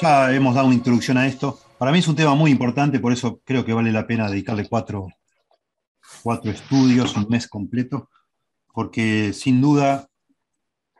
Ya 0.00 0.32
hemos 0.32 0.54
dado 0.54 0.66
una 0.66 0.76
introducción 0.76 1.18
a 1.18 1.26
esto. 1.26 1.58
Para 1.78 1.92
mí 1.92 1.98
es 1.98 2.08
un 2.08 2.16
tema 2.16 2.34
muy 2.34 2.50
importante, 2.50 3.00
por 3.00 3.12
eso 3.12 3.40
creo 3.44 3.64
que 3.64 3.74
vale 3.74 3.92
la 3.92 4.06
pena 4.06 4.30
dedicarle 4.30 4.66
cuatro, 4.66 5.08
cuatro 6.22 6.50
estudios, 6.50 7.16
un 7.16 7.26
mes 7.28 7.46
completo, 7.46 8.08
porque 8.72 9.32
sin 9.32 9.60
duda 9.60 10.08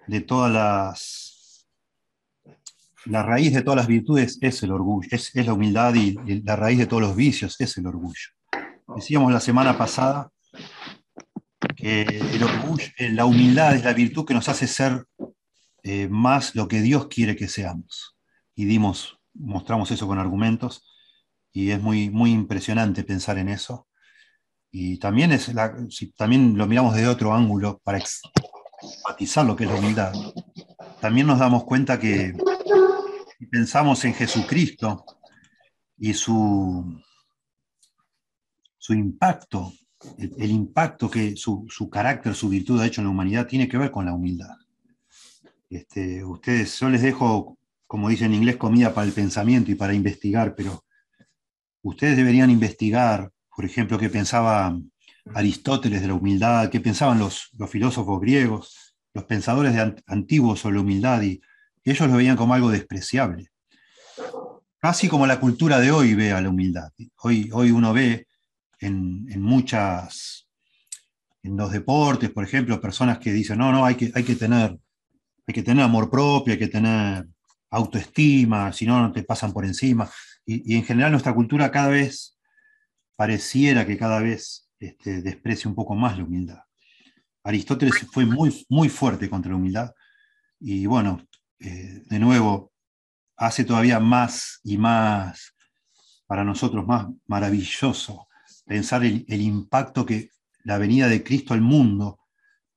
de 0.07 0.21
todas 0.21 0.53
las... 0.53 1.67
La 3.07 3.23
raíz 3.23 3.55
de 3.55 3.63
todas 3.63 3.79
las 3.79 3.87
virtudes 3.87 4.37
es 4.43 4.63
el 4.63 4.73
orgullo, 4.73 5.09
es, 5.11 5.35
la 5.35 5.55
humildad 5.55 5.95
y, 5.95 6.19
la 6.43 6.55
raíz 6.55 6.79
de 6.79 6.87
todos 6.87 7.03
los 7.03 7.17
vicios 7.17 7.59
es 7.59 7.79
el 7.79 7.87
orgullo. 7.87 8.29
Decíamos 8.95 9.33
la 9.33 9.41
semana 9.41 9.79
pasada 9.79 10.31
que 11.75 12.03
el 12.03 12.43
orgullo, 12.43 12.85
la 13.13 13.25
humildad 13.25 13.75
es 13.75 13.85
la 13.85 13.95
virtud 13.95 14.27
que 14.27 14.35
nos 14.35 14.51
hace 14.51 14.67
ser 14.67 15.07
eh, 15.83 16.09
más 16.09 16.55
lo 16.55 16.69
que 16.69 16.81
Dios 16.81 17.09
quiere 17.09 17.37
que 17.37 17.49
seamos 17.49 18.17
y 18.55 18.65
dimos, 18.65 19.19
mostramos 19.35 19.91
eso 19.91 20.07
con 20.07 20.19
argumentos 20.19 20.85
y 21.53 21.71
es 21.71 21.81
muy, 21.81 22.11
muy 22.11 22.31
impresionante 22.31 23.05
pensar 23.05 23.39
en 23.39 23.49
eso. 23.49 23.89
Y 24.71 24.99
también, 24.99 25.33
es 25.33 25.51
si 25.89 26.13
también 26.13 26.57
lo 26.57 26.67
miramos 26.67 26.95
de 26.95 27.09
otro 27.09 27.35
ángulo 27.35 27.81
para 27.83 27.99
enfatizar 27.99 29.45
lo 29.45 29.57
que 29.57 29.65
es 29.65 29.71
la 29.71 29.79
humildad, 29.79 30.13
también 31.01 31.27
nos 31.27 31.39
damos 31.39 31.65
cuenta 31.65 31.99
que 31.99 32.35
si 33.39 33.47
pensamos 33.47 34.05
en 34.05 34.15
Jesucristo 34.15 35.05
y 35.97 36.15
su, 36.15 37.03
su 38.79 38.95
impacto, 38.95 39.73
el, 40.19 40.51
impacto 40.51 41.11
que 41.11 41.37
su, 41.37 41.67
su, 41.69 41.91
carácter, 41.91 42.35
su 42.35 42.49
virtud 42.49 42.81
ha 42.81 42.87
hecho 42.87 43.01
en 43.01 43.07
la 43.07 43.11
humanidad, 43.11 43.47
tiene 43.47 43.69
que 43.69 43.79
ver 43.79 43.91
con 43.91 44.05
la 44.05 44.15
humildad. 44.15 44.57
Este, 45.71 46.25
ustedes, 46.25 46.79
yo 46.79 46.91
les 46.91 47.03
dejo 47.03 47.57
como 47.91 48.09
dice 48.09 48.25
en 48.25 48.35
inglés, 48.35 48.57
comida 48.57 48.95
para 48.95 49.05
el 49.09 49.13
pensamiento 49.13 49.73
y 49.73 49.75
para 49.75 49.95
investigar, 49.95 50.55
pero 50.55 50.85
ustedes 51.83 52.17
deberían 52.17 52.49
investigar, 52.49 53.33
por 53.57 53.65
ejemplo, 53.65 53.99
qué 53.99 54.09
pensaba 54.09 54.79
Aristóteles 55.35 56.01
de 56.01 56.07
la 56.07 56.15
humildad, 56.15 56.71
qué 56.71 56.79
pensaban 56.79 57.19
los, 57.19 57.51
filósofos 57.69 58.21
griegos, 58.21 58.95
los 59.13 59.25
pensadores 59.25 59.75
antiguos 60.07 60.61
sobre 60.61 60.77
la 60.77 60.83
humildad, 60.83 61.21
y, 61.23 61.41
ellos 61.83 62.09
lo 62.09 62.17
veían 62.17 62.37
como 62.37 62.55
algo 62.55 62.71
despreciable. 62.71 63.49
Casi 64.79 65.09
como 65.09 65.27
la 65.27 65.41
cultura 65.41 65.81
de 65.81 65.91
hoy 65.91 66.15
ve 66.15 66.31
a 66.31 66.41
la 66.41 66.49
humildad. 66.49 66.93
Hoy, 67.17 67.51
hoy 67.53 67.73
uno 67.73 67.93
ve 67.93 68.29
en, 68.79 69.43
muchas, 69.43 70.47
en 71.43 71.57
los 71.57 71.73
deportes, 71.73 72.31
por 72.31 72.45
ejemplo, 72.45 72.81
personas 72.81 73.19
que 73.19 73.33
dicen, 73.33 73.59
no, 73.59 73.73
no, 73.73 73.85
hay 73.85 73.97
que, 73.97 74.13
hay 74.15 74.23
que, 74.23 74.37
tener, 74.37 74.79
hay 75.47 75.55
que 75.55 75.63
tener 75.63 75.85
amor 75.85 76.11
propio, 76.11 76.53
hay 76.53 76.59
que 76.59 76.69
tener 76.69 77.27
autoestima, 77.71 78.73
si 78.73 78.87
no, 78.87 79.01
no 79.01 79.13
te 79.13 79.23
pasan 79.23 79.53
por 79.53 79.65
encima. 79.65 80.11
Y, 80.45 80.75
en 80.77 80.85
general 80.85 81.13
nuestra 81.13 81.35
cultura 81.35 81.71
cada 81.71 81.89
vez 81.89 82.39
pareciera 83.17 83.87
que 83.87 83.97
cada 83.97 84.21
vez 84.21 84.69
este, 84.79 85.41
un 85.67 85.75
poco 85.75 85.95
más 85.95 86.19
la 86.19 86.25
humildad. 86.25 86.61
Aristóteles 87.45 87.95
fue 88.13 88.25
muy, 88.25 88.67
muy 88.69 88.89
fuerte 88.89 89.31
contra 89.31 89.51
la 89.51 89.57
humildad 89.57 89.93
y 90.59 90.87
bueno, 90.87 91.27
eh, 91.59 92.03
de 92.07 92.19
nuevo, 92.19 92.73
hace 93.37 93.65
todavía 93.65 94.01
más 94.01 94.61
y 94.63 94.77
más 94.77 95.55
para 96.27 96.45
nosotros 96.45 96.87
más 96.87 97.07
maravilloso 97.27 98.29
pensar 98.67 99.05
el 99.05 99.41
impacto 99.41 100.07
que 100.07 100.31
la 100.65 100.79
venida 100.79 101.09
de 101.09 101.25
Cristo 101.25 101.55
al 101.55 101.61
mundo 101.61 102.21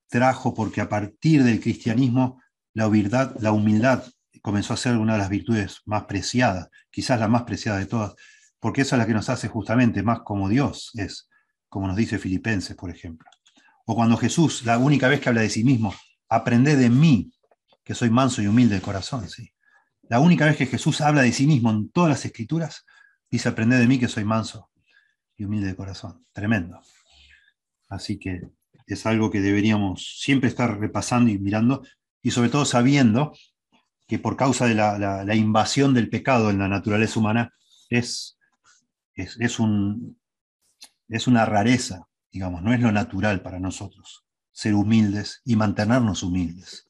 trajo, 0.08 0.54
porque 0.54 0.82
a 0.82 0.90
partir 0.90 1.44
del 1.44 1.60
cristianismo 1.60 2.42
la 2.74 2.88
humildad, 2.88 4.04
comenzó 4.42 4.74
a 4.74 4.78
ser 4.78 4.98
una 4.98 5.14
de 5.14 5.20
las 5.20 5.30
virtudes 5.30 5.82
más 5.86 6.04
preciadas, 6.04 6.70
quizás 6.92 7.20
la 7.20 7.28
más 7.28 7.44
preciada 7.44 7.80
de 7.80 7.86
todas, 7.86 8.14
porque 8.60 8.82
esa 8.82 8.96
es 8.96 9.00
la 9.00 9.08
que 9.08 9.14
nos 9.14 9.30
hace 9.30 9.48
justamente 9.48 10.04
más 10.04 10.22
como 10.22 10.50
Dios 10.50 10.92
es, 10.96 11.30
como 11.70 11.88
nos 11.88 11.96
dice 11.96 12.20
Filipenses, 12.20 12.76
por 12.76 12.90
ejemplo. 12.90 13.30
O 13.86 13.96
cuando 13.96 14.18
Jesús, 14.18 14.66
la 14.66 14.78
única 14.78 15.08
vez 15.08 15.20
que 15.20 15.30
habla 15.30 15.42
de 15.42 15.50
sí 15.50 15.64
mismo, 15.64 15.94
aprende 16.30 16.76
de 16.76 16.90
mí, 16.90 17.32
que 17.84 17.96
soy 17.96 18.10
manso 18.10 18.42
y 18.42 18.48
humilde 18.48 18.76
de 18.76 18.82
corazón. 18.82 19.28
¿sí? 19.30 19.54
La 20.04 20.20
única 20.20 20.46
vez 20.46 20.58
que 20.58 20.66
Jesús 20.66 21.02
habla 21.02 21.22
de 21.22 21.32
sí 21.32 21.48
mismo 21.48 21.72
en 21.72 21.90
todas 21.90 22.10
las 22.10 22.26
escrituras, 22.26 22.86
dice, 23.30 23.50
aprende 23.50 23.78
de 23.78 23.88
mí 23.88 24.00
que 24.00 24.08
soy 24.08 24.24
manso 24.24 24.70
y 25.36 25.46
humilde 25.46 25.68
de 25.68 25.76
corazón. 25.76 26.26
Tremendo. 26.32 26.80
Así 27.90 28.18
que 28.18 28.42
es 28.88 29.06
algo 29.06 29.32
que 29.32 29.42
deberíamos 29.42 30.20
siempre 30.20 30.50
estar 30.50 30.80
repasando 30.80 31.32
y 31.32 31.40
mirando, 31.40 31.84
y 32.24 32.32
sobre 32.32 32.50
todo 32.50 32.66
sabiendo 32.66 33.34
que 34.08 34.18
por 34.18 34.36
causa 34.36 34.66
de 34.66 34.74
la, 34.74 35.36
invasión 35.36 35.94
del 35.94 36.10
pecado 36.10 36.50
en 36.50 36.58
la 36.58 36.68
naturaleza 36.68 37.20
humana 37.20 37.54
es, 37.90 38.40
es, 39.14 39.60
un, 39.60 40.18
es 41.10 41.28
una 41.28 41.46
rareza, 41.46 42.08
digamos, 42.32 42.64
no 42.64 42.74
es 42.74 42.80
lo 42.80 42.92
natural 42.92 43.42
para 43.42 43.60
nosotros, 43.60 44.26
ser 44.52 44.74
humildes 44.74 45.42
y 45.46 45.56
mantenernos 45.56 46.24
humildes. 46.24 46.90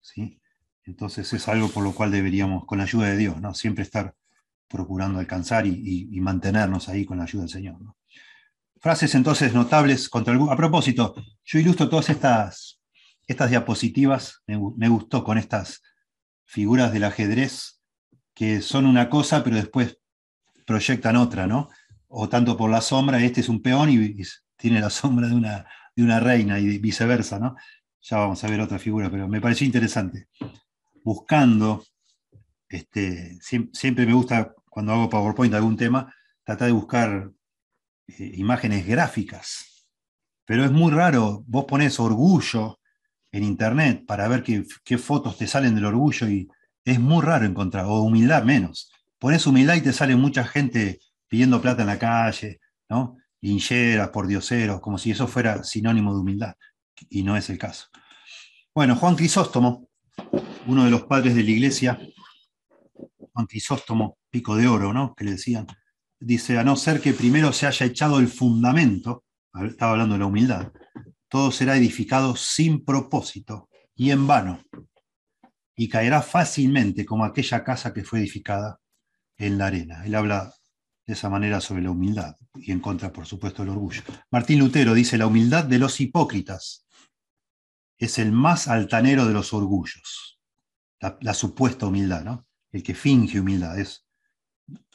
¿sí? 0.00 0.40
Entonces 0.84 1.32
es 1.32 1.48
algo 1.48 1.68
por 1.68 1.84
lo 1.84 1.92
cual 1.92 2.10
deberíamos, 2.10 2.64
con 2.64 2.78
la 2.78 2.84
ayuda 2.84 3.08
de 3.08 3.16
Dios, 3.16 3.40
¿no? 3.40 3.54
siempre 3.54 3.82
estar 3.82 4.14
procurando 4.68 5.18
alcanzar 5.18 5.66
y, 5.66 6.20
mantenernos 6.20 6.88
ahí 6.88 7.04
con 7.04 7.18
la 7.18 7.24
ayuda 7.24 7.42
del 7.42 7.50
Señor. 7.50 7.76
Frases 8.80 9.14
entonces 9.14 9.52
notables 9.54 10.08
contra 10.08 10.34
A 10.34 10.56
propósito, 10.56 11.14
yo 11.44 11.58
ilustro 11.58 11.88
todas 11.88 12.10
estas, 12.10 12.77
estas 13.28 13.50
diapositivas, 13.50 14.42
me 14.46 14.88
gustó 14.88 15.22
con 15.22 15.38
estas 15.38 15.82
figuras 16.44 16.92
del 16.92 17.04
ajedrez 17.04 17.78
que 18.38 18.62
son 18.62 18.86
una 18.86 19.10
cosa, 19.10 19.42
pero 19.42 19.56
después 19.56 19.98
proyectan 20.64 21.16
otra, 21.16 21.48
¿no? 21.48 21.70
O 22.06 22.28
tanto 22.28 22.56
por 22.56 22.70
la 22.70 22.80
sombra, 22.80 23.20
este 23.20 23.40
es 23.40 23.48
un 23.48 23.60
peón 23.60 23.90
y, 23.90 24.22
tiene 24.56 24.80
la 24.80 24.90
sombra 24.90 25.26
de 25.26 25.34
una, 25.34 25.66
de 25.96 26.04
una 26.04 26.20
reina 26.20 26.60
y 26.60 26.78
viceversa, 26.78 27.40
¿no? 27.40 27.56
Ya 28.00 28.18
vamos 28.18 28.44
a 28.44 28.48
ver 28.48 28.60
otra 28.60 28.78
figura, 28.78 29.10
pero 29.10 29.26
me 29.26 29.40
pareció 29.40 29.66
interesante. 29.66 30.28
Buscando, 31.02 31.84
este, 32.68 33.40
siempre, 33.40 34.06
me 34.06 34.12
gusta 34.12 34.54
cuando 34.70 34.92
hago 34.92 35.10
PowerPoint 35.10 35.54
algún 35.54 35.76
tema, 35.76 36.14
tratar 36.44 36.68
de 36.68 36.74
buscar 36.74 37.32
eh, 38.06 38.32
imágenes 38.36 38.86
gráficas. 38.86 39.84
Pero 40.44 40.64
es 40.64 40.70
muy 40.70 40.92
raro, 40.92 41.42
vos 41.48 41.64
pones 41.64 41.98
orgullo 41.98 42.77
en 43.32 43.44
internet 43.44 44.04
para 44.06 44.28
ver 44.28 44.42
qué, 44.42 44.98
fotos 44.98 45.36
te 45.36 45.46
salen 45.46 45.74
del 45.74 45.84
orgullo 45.84 46.28
y 46.28 46.48
es 46.84 46.98
muy 46.98 47.22
raro 47.22 47.44
encontrar, 47.44 47.84
o 47.86 48.02
humildad 48.02 48.44
menos. 48.44 48.90
Pones 49.18 49.46
humildad 49.46 49.74
y 49.74 49.82
te 49.82 49.92
sale 49.92 50.16
mucha 50.16 50.44
gente 50.44 51.00
pidiendo 51.26 51.60
plata 51.60 51.82
en 51.82 51.88
la 51.88 51.98
calle, 51.98 52.60
¿no? 52.88 53.16
Lincheras, 53.40 54.08
por 54.08 54.26
dioseros, 54.26 54.80
como 54.80 54.98
si 54.98 55.10
eso 55.10 55.26
fuera 55.28 55.62
sinónimo 55.62 56.14
de 56.14 56.20
humildad, 56.20 56.54
y 57.10 57.22
no 57.22 57.36
es 57.36 57.50
el 57.50 57.58
caso. 57.58 57.88
Bueno, 58.74 58.96
Juan 58.96 59.16
Crisóstomo, 59.16 59.88
uno 60.66 60.84
de 60.84 60.90
los 60.90 61.04
padres 61.04 61.34
de 61.34 61.42
la 61.42 61.50
iglesia, 61.50 62.00
Juan 63.32 63.46
Crisóstomo, 63.46 64.18
pico 64.30 64.56
de 64.56 64.66
oro, 64.66 64.92
¿no? 64.92 65.14
Que 65.14 65.24
le 65.24 65.32
decían, 65.32 65.66
dice, 66.18 66.58
a 66.58 66.64
no 66.64 66.76
ser 66.76 67.00
que 67.00 67.12
primero 67.12 67.52
se 67.52 67.66
haya 67.66 67.86
echado 67.86 68.18
el 68.18 68.28
fundamento, 68.28 69.24
estaba 69.66 69.92
hablando 69.92 70.14
de 70.14 70.20
la 70.20 70.26
humildad, 70.26 70.72
todo 71.28 71.50
será 71.50 71.76
edificado 71.76 72.36
sin 72.36 72.84
propósito 72.84 73.68
y 73.94 74.10
en 74.10 74.26
vano, 74.26 74.62
y 75.76 75.88
caerá 75.88 76.22
fácilmente 76.22 77.04
como 77.04 77.24
aquella 77.24 77.62
casa 77.62 77.92
que 77.92 78.04
fue 78.04 78.20
edificada 78.20 78.80
en 79.36 79.58
la 79.58 79.66
arena. 79.66 80.04
Él 80.04 80.14
habla 80.14 80.52
de 81.06 81.14
esa 81.14 81.30
manera 81.30 81.60
sobre 81.60 81.82
la 81.82 81.90
humildad 81.90 82.36
y 82.54 82.72
en 82.72 82.80
contra, 82.80 83.12
por 83.12 83.26
supuesto, 83.26 83.62
del 83.62 83.70
orgullo. 83.70 84.02
Martín 84.30 84.58
Lutero 84.58 84.94
dice, 84.94 85.16
la 85.16 85.26
humildad 85.26 85.64
de 85.64 85.78
los 85.78 86.00
hipócritas 86.00 86.86
es 87.96 88.18
el 88.18 88.32
más 88.32 88.68
altanero 88.68 89.26
de 89.26 89.32
los 89.32 89.52
orgullos, 89.52 90.38
la, 91.00 91.34
supuesta 91.34 91.86
humildad, 91.86 92.24
¿no? 92.24 92.46
El 92.70 92.82
que 92.82 92.94
finge 92.94 93.40
humildad 93.40 93.78
es, 93.78 94.06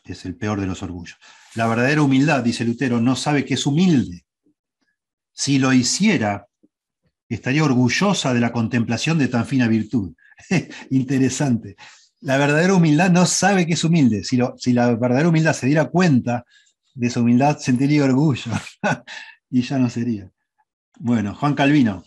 es 0.03 0.25
el 0.25 0.35
peor 0.35 0.59
de 0.59 0.67
los 0.67 0.83
orgullos. 0.83 1.17
La 1.55 1.67
verdadera 1.67 2.01
humildad, 2.01 2.43
dice 2.43 2.63
Lutero, 2.63 3.01
no 3.01 3.15
sabe 3.15 3.45
que 3.45 3.55
es 3.55 3.65
humilde, 3.65 4.25
si 5.33 5.57
lo 5.57 5.73
hiciera, 5.73 6.47
estaría 7.27 7.63
orgullosa 7.63 8.33
de 8.33 8.39
la 8.39 8.51
contemplación 8.51 9.17
de 9.17 9.27
tan 9.27 9.45
fina 9.45 9.67
virtud. 9.67 10.13
Interesante. 10.91 11.75
La 12.21 12.37
verdadera 12.37 12.75
humildad 12.75 13.11
no 13.11 13.25
sabe 13.25 13.65
que 13.65 13.73
es 13.73 13.83
humilde. 13.83 14.23
Si, 14.23 14.39
si 14.57 14.73
la 14.73 14.95
verdadera 14.95 15.29
humildad 15.29 15.53
se 15.53 15.67
diera 15.67 15.89
cuenta 15.89 16.45
de 16.93 17.09
su 17.09 17.21
humildad, 17.21 17.57
sentiría 17.57 18.05
orgullo. 18.05 18.51
y 19.49 19.61
ya 19.61 19.77
no 19.77 19.89
sería. 19.89 20.31
Bueno, 20.99 21.35
Juan 21.35 21.55
Calvino, 21.55 22.03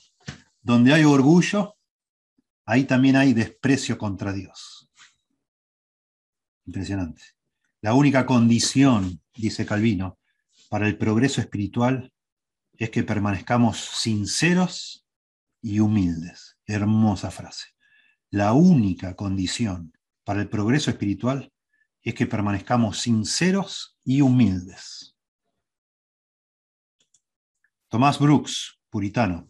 donde 0.63 0.95
hay 0.95 1.05
orgullo, 1.05 1.77
ahí 2.65 2.85
también 2.85 3.17
hay 3.17 3.35
desprecio 3.35 3.99
contra 3.99 4.33
Dios. 4.33 4.89
Impresionante. 6.65 7.23
La 7.83 7.95
única 7.95 8.25
condición, 8.25 9.21
dice 9.35 9.67
Calvino, 9.67 10.19
para 10.69 10.87
el 10.87 10.97
progreso 10.97 11.41
espiritual 11.41 12.13
es 12.79 12.91
que 12.91 13.03
permanezcamos 13.03 13.79
sinceros 13.79 15.07
y 15.61 15.81
humildes. 15.81 16.59
Hermosa 16.67 17.31
frase. 17.31 17.69
la 18.31 18.53
única 18.53 19.15
condición 19.15 19.97
para 20.25 20.41
el 20.41 20.49
progreso 20.49 20.91
espiritual 20.91 21.53
es 22.03 22.15
que 22.15 22.27
permanezcamos 22.27 22.99
sinceros 23.01 23.99
y 24.05 24.21
humildes. 24.21 25.17
Tomás 27.89 28.19
Brooks, 28.19 28.79
puritano. 28.91 29.49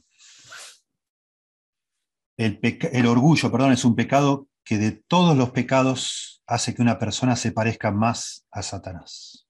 El, 2.37 2.61
el, 2.62 3.06
orgullo, 3.06 3.50
perdón, 3.50 3.73
es 3.73 3.84
un 3.84 3.96
pecado 3.96 4.49
que 4.62 4.76
de 4.76 4.93
todos 4.93 5.37
los 5.37 5.50
pecados 5.50 6.43
hace 6.46 6.75
que 6.75 6.82
una 6.82 6.99
persona 6.99 7.34
se 7.37 7.52
parezca 7.52 7.90
más 7.90 8.46
a 8.50 8.62
Satanás. 8.62 9.45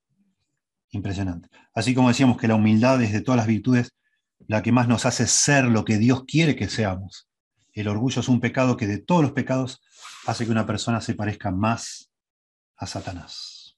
Impresionante. 0.97 1.51
Así 1.75 1.95
como 1.95 2.09
decíamos 2.09 2.39
que 2.39 2.49
la 2.49 2.55
humildad 2.55 3.03
es 3.03 3.13
de 3.13 3.21
todas 3.21 3.37
las 3.37 3.47
virtudes 3.47 3.93
la 4.49 4.63
que 4.63 4.73
más 4.73 4.89
nos 4.89 5.05
hace 5.05 5.27
ser 5.27 5.67
lo 5.67 5.85
que 5.85 5.99
Dios 5.99 6.25
quiere 6.25 6.57
que 6.57 6.69
seamos. 6.69 7.29
El 7.75 7.89
orgullo 7.89 8.21
es 8.21 8.29
un 8.29 8.41
pecado 8.41 8.79
que 8.79 8.87
de 8.87 8.99
todos 8.99 9.21
los 9.21 9.33
pecados 9.33 9.83
hace 10.27 10.47
que 10.47 10.53
una 10.53 10.67
persona 10.67 11.03
se 11.03 11.15
parezca 11.15 11.51
más 11.51 12.11
a 12.77 12.87
Satanás. 12.87 13.77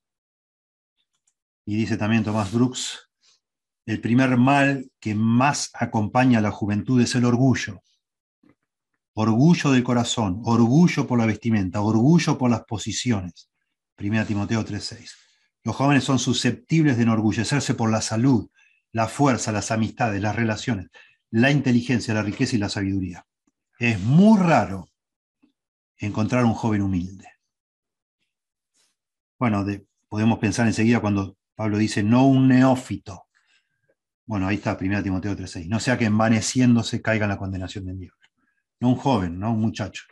Y 1.67 1.75
dice 1.75 1.97
también 1.97 2.23
Tomás 2.23 2.53
Brooks, 2.53 3.11
el 3.85 4.01
primer 4.01 4.37
mal 4.37 4.89
que 5.01 5.17
más 5.17 5.71
acompaña 5.75 6.39
a 6.39 6.43
la 6.43 6.53
juventud 6.53 7.01
es 7.01 7.17
el 7.17 7.25
orgullo. 7.25 7.83
Orgullo 9.15 9.73
del 9.73 9.83
corazón, 9.83 10.41
orgullo 10.45 11.05
por 11.09 11.19
la 11.19 11.27
vestimenta, 11.27 11.81
orgullo 11.81 12.39
por 12.39 12.49
las 12.49 12.63
posiciones. 12.63 13.51
1 13.97 14.25
Timoteo 14.25 14.65
3:6. 14.65 15.28
Los 15.69 15.77
jóvenes 15.77 16.05
son 16.05 16.19
susceptibles 16.19 16.97
de 16.97 17.03
enorgullecerse 17.03 17.75
por 17.75 17.91
la 17.91 18.01
salud, 18.01 18.49
la 18.91 19.07
fuerza, 19.07 19.53
las 19.53 19.71
amistades, 19.71 20.23
las 20.23 20.35
relaciones, 20.35 20.89
la 21.31 21.51
inteligencia, 21.51 22.15
la 22.15 22.23
riqueza 22.23 22.57
y 22.57 22.59
la 22.59 22.71
sabiduría. 22.71 23.27
Es 23.79 24.01
muy 24.01 24.41
raro 24.41 24.89
encontrar 25.99 26.47
un 26.47 26.55
joven 26.55 26.81
humilde. 26.81 27.29
Bueno, 29.39 29.67
podemos 30.09 30.39
pensar 30.39 30.67
enseguida 30.67 31.01
cuando 31.01 31.37
Pablo 31.55 31.77
dice, 31.77 32.03
no 32.03 32.27
un 32.27 32.49
neófito. 32.49 33.27
Bueno, 34.25 34.49
ahí 34.49 34.57
está, 34.57 34.79
1 34.81 35.03
Timoteo 35.03 35.37
3.6. 35.37 35.69
No 35.69 35.81
sea 35.81 35.99
que 35.99 36.07
envaneciéndose 36.07 37.03
caiga 37.03 37.27
en 37.27 37.33
la 37.33 37.37
condenación 37.37 37.85
del 37.85 37.99
diablo. 37.99 38.27
No 38.81 38.89
un 38.89 38.97
joven, 38.97 39.39
no 39.39 39.53
un 39.53 39.61
muchacho. 39.61 40.05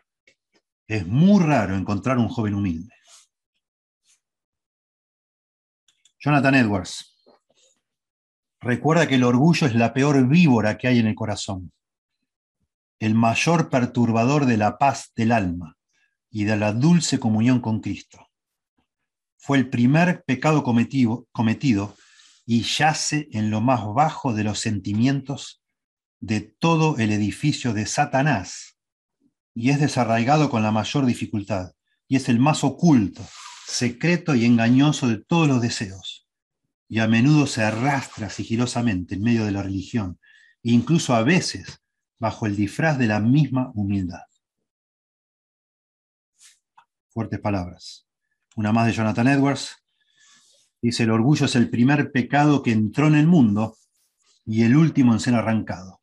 Es 0.87 1.07
muy 1.07 1.43
raro 1.43 1.75
encontrar 1.75 2.19
un 2.19 2.29
joven 2.29 2.53
humilde. 2.53 2.93
Jonathan 6.27 6.57
Edwards. 6.57 7.17
Recuerda 8.61 9.07
que 9.07 9.15
el 9.15 9.23
orgullo 9.23 9.65
es 9.65 9.77
la 9.77 9.95
peor 9.95 10.27
víbora 10.27 10.77
que 10.77 10.89
hay 10.89 10.99
en 10.99 11.07
el 11.07 11.15
corazón, 11.15 11.71
el 12.99 13.15
mayor 13.15 13.71
perturbador 13.71 14.45
de 14.45 14.57
la 14.57 14.77
paz 14.77 15.13
del 15.15 15.31
alma 15.31 15.77
y 16.29 16.43
de 16.43 16.57
la 16.57 16.73
dulce 16.73 17.21
comunión 17.21 17.61
con 17.61 17.79
Cristo. 17.79 18.27
Fue 19.37 19.57
el 19.57 19.71
primer 19.71 20.25
pecado 20.25 20.65
cometido, 20.65 21.29
cometido 21.31 21.95
y 22.45 22.63
yace 22.63 23.29
en 23.31 23.51
lo 23.51 23.61
más 23.61 23.87
bajo 23.95 24.35
de 24.35 24.43
los 24.43 24.59
sentimientos 24.59 25.63
de 26.19 26.41
todo 26.41 26.99
el 26.99 27.13
edificio 27.13 27.73
de 27.73 27.87
Satanás 27.87 28.77
y 29.55 29.71
es 29.71 29.79
desarraigado 29.79 30.51
con 30.51 30.65
la 30.65 30.73
mayor 30.73 31.07
dificultad 31.07 31.71
y 32.09 32.17
es 32.17 32.29
el 32.29 32.41
más 32.41 32.65
oculto, 32.65 33.25
secreto 33.67 34.35
y 34.35 34.45
engañoso 34.45 35.09
de 35.09 35.19
todos 35.19 35.49
los 35.49 35.61
deseos 35.61 36.27
y 36.89 37.01
a 37.01 37.09
menudo 37.09 37.47
se 37.47 37.63
arrastra 37.63 38.31
sigilosamente 38.31 39.17
en 39.17 39.23
medio 39.23 39.45
de 39.45 39.53
la 39.53 39.63
religión 39.63 40.19
incluso 40.63 41.15
a 41.15 41.23
veces 41.23 41.81
bajo 42.19 42.47
el 42.47 42.57
disfraz 42.57 42.99
de 42.99 43.07
la 43.07 43.21
misma 43.21 43.71
humildad. 43.75 44.25
Fuertes 47.09 47.41
palabras. 47.41 48.09
Una 48.57 48.73
más 48.73 48.87
de 48.87 48.93
Jonathan 48.93 49.29
Edwards. 49.29 49.77
Dice, 50.83 51.05
el 51.05 51.11
orgullo 51.11 51.47
es 51.47 51.55
el 51.57 51.71
primer 51.71 52.11
pecado 52.11 52.63
que 52.63 52.73
entró 52.73 53.07
en 53.07 53.15
el 53.15 53.27
mundo 53.27 53.77
y 54.45 54.65
el 54.65 54.77
último 54.77 55.13
en 55.13 55.21
ser 55.21 55.35
arrancado. 55.35 56.01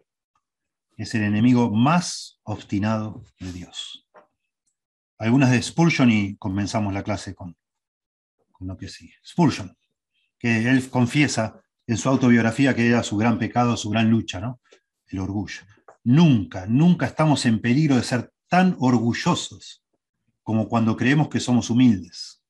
Es 0.95 1.13
el 1.15 1.23
enemigo 1.23 1.71
más 1.71 2.39
obstinado 2.43 3.25
de 3.39 3.51
Dios. 3.51 4.02
Algunas 5.23 5.51
de 5.51 5.61
Spurgeon 5.61 6.11
y 6.11 6.35
comenzamos 6.35 6.93
la 6.93 7.01
clase 7.01 7.33
con, 7.33 7.55
lo 8.59 8.75
que 8.75 8.89
sigue. 8.89 9.13
Spurgeon, 9.25 9.73
que 10.37 10.69
él 10.69 10.89
confiesa 10.89 11.63
en 11.87 11.95
su 11.95 12.09
autobiografía 12.09 12.75
que 12.75 12.85
era 12.85 13.03
su 13.03 13.15
gran 13.15 13.39
pecado, 13.39 13.77
su 13.77 13.89
gran 13.89 14.09
lucha, 14.09 14.41
¿no? 14.41 14.59
El 15.07 15.19
orgullo. 15.19 15.61
Nunca, 16.03 16.65
nunca 16.67 17.05
estamos 17.05 17.45
en 17.45 17.61
peligro 17.61 17.95
de 17.95 18.03
ser 18.03 18.33
tan 18.49 18.75
orgullosos 18.79 19.85
como 20.41 20.67
cuando 20.67 20.97
creemos 20.97 21.29
que 21.29 21.39
somos 21.39 21.69
humildes. 21.69 22.43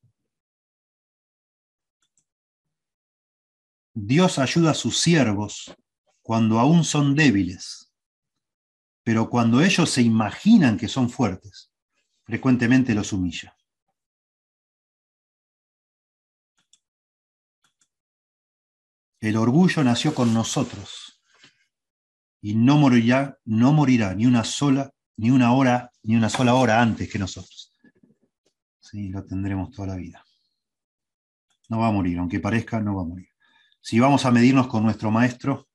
Dios 3.92 4.40
ayuda 4.40 4.72
a 4.72 4.74
sus 4.74 4.98
siervos 4.98 5.72
cuando 6.22 6.58
aún 6.58 6.82
son 6.82 7.14
débiles, 7.14 7.92
pero 9.04 9.30
cuando 9.30 9.60
ellos 9.62 9.90
se 9.90 10.02
imaginan 10.02 10.76
que 10.76 10.88
son 10.88 11.08
fuertes, 11.08 11.70
frecuentemente 12.24 12.94
los 12.94 13.12
humilla. 13.12 13.54
El 19.20 19.36
orgullo 19.36 19.82
nació 19.82 20.14
con 20.14 20.34
nosotros 20.34 21.22
y 22.42 22.54
no 22.54 22.76
morirá, 22.76 23.38
no 23.46 23.72
morirá 23.72 24.14
ni 24.14 24.26
una 24.26 24.44
sola, 24.44 24.92
ni 25.16 25.30
una 25.30 25.54
hora, 25.54 25.90
ni 26.02 26.14
una 26.14 26.28
sola 26.28 26.54
hora 26.54 26.82
antes 26.82 27.10
que 27.10 27.18
nosotros. 27.18 27.72
Sí, 28.80 29.08
lo 29.08 29.24
tendremos 29.24 29.70
toda 29.70 29.88
la 29.88 29.96
vida. 29.96 30.22
No 31.70 31.78
va 31.78 31.88
a 31.88 31.92
morir, 31.92 32.18
aunque 32.18 32.38
parezca, 32.38 32.80
no 32.80 32.96
va 32.96 33.02
a 33.02 33.06
morir. 33.06 33.28
Si 33.80 33.98
vamos 33.98 34.26
a 34.26 34.30
medirnos 34.30 34.66
con 34.66 34.82
nuestro 34.82 35.10
maestro, 35.10 35.68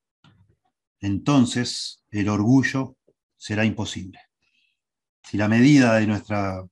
entonces 1.00 2.06
el 2.12 2.30
orgullo 2.30 2.98
será 3.36 3.66
imposible. 3.66 4.19
Si 5.24 5.38
la 5.38 5.48
medida 5.48 5.95
de 5.95 6.07
nuestra 6.07 6.63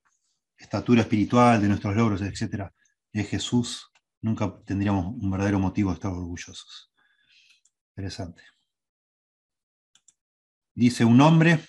estatura 0.57 1.01
espiritual, 1.01 1.61
de 1.61 1.67
nuestros 1.67 1.95
logros, 1.95 2.21
etc., 2.21 2.71
es 3.11 3.29
Jesús, 3.29 3.91
nunca 4.21 4.59
tendríamos 4.65 5.05
un 5.05 5.31
verdadero 5.31 5.59
motivo 5.59 5.89
de 5.89 5.95
estar 5.95 6.11
orgullosos. 6.11 6.91
Interesante. 7.95 8.44
Dice 10.73 11.05
un 11.05 11.19
hombre, 11.21 11.59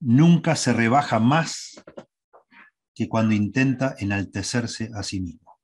nunca 0.00 0.54
se 0.54 0.72
rebaja 0.72 1.18
más 1.18 1.82
que 2.94 3.08
cuando 3.08 3.34
intenta 3.34 3.96
enaltecerse 3.98 4.90
a 4.94 5.02
sí 5.02 5.20
mismo. 5.20 5.58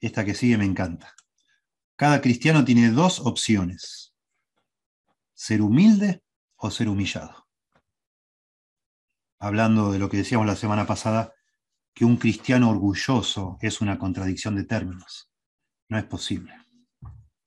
Esta 0.00 0.24
que 0.24 0.34
sigue 0.34 0.58
me 0.58 0.64
encanta. 0.64 1.14
Cada 1.96 2.20
cristiano 2.20 2.64
tiene 2.64 2.90
dos 2.90 3.20
opciones, 3.20 4.14
ser 5.34 5.62
humilde 5.62 6.22
o 6.56 6.70
ser 6.70 6.88
humillado. 6.88 7.49
Hablando 9.40 9.90
de 9.90 9.98
lo 9.98 10.10
que 10.10 10.18
decíamos 10.18 10.46
la 10.46 10.54
semana 10.54 10.86
pasada, 10.86 11.32
que 11.94 12.04
un 12.04 12.18
cristiano 12.18 12.68
orgulloso 12.68 13.56
es 13.62 13.80
una 13.80 13.98
contradicción 13.98 14.54
de 14.54 14.64
términos. 14.64 15.30
No 15.88 15.98
es 15.98 16.04
posible. 16.04 16.52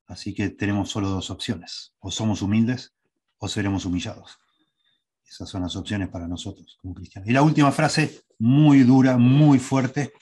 Así 0.08 0.34
que 0.34 0.50
tenemos 0.50 0.90
solo 0.90 1.10
dos 1.10 1.30
opciones. 1.30 1.94
O 2.00 2.10
somos 2.10 2.42
humildes 2.42 2.96
o 3.38 3.48
seremos 3.48 3.86
humillados. 3.86 4.40
Esas 5.24 5.48
son 5.48 5.62
las 5.62 5.76
opciones 5.76 6.10
para 6.10 6.28
nosotros 6.28 6.78
como 6.82 6.96
cristianos. 6.96 7.30
Y 7.30 7.34
la 7.34 7.44
última 7.44 7.72
frase, 7.72 8.24
muy 8.40 8.84
dura, 8.84 9.18
muy 9.18 9.60
fuerte, 9.60 10.14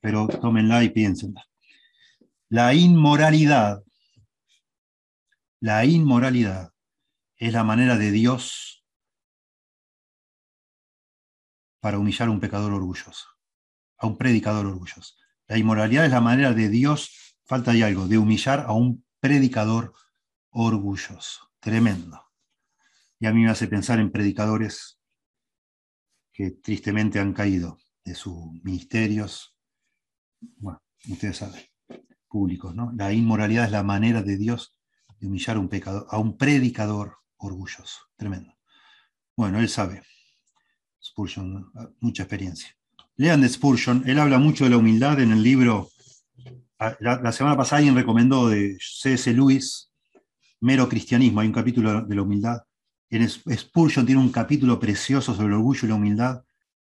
pero 0.00 0.26
tómenla 0.26 0.82
y 0.82 0.90
piénsenla. 0.90 1.46
La 2.48 2.74
inmoralidad, 2.74 3.84
la 5.60 5.84
inmoralidad 5.84 6.72
es 7.36 7.52
la 7.52 7.62
manera 7.62 7.96
de 7.96 8.10
Dios 8.10 8.79
para 11.80 11.98
humillar 11.98 12.28
a 12.28 12.30
un 12.30 12.40
pecador 12.40 12.72
orgulloso, 12.72 13.28
a 13.98 14.06
un 14.06 14.16
predicador 14.16 14.66
orgulloso. 14.66 15.14
La 15.48 15.58
inmoralidad 15.58 16.04
es 16.04 16.12
la 16.12 16.20
manera 16.20 16.52
de 16.52 16.68
Dios, 16.68 17.36
falta 17.44 17.72
algo, 17.72 18.06
de 18.06 18.18
humillar 18.18 18.60
a 18.60 18.72
un 18.72 19.04
predicador 19.18 19.92
orgulloso. 20.50 21.50
Tremendo. 21.58 22.24
Y 23.18 23.26
a 23.26 23.32
mí 23.32 23.42
me 23.42 23.50
hace 23.50 23.66
pensar 23.66 23.98
en 23.98 24.10
predicadores 24.10 24.98
que 26.32 26.52
tristemente 26.52 27.18
han 27.18 27.32
caído 27.34 27.78
de 28.04 28.14
sus 28.14 28.52
ministerios, 28.62 29.54
bueno, 30.56 30.80
ustedes 31.08 31.36
saben, 31.36 31.60
públicos, 32.28 32.74
¿no? 32.74 32.92
La 32.96 33.12
inmoralidad 33.12 33.66
es 33.66 33.72
la 33.72 33.82
manera 33.82 34.22
de 34.22 34.36
Dios 34.36 34.74
de 35.18 35.26
humillar 35.26 35.56
a 35.56 35.60
un, 35.60 35.68
pecador, 35.68 36.06
a 36.08 36.18
un 36.18 36.38
predicador 36.38 37.18
orgulloso. 37.36 38.06
Tremendo. 38.16 38.56
Bueno, 39.36 39.60
él 39.60 39.68
sabe. 39.68 40.02
Spurgeon, 41.10 41.70
mucha 42.00 42.22
experiencia. 42.22 42.76
Lean 43.16 43.40
de 43.40 43.48
Spurgeon, 43.48 44.04
él 44.06 44.18
habla 44.18 44.38
mucho 44.38 44.64
de 44.64 44.70
la 44.70 44.76
humildad 44.76 45.20
en 45.20 45.32
el 45.32 45.42
libro. 45.42 45.90
La, 47.00 47.20
la 47.20 47.32
semana 47.32 47.56
pasada 47.56 47.78
alguien 47.78 47.94
recomendó 47.94 48.48
de 48.48 48.78
C.S. 48.80 49.32
Lewis, 49.34 49.90
Mero 50.60 50.88
Cristianismo, 50.88 51.40
hay 51.40 51.48
un 51.48 51.52
capítulo 51.52 52.02
de 52.02 52.14
la 52.14 52.22
humildad 52.22 52.62
En 53.08 53.28
Spurgeon 53.28 54.06
tiene 54.06 54.20
un 54.20 54.30
capítulo 54.30 54.78
precioso 54.78 55.34
sobre 55.34 55.48
el 55.48 55.54
orgullo 55.54 55.80
y 55.84 55.88
la 55.88 55.94
humildad 55.94 56.44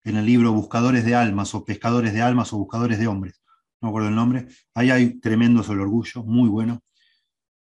en 0.04 0.16
el 0.16 0.26
libro 0.26 0.52
Buscadores 0.52 1.04
de 1.04 1.14
Almas 1.14 1.54
o 1.54 1.64
Pescadores 1.64 2.12
de 2.12 2.22
Almas 2.22 2.52
o 2.52 2.58
Buscadores 2.58 2.98
de 2.98 3.06
Hombres. 3.06 3.40
No 3.80 3.86
me 3.86 3.88
acuerdo 3.90 4.08
el 4.08 4.14
nombre. 4.14 4.48
Ahí 4.74 4.90
hay 4.90 5.20
tremendo 5.20 5.62
sobre 5.62 5.76
el 5.76 5.86
orgullo, 5.86 6.22
muy 6.24 6.48
bueno. 6.48 6.82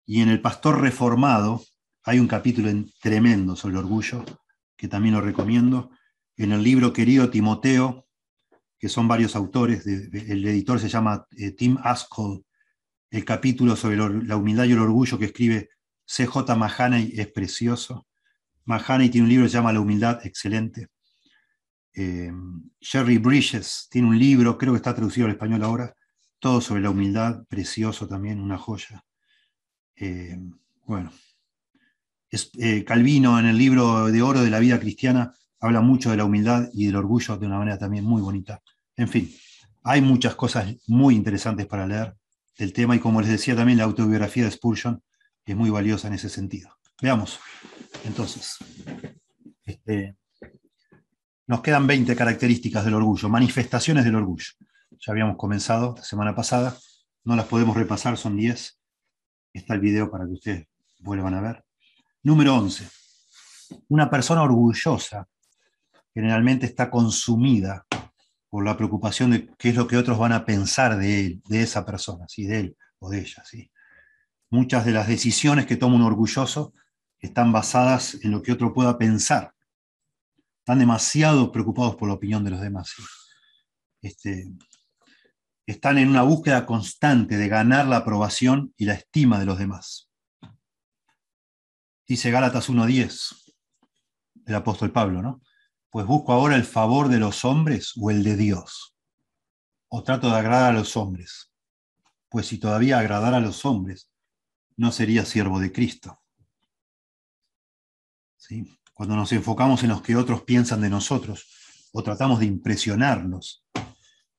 Y 0.06 0.22
en 0.22 0.30
El 0.30 0.42
Pastor 0.42 0.82
Reformado 0.82 1.62
hay 2.04 2.20
un 2.20 2.28
capítulo 2.28 2.72
tremendo 3.02 3.56
sobre 3.56 3.74
el 3.74 3.80
orgullo, 3.80 4.26
que 4.76 4.88
también 4.88 5.16
lo 5.16 5.22
recomiendo. 5.22 5.92
En 6.40 6.54
el 6.54 6.64
libro 6.64 6.94
Querido 6.94 7.30
Timoteo, 7.30 8.08
que 8.80 8.88
son 8.88 9.10
varios 9.10 9.36
autores, 9.36 9.86
el 9.86 10.48
editor 10.48 10.80
se 10.80 10.88
llama 10.88 11.28
eh, 11.32 11.52
Tim 11.52 11.78
Askell, 11.84 12.46
el 13.12 13.26
capítulo 13.26 13.76
sobre 13.76 13.98
la 13.98 14.38
humildad 14.38 14.64
y 14.64 14.72
el 14.72 14.80
orgullo 14.80 15.20
que 15.20 15.26
escribe 15.26 15.70
CJ 16.06 16.56
Mahaney 16.56 17.12
es 17.18 17.28
precioso. 17.28 18.08
Mahaney 18.64 19.10
tiene 19.10 19.26
un 19.26 19.30
libro 19.30 19.46
que 19.46 19.50
se 19.50 19.58
llama 19.58 19.74
La 19.74 19.82
humildad, 19.82 20.26
excelente. 20.26 20.88
Eh, 21.94 22.32
Jerry 22.80 23.18
Bridges 23.18 23.90
tiene 23.92 24.08
un 24.08 24.18
libro, 24.18 24.58
creo 24.58 24.72
que 24.72 24.78
está 24.78 24.96
traducido 24.96 25.26
al 25.26 25.34
español 25.34 25.62
ahora, 25.62 25.94
todo 26.40 26.62
sobre 26.62 26.82
la 26.82 26.90
humildad, 26.90 27.44
precioso 27.50 28.08
también, 28.08 28.40
una 28.40 28.58
joya. 28.58 29.04
Eh, 29.94 30.40
bueno, 30.86 31.12
eh, 32.32 32.86
Calvino 32.86 33.38
en 33.38 33.48
el 33.48 33.58
libro 33.58 34.06
de 34.10 34.22
oro 34.22 34.42
de 34.42 34.50
la 34.50 34.60
vida 34.60 34.80
cristiana 34.80 35.34
habla 35.60 35.82
mucho 35.82 36.12
de 36.12 36.18
la 36.18 36.26
humildad 36.26 36.70
y 36.74 36.86
del 36.86 36.96
orgullo 36.96 37.38
de 37.38 37.46
una 37.46 37.58
manera 37.58 37.78
también 37.78 38.06
muy 38.06 38.22
bonita. 38.22 38.62
En 38.96 39.08
fin, 39.08 39.34
hay 39.84 40.02
muchas 40.02 40.36
cosas 40.36 40.76
muy 40.88 41.16
interesantes 41.16 41.66
para 41.66 41.88
leer 41.88 42.16
del 42.58 42.74
tema 42.74 42.96
y 42.96 43.00
como 43.00 43.22
les 43.22 43.30
decía 43.30 43.56
también 43.56 43.78
la 43.78 43.86
autobiografía 43.86 44.44
de 44.44 44.52
Spurgeon 44.52 45.02
es 45.46 45.56
muy 45.56 45.70
valiosa 45.70 46.08
en 46.08 46.14
ese 46.14 46.30
sentido. 46.30 46.70
Veamos, 47.02 47.40
entonces, 48.06 48.58
este, 49.64 50.16
nos 51.48 51.62
quedan 51.62 51.88
20 51.88 52.16
características 52.16 52.86
del 52.86 52.94
orgullo, 52.94 53.30
manifestaciones 53.30 54.06
del 54.06 54.16
orgullo. 54.16 54.54
Ya 54.92 55.12
habíamos 55.12 55.38
comenzado 55.38 55.96
la 55.98 56.04
semana 56.04 56.36
pasada, 56.36 56.78
no 57.24 57.36
las 57.36 57.46
podemos 57.46 57.76
repasar, 57.76 58.18
son 58.18 58.36
10. 58.36 58.80
Está 59.54 59.74
el 59.74 59.80
video 59.80 60.12
para 60.12 60.26
que 60.26 60.34
ustedes 60.34 60.68
vuelvan 61.00 61.34
a 61.34 61.42
ver. 61.42 61.66
Número 62.24 62.56
11. 62.56 62.88
Una 63.88 64.10
persona 64.10 64.44
orgullosa 64.44 65.28
generalmente 66.20 66.66
está 66.66 66.92
consumida 66.92 67.86
por 68.50 68.66
la 68.66 68.76
preocupación 68.76 69.32
de 69.32 69.50
qué 69.58 69.70
es 69.70 69.76
lo 69.76 69.88
que 69.88 69.96
otros 69.96 70.18
van 70.20 70.34
a 70.34 70.44
pensar 70.44 70.98
de 70.98 71.26
él, 71.26 71.42
de 71.48 71.62
esa 71.62 71.86
persona, 71.86 72.28
¿sí? 72.28 72.46
de 72.46 72.60
él 72.60 72.78
o 73.00 73.10
de 73.10 73.22
ella. 73.22 73.42
¿sí? 73.46 73.72
Muchas 74.50 74.84
de 74.84 74.92
las 74.92 75.08
decisiones 75.08 75.66
que 75.66 75.78
toma 75.78 75.96
un 75.96 76.02
orgulloso 76.02 76.74
están 77.20 77.54
basadas 77.54 78.18
en 78.22 78.32
lo 78.32 78.42
que 78.42 78.52
otro 78.52 78.74
pueda 78.74 78.98
pensar. 78.98 79.54
Están 80.58 80.80
demasiado 80.80 81.54
preocupados 81.54 81.96
por 81.96 82.10
la 82.10 82.16
opinión 82.16 82.44
de 82.44 82.52
los 82.52 82.60
demás. 82.60 82.94
Este, 84.02 84.52
están 85.66 86.00
en 86.00 86.10
una 86.10 86.24
búsqueda 86.24 86.66
constante 86.66 87.38
de 87.38 87.48
ganar 87.48 87.88
la 87.88 87.98
aprobación 87.98 88.74
y 88.76 88.84
la 88.84 88.96
estima 88.96 89.40
de 89.40 89.46
los 89.46 89.58
demás. 89.58 90.10
Dice 92.06 92.30
Gálatas 92.30 92.70
1.10, 92.70 93.54
el 94.48 94.56
apóstol 94.56 94.92
Pablo, 94.92 95.22
¿no? 95.22 95.42
Pues 95.90 96.06
busco 96.06 96.34
ahora 96.34 96.56
el 96.56 96.66
favor 96.66 97.08
de 97.10 97.20
los 97.20 97.46
hombres 97.46 97.94
o 98.00 98.12
el 98.12 98.24
de 98.24 98.36
Dios. 98.36 98.96
O 99.88 100.04
trato 100.04 100.30
de 100.30 100.38
agradar 100.38 100.72
a 100.72 100.78
los 100.78 100.96
hombres. 100.96 101.52
Pues 102.30 102.48
si 102.48 102.60
todavía 102.60 103.00
agradara 103.00 103.38
a 103.38 103.42
los 103.42 103.66
hombres, 103.66 104.12
no 104.78 104.92
sería 104.92 105.26
siervo 105.26 105.60
de 105.60 105.72
Cristo. 105.72 106.22
Cuando 108.94 109.16
nos 109.16 109.32
enfocamos 109.32 109.84
en 109.84 109.90
los 109.90 110.02
que 110.02 110.16
otros 110.16 110.44
piensan 110.44 110.82
de 110.82 110.90
nosotros 110.90 111.48
o 111.92 112.04
tratamos 112.04 112.40
de 112.40 112.46
impresionarlos, 112.46 113.66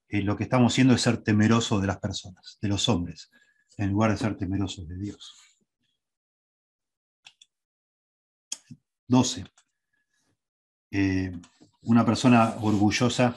eh, 0.09 0.23
lo 0.23 0.37
que 0.37 0.45
estamos 0.45 0.73
haciendo 0.73 0.95
es 0.95 1.03
ser 1.03 1.23
temerosos 1.23 1.81
de 1.81 1.87
las 1.87 1.99
personas, 1.99 2.59
de 2.61 2.69
los 2.69 2.89
hombres, 2.89 3.31
en 3.77 3.91
lugar 3.91 4.11
de 4.11 4.19
ser 4.19 4.37
temerosos 4.37 4.89
de 4.89 4.99
Dios. 4.99 5.35
12. 9.07 9.45
Eh, 10.91 11.33
una 11.83 12.05
persona 12.05 12.57
orgullosa, 12.61 13.37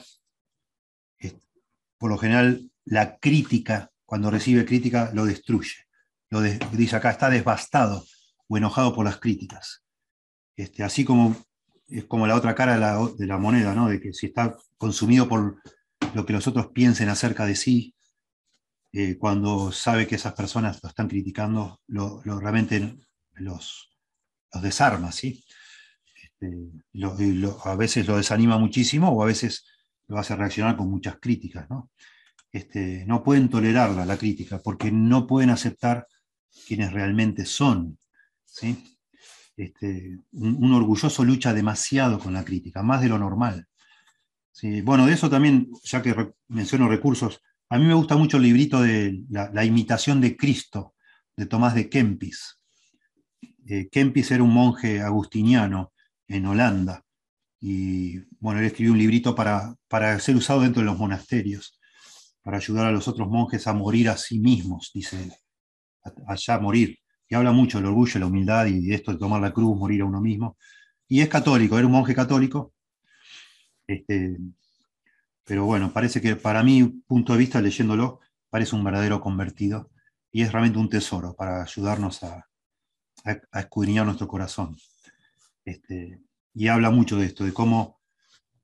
por 1.98 2.10
lo 2.10 2.18
general, 2.18 2.70
la 2.84 3.18
crítica, 3.18 3.90
cuando 4.04 4.30
recibe 4.30 4.66
crítica, 4.66 5.10
lo 5.14 5.24
destruye. 5.24 5.86
Lo 6.30 6.42
dice 6.42 6.96
acá, 6.96 7.10
está 7.10 7.30
devastado 7.30 8.04
o 8.48 8.56
enojado 8.58 8.94
por 8.94 9.04
las 9.04 9.18
críticas. 9.18 9.84
Este, 10.56 10.82
así 10.82 11.04
como 11.04 11.36
es 11.88 12.04
como 12.04 12.26
la 12.26 12.34
otra 12.34 12.54
cara 12.54 12.74
de 13.16 13.26
la, 13.26 13.38
moneda, 13.38 13.74
¿no? 13.74 13.88
de 13.88 14.00
que 14.00 14.12
si 14.12 14.26
está 14.26 14.56
consumido 14.78 15.28
por 15.28 15.60
lo 16.14 16.26
que 16.26 16.32
los 16.32 16.46
otros 16.46 16.68
piensen 16.68 17.08
acerca 17.08 17.46
de 17.46 17.56
sí, 17.56 17.94
eh, 18.92 19.16
cuando 19.18 19.72
sabe 19.72 20.06
que 20.06 20.14
esas 20.14 20.34
personas 20.34 20.80
lo 20.82 20.88
están 20.88 21.08
criticando, 21.08 21.80
lo, 21.88 22.22
realmente 22.22 22.96
los, 23.34 23.90
los 24.52 24.62
desarma, 24.62 25.10
¿sí? 25.12 25.44
Este, 26.44 27.48
a 27.64 27.76
veces 27.76 28.06
lo 28.06 28.16
desanima 28.16 28.58
muchísimo 28.58 29.10
o 29.10 29.22
a 29.22 29.26
veces 29.26 29.64
lo 30.08 30.18
hace 30.18 30.36
reaccionar 30.36 30.76
con 30.76 30.90
muchas 30.90 31.16
críticas. 31.20 31.68
¿no? 31.70 31.90
Este, 32.52 33.04
no 33.06 33.22
pueden 33.22 33.48
tolerarla, 33.48 34.04
la 34.06 34.16
crítica, 34.16 34.60
porque 34.62 34.90
no 34.90 35.26
pueden 35.26 35.50
aceptar 35.50 36.06
quienes 36.66 36.92
realmente 36.92 37.44
son. 37.44 37.98
¿sí? 38.44 38.98
Este, 39.56 40.18
un, 40.32 40.72
orgulloso 40.72 41.24
lucha 41.24 41.52
demasiado 41.52 42.18
con 42.18 42.34
la 42.34 42.44
crítica, 42.44 42.82
más 42.82 43.00
de 43.00 43.08
lo 43.08 43.18
normal. 43.18 43.66
¿sí? 44.52 44.80
Bueno, 44.82 45.06
de 45.06 45.14
eso 45.14 45.30
también, 45.30 45.70
ya 45.84 46.02
que 46.02 46.32
menciono 46.48 46.88
recursos, 46.88 47.40
a 47.70 47.78
mí 47.78 47.86
me 47.86 47.94
gusta 47.94 48.16
mucho 48.16 48.36
el 48.36 48.44
librito 48.44 48.80
de 48.82 49.22
La, 49.30 49.64
imitación 49.64 50.20
de 50.20 50.36
Cristo, 50.36 50.94
de 51.36 51.46
Tomás 51.46 51.74
de 51.74 51.88
Kempis. 51.88 52.60
Eh, 53.66 53.88
Kempis 53.90 54.30
era 54.30 54.42
un 54.42 54.52
monje 54.52 55.00
agustiniano 55.00 55.93
en 56.28 56.46
Holanda. 56.46 57.04
Y 57.60 58.18
bueno, 58.40 58.60
él 58.60 58.66
escribió 58.66 58.92
un 58.92 58.98
librito 58.98 59.34
para, 59.34 59.74
para 59.88 60.18
ser 60.20 60.36
usado 60.36 60.60
dentro 60.60 60.80
de 60.80 60.86
los 60.86 60.98
monasterios, 60.98 61.78
para 62.42 62.58
ayudar 62.58 62.86
a 62.86 62.92
los 62.92 63.08
otros 63.08 63.28
monjes 63.28 63.66
a 63.66 63.72
morir 63.72 64.08
a 64.10 64.16
sí 64.16 64.38
mismos, 64.38 64.90
dice 64.94 65.22
él, 65.22 65.32
allá 66.26 66.58
morir. 66.58 66.98
Y 67.28 67.34
habla 67.34 67.52
mucho 67.52 67.78
del 67.78 67.86
orgullo, 67.86 68.20
la 68.20 68.26
humildad 68.26 68.66
y 68.66 68.92
esto 68.92 69.12
de 69.12 69.18
tomar 69.18 69.40
la 69.40 69.52
cruz, 69.52 69.78
morir 69.78 70.02
a 70.02 70.04
uno 70.04 70.20
mismo. 70.20 70.58
Y 71.08 71.20
es 71.20 71.28
católico, 71.28 71.78
era 71.78 71.86
un 71.86 71.92
monje 71.92 72.14
católico. 72.14 72.74
Este, 73.86 74.36
pero 75.44 75.64
bueno, 75.64 75.92
parece 75.92 76.20
que 76.20 76.36
para 76.36 76.62
mi 76.62 76.84
punto 76.84 77.32
de 77.32 77.38
vista, 77.38 77.60
leyéndolo, 77.60 78.20
parece 78.50 78.76
un 78.76 78.84
verdadero 78.84 79.20
convertido 79.20 79.90
y 80.30 80.42
es 80.42 80.52
realmente 80.52 80.78
un 80.78 80.88
tesoro 80.88 81.34
para 81.34 81.62
ayudarnos 81.62 82.22
a, 82.24 82.46
a 83.24 83.60
escudriñar 83.60 84.04
nuestro 84.04 84.28
corazón. 84.28 84.76
Este, 85.64 86.20
y 86.54 86.68
habla 86.68 86.90
mucho 86.90 87.16
de 87.16 87.26
esto, 87.26 87.44
de 87.44 87.52
cómo 87.52 88.00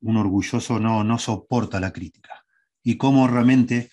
un 0.01 0.17
orgulloso 0.17 0.79
no, 0.79 1.05
no 1.05 1.19
soporta 1.19 1.81
la 1.81 1.93
crítica 1.93 2.45
y 2.83 2.97
cómo 2.97 3.29
realmente 3.29 3.91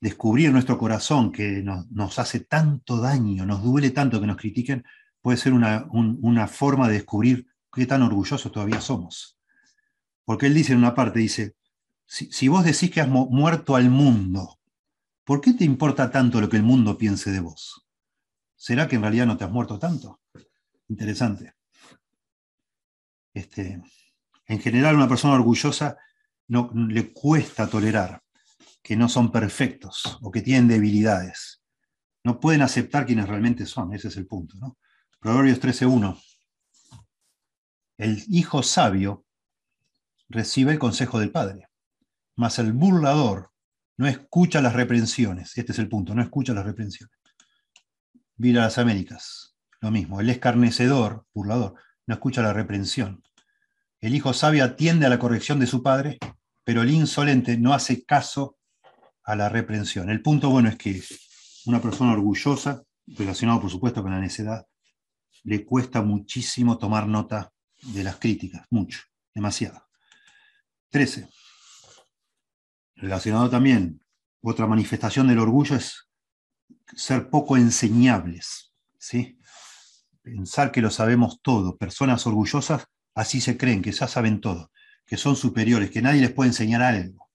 descubrir 0.00 0.52
nuestro 0.52 0.78
corazón 0.78 1.32
que 1.32 1.62
nos, 1.62 2.18
hace 2.18 2.40
tanto 2.40 2.98
daño, 2.98 3.44
nos 3.46 3.62
duele 3.62 3.90
tanto 3.90 4.20
que 4.20 4.26
nos 4.26 4.36
critiquen, 4.36 4.84
puede 5.20 5.38
ser 5.38 5.52
una, 5.52 6.48
forma 6.48 6.88
de 6.88 6.94
descubrir 6.94 7.48
qué 7.72 7.86
tan 7.86 8.02
orgullosos 8.02 8.52
todavía 8.52 8.80
somos. 8.80 9.38
Porque 10.24 10.46
él 10.46 10.54
dice 10.54 10.72
en 10.72 10.78
una 10.78 10.94
parte, 10.94 11.18
dice, 11.18 11.56
si, 12.04 12.30
si 12.30 12.48
vos 12.48 12.64
decís 12.64 12.90
que 12.90 13.00
has 13.00 13.08
muerto 13.08 13.74
al 13.74 13.90
mundo, 13.90 14.60
¿por 15.24 15.40
qué 15.40 15.52
te 15.52 15.64
importa 15.64 16.10
tanto 16.10 16.40
lo 16.40 16.48
que 16.48 16.56
el 16.56 16.62
mundo 16.62 16.96
piense 16.96 17.30
de 17.30 17.40
vos? 17.40 17.86
¿Será 18.54 18.88
que 18.88 18.96
en 18.96 19.02
realidad 19.02 19.26
no 19.26 19.36
te 19.36 19.44
has 19.44 19.50
muerto 19.50 19.78
tanto? 19.78 20.20
Interesante. 20.88 21.57
Este, 23.38 23.80
en 24.46 24.60
general, 24.60 24.96
una 24.96 25.08
persona 25.08 25.34
orgullosa 25.34 25.96
no, 26.48 26.70
le 26.74 27.12
cuesta 27.12 27.68
tolerar 27.68 28.20
que 28.82 28.96
no 28.96 29.08
son 29.08 29.30
perfectos 29.30 30.18
o 30.22 30.30
que 30.30 30.42
tienen 30.42 30.66
debilidades. 30.66 31.62
No 32.24 32.40
pueden 32.40 32.62
aceptar 32.62 33.06
quienes 33.06 33.28
realmente 33.28 33.64
son, 33.64 33.94
ese 33.94 34.08
es 34.08 34.16
el 34.16 34.26
punto. 34.26 34.76
Proverbios 35.20 35.60
13.1. 35.60 36.20
El 37.96 38.24
hijo 38.28 38.62
sabio 38.62 39.24
recibe 40.28 40.72
el 40.72 40.78
consejo 40.78 41.20
del 41.20 41.30
padre, 41.30 41.68
mas 42.34 42.58
el 42.58 42.72
burlador 42.72 43.52
no 43.96 44.08
escucha 44.08 44.60
las 44.60 44.72
reprensiones. 44.72 45.56
Este 45.56 45.72
es 45.72 45.78
el 45.78 45.88
punto, 45.88 46.14
no 46.14 46.22
escucha 46.22 46.54
las 46.54 46.64
reprensiones. 46.64 47.16
Mira 48.36 48.62
las 48.62 48.78
Américas, 48.78 49.56
lo 49.80 49.90
mismo. 49.90 50.20
El 50.20 50.30
escarnecedor, 50.30 51.26
burlador, 51.32 51.74
no 52.06 52.14
escucha 52.14 52.42
la 52.42 52.52
reprensión. 52.52 53.22
El 54.00 54.14
hijo 54.14 54.32
sabio 54.32 54.64
atiende 54.64 55.06
a 55.06 55.08
la 55.08 55.18
corrección 55.18 55.58
de 55.58 55.66
su 55.66 55.82
padre, 55.82 56.18
pero 56.62 56.82
el 56.82 56.90
insolente 56.90 57.58
no 57.58 57.74
hace 57.74 58.04
caso 58.04 58.56
a 59.24 59.34
la 59.34 59.48
reprensión. 59.48 60.08
El 60.08 60.22
punto 60.22 60.50
bueno 60.50 60.68
es 60.68 60.76
que 60.76 61.02
una 61.66 61.82
persona 61.82 62.12
orgullosa, 62.12 62.82
relacionado 63.06 63.60
por 63.60 63.70
supuesto 63.70 64.02
con 64.02 64.12
la 64.12 64.20
necedad, 64.20 64.64
le 65.42 65.64
cuesta 65.64 66.00
muchísimo 66.02 66.78
tomar 66.78 67.08
nota 67.08 67.52
de 67.82 68.04
las 68.04 68.16
críticas, 68.16 68.66
mucho, 68.70 69.00
demasiado. 69.34 69.88
13. 70.90 71.28
Relacionado 72.94 73.50
también, 73.50 74.00
otra 74.42 74.66
manifestación 74.66 75.26
del 75.26 75.40
orgullo 75.40 75.74
es 75.74 76.08
ser 76.94 77.30
poco 77.30 77.56
enseñables, 77.56 78.72
¿sí? 78.96 79.38
Pensar 80.22 80.70
que 80.70 80.82
lo 80.82 80.90
sabemos 80.90 81.40
todo. 81.42 81.76
Personas 81.76 82.26
orgullosas 82.26 82.86
así 83.18 83.40
se 83.40 83.56
creen, 83.56 83.82
que 83.82 83.92
ya 83.92 84.06
saben 84.06 84.40
todo, 84.40 84.70
que 85.04 85.16
son 85.16 85.34
superiores, 85.34 85.90
que 85.90 86.00
nadie 86.00 86.20
les 86.20 86.32
puede 86.32 86.50
enseñar 86.50 86.82
algo, 86.82 87.28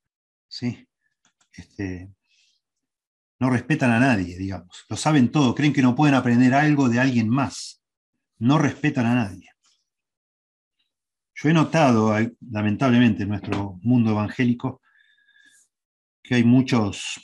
¿sí? 0.47 0.87
Este, 1.51 2.09
no 3.39 3.49
respetan 3.49 3.91
a 3.91 3.99
nadie, 3.99 4.37
digamos. 4.37 4.85
Lo 4.87 4.95
saben 4.95 5.29
todo, 5.29 5.53
creen 5.53 5.73
que 5.73 5.81
no 5.81 5.95
pueden 5.95 6.15
aprender 6.15 6.53
algo 6.53 6.87
de 6.87 6.99
alguien 7.01 7.27
más. 7.27 7.83
No 8.37 8.57
respetan 8.57 9.05
a 9.05 9.15
nadie. 9.15 9.49
Yo 11.35 11.49
he 11.49 11.53
notado, 11.53 12.15
lamentablemente, 12.49 13.23
en 13.23 13.29
nuestro 13.29 13.77
mundo 13.81 14.11
evangélico, 14.11 14.81
que 16.21 16.35
hay 16.35 16.45
muchos, 16.45 17.19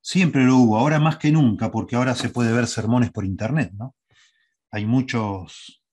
siempre 0.00 0.44
lo 0.44 0.58
hubo, 0.58 0.78
ahora 0.78 1.00
más 1.00 1.16
que 1.16 1.32
nunca, 1.32 1.72
porque 1.72 1.96
ahora 1.96 2.14
se 2.14 2.28
puede 2.28 2.52
ver 2.52 2.68
sermones 2.68 3.10
por 3.10 3.24
internet, 3.24 3.72
¿no? 3.74 3.96
Hay 4.70 4.86
muchos, 4.86 5.83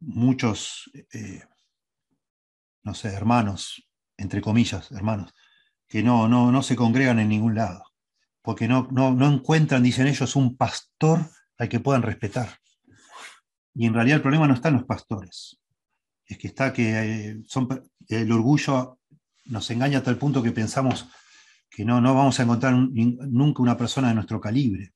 muchos, 0.00 0.90
eh, 1.12 1.42
no 2.82 2.94
sé, 2.94 3.08
hermanos, 3.08 3.88
entre 4.16 4.40
comillas, 4.40 4.90
hermanos, 4.92 5.32
que 5.86 6.02
no, 6.02 6.28
no, 6.28 6.52
no 6.52 6.62
se 6.62 6.76
congregan 6.76 7.18
en 7.18 7.28
ningún 7.28 7.54
lado, 7.54 7.82
porque 8.42 8.68
no, 8.68 8.88
no, 8.90 9.12
no 9.12 9.28
encuentran, 9.30 9.82
dicen 9.82 10.06
ellos, 10.06 10.36
un 10.36 10.56
pastor 10.56 11.30
al 11.56 11.68
que 11.68 11.80
puedan 11.80 12.02
respetar. 12.02 12.58
Y 13.74 13.86
en 13.86 13.94
realidad 13.94 14.16
el 14.16 14.22
problema 14.22 14.46
no 14.46 14.54
está 14.54 14.68
en 14.68 14.74
los 14.74 14.84
pastores, 14.84 15.60
es 16.26 16.38
que 16.38 16.48
está 16.48 16.72
que 16.72 16.90
eh, 16.90 17.42
son, 17.46 17.68
el 18.08 18.32
orgullo 18.32 18.98
nos 19.46 19.70
engaña 19.70 19.98
a 19.98 20.02
tal 20.02 20.18
punto 20.18 20.42
que 20.42 20.52
pensamos 20.52 21.06
que 21.70 21.84
no, 21.84 22.00
no 22.00 22.14
vamos 22.14 22.38
a 22.38 22.42
encontrar 22.42 22.74
nunca 22.74 23.62
una 23.62 23.76
persona 23.76 24.08
de 24.08 24.14
nuestro 24.14 24.40
calibre. 24.40 24.92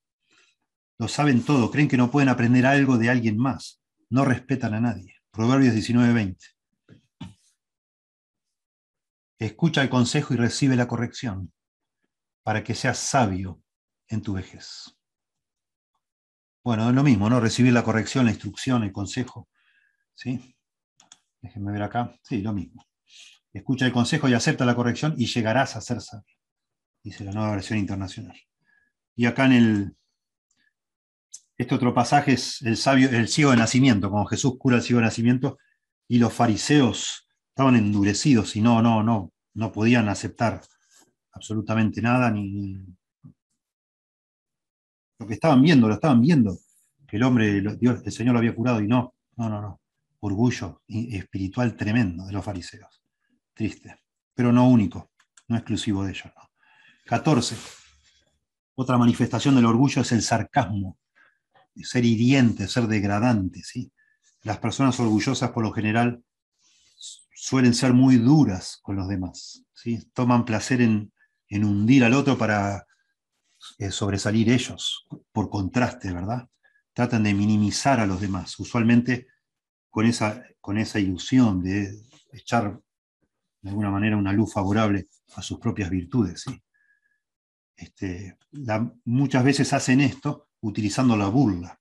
Lo 0.99 1.09
saben 1.09 1.43
todo, 1.43 1.71
creen 1.71 1.89
que 1.89 1.97
no 1.97 2.11
pueden 2.11 2.29
aprender 2.29 2.67
algo 2.67 2.99
de 2.99 3.09
alguien 3.09 3.39
más, 3.39 3.82
no 4.13 4.27
respetan 4.27 4.75
a 4.75 4.81
nadie. 4.81 5.17
Proverbios 5.31 5.75
19:20. 5.75 6.37
Escucha 9.39 9.83
el 9.83 9.89
consejo 9.89 10.35
y 10.35 10.37
recibe 10.37 10.77
la 10.77 10.87
corrección, 10.87 11.53
para 12.43 12.63
que 12.63 12.75
seas 12.75 12.99
sabio 12.99 13.63
en 14.09 14.23
tu 14.23 14.35
vejez. 14.35 14.97
Bueno, 16.63 16.89
es 16.91 16.95
lo 16.95 17.03
mismo, 17.03 17.29
¿no? 17.29 17.41
Recibir 17.41 17.73
la 17.73 17.83
corrección, 17.83 18.27
la 18.27 18.31
instrucción, 18.33 18.85
el 18.85 18.93
consejo. 18.93 19.49
¿Sí? 20.15 20.55
Déjenme 21.41 21.73
ver 21.73 21.83
acá. 21.83 22.15
Sí, 22.23 22.43
lo 22.43 22.53
mismo. 22.53 22.87
Escucha 23.53 23.87
el 23.87 23.93
consejo 23.93 24.29
y 24.29 24.35
acepta 24.35 24.65
la 24.67 24.77
corrección 24.77 25.15
y 25.17 25.27
llegarás 25.27 25.75
a 25.75 25.81
ser 25.81 26.01
sabio. 26.03 26.37
Dice 27.03 27.25
la 27.25 27.33
nueva 27.33 27.53
versión 27.53 27.79
internacional. 27.79 28.39
Y 29.17 29.25
acá 29.25 29.47
en 29.47 29.53
el. 29.53 29.97
Este 31.57 31.75
otro 31.75 31.95
pasaje 31.95 32.33
es 32.33 32.63
el, 32.63 32.77
sabio, 32.77 33.11
el 33.11 33.29
ciego 33.29 33.51
de 33.51 33.59
nacimiento, 33.59 34.11
como 34.11 34.27
Jesús 34.27 34.55
cura 34.59 34.77
el 34.77 34.83
ciego 34.83 35.01
de 35.01 35.07
nacimiento 35.07 35.59
y 36.09 36.19
los 36.19 36.33
fariseos 36.33 37.29
estaban 37.49 37.77
endurecidos 37.77 38.57
y 38.57 38.61
no, 38.61 38.83
no, 38.83 39.03
no, 39.03 39.33
no 39.55 39.73
podían 39.73 40.09
aceptar 40.09 40.63
absolutamente 41.33 42.01
nada, 42.01 42.31
ni 42.31 42.79
lo 45.19 45.27
que 45.27 45.35
estaban 45.35 45.63
viendo, 45.63 45.89
lo 45.89 45.95
estaban 45.95 46.21
viendo, 46.21 46.57
que 47.07 47.17
el 47.17 47.23
hombre, 47.23 47.61
Dios, 47.79 48.03
el 48.05 48.13
Señor 48.13 48.33
lo 48.33 48.39
había 48.39 48.55
curado 48.55 48.81
y 48.81 48.89
no, 48.89 49.15
no, 49.37 49.49
no, 49.49 49.61
no. 49.61 49.81
Orgullo 50.21 50.83
espiritual 50.87 51.77
tremendo 51.77 52.25
de 52.27 52.33
los 52.33 52.45
fariseos. 52.45 53.03
Triste, 53.55 54.03
pero 54.35 54.53
no 54.53 54.69
único, 54.69 55.11
no 55.49 55.57
exclusivo 55.57 56.05
de 56.05 56.11
ellos. 56.11 56.33
14. 57.07 57.57
Otra 58.77 58.97
manifestación 58.97 59.57
del 59.57 59.67
orgullo 59.67 60.03
es 60.03 60.13
el 60.13 60.23
sarcasmo, 60.23 60.99
ser 61.77 62.05
hiriente, 62.05 62.69
ser 62.69 62.87
degradante. 62.87 63.63
Las 64.43 64.59
personas 64.59 64.99
orgullosas 65.01 65.51
por 65.51 65.63
lo 65.63 65.73
general 65.73 66.23
suelen 67.35 67.75
ser 67.75 67.93
muy 67.93 68.17
duras 68.17 68.79
con 68.83 68.97
los 68.97 69.09
demás. 69.09 69.65
¿sí? 69.75 70.09
Toman 70.13 70.45
placer 70.45 70.81
en, 70.81 71.13
hundir 71.51 72.05
al 72.05 72.15
otro 72.15 72.39
para 72.39 72.87
eh, 73.79 73.91
sobresalir 73.91 74.51
ellos, 74.51 75.07
por 75.33 75.51
contraste, 75.51 76.13
¿verdad? 76.13 76.49
Tratan 76.93 77.25
de 77.25 77.35
minimizar 77.35 78.01
a 78.01 78.07
los 78.07 78.21
demás, 78.21 78.59
usualmente 78.59 79.27
con 79.91 80.07
esa, 80.07 80.99
ilusión 80.99 81.63
de 81.63 81.95
echar 82.33 82.81
de 83.61 83.71
alguna 83.71 83.91
manera 83.91 84.17
una 84.17 84.33
luz 84.33 84.53
favorable 84.53 85.09
a 85.35 85.43
sus 85.43 85.59
propias 85.59 85.91
virtudes. 85.91 86.45
Este, 87.77 88.39
muchas 89.05 89.45
veces 89.45 89.73
hacen 89.73 90.01
esto 90.01 90.49
utilizando 90.63 91.17
la 91.17 91.29
burla, 91.29 91.79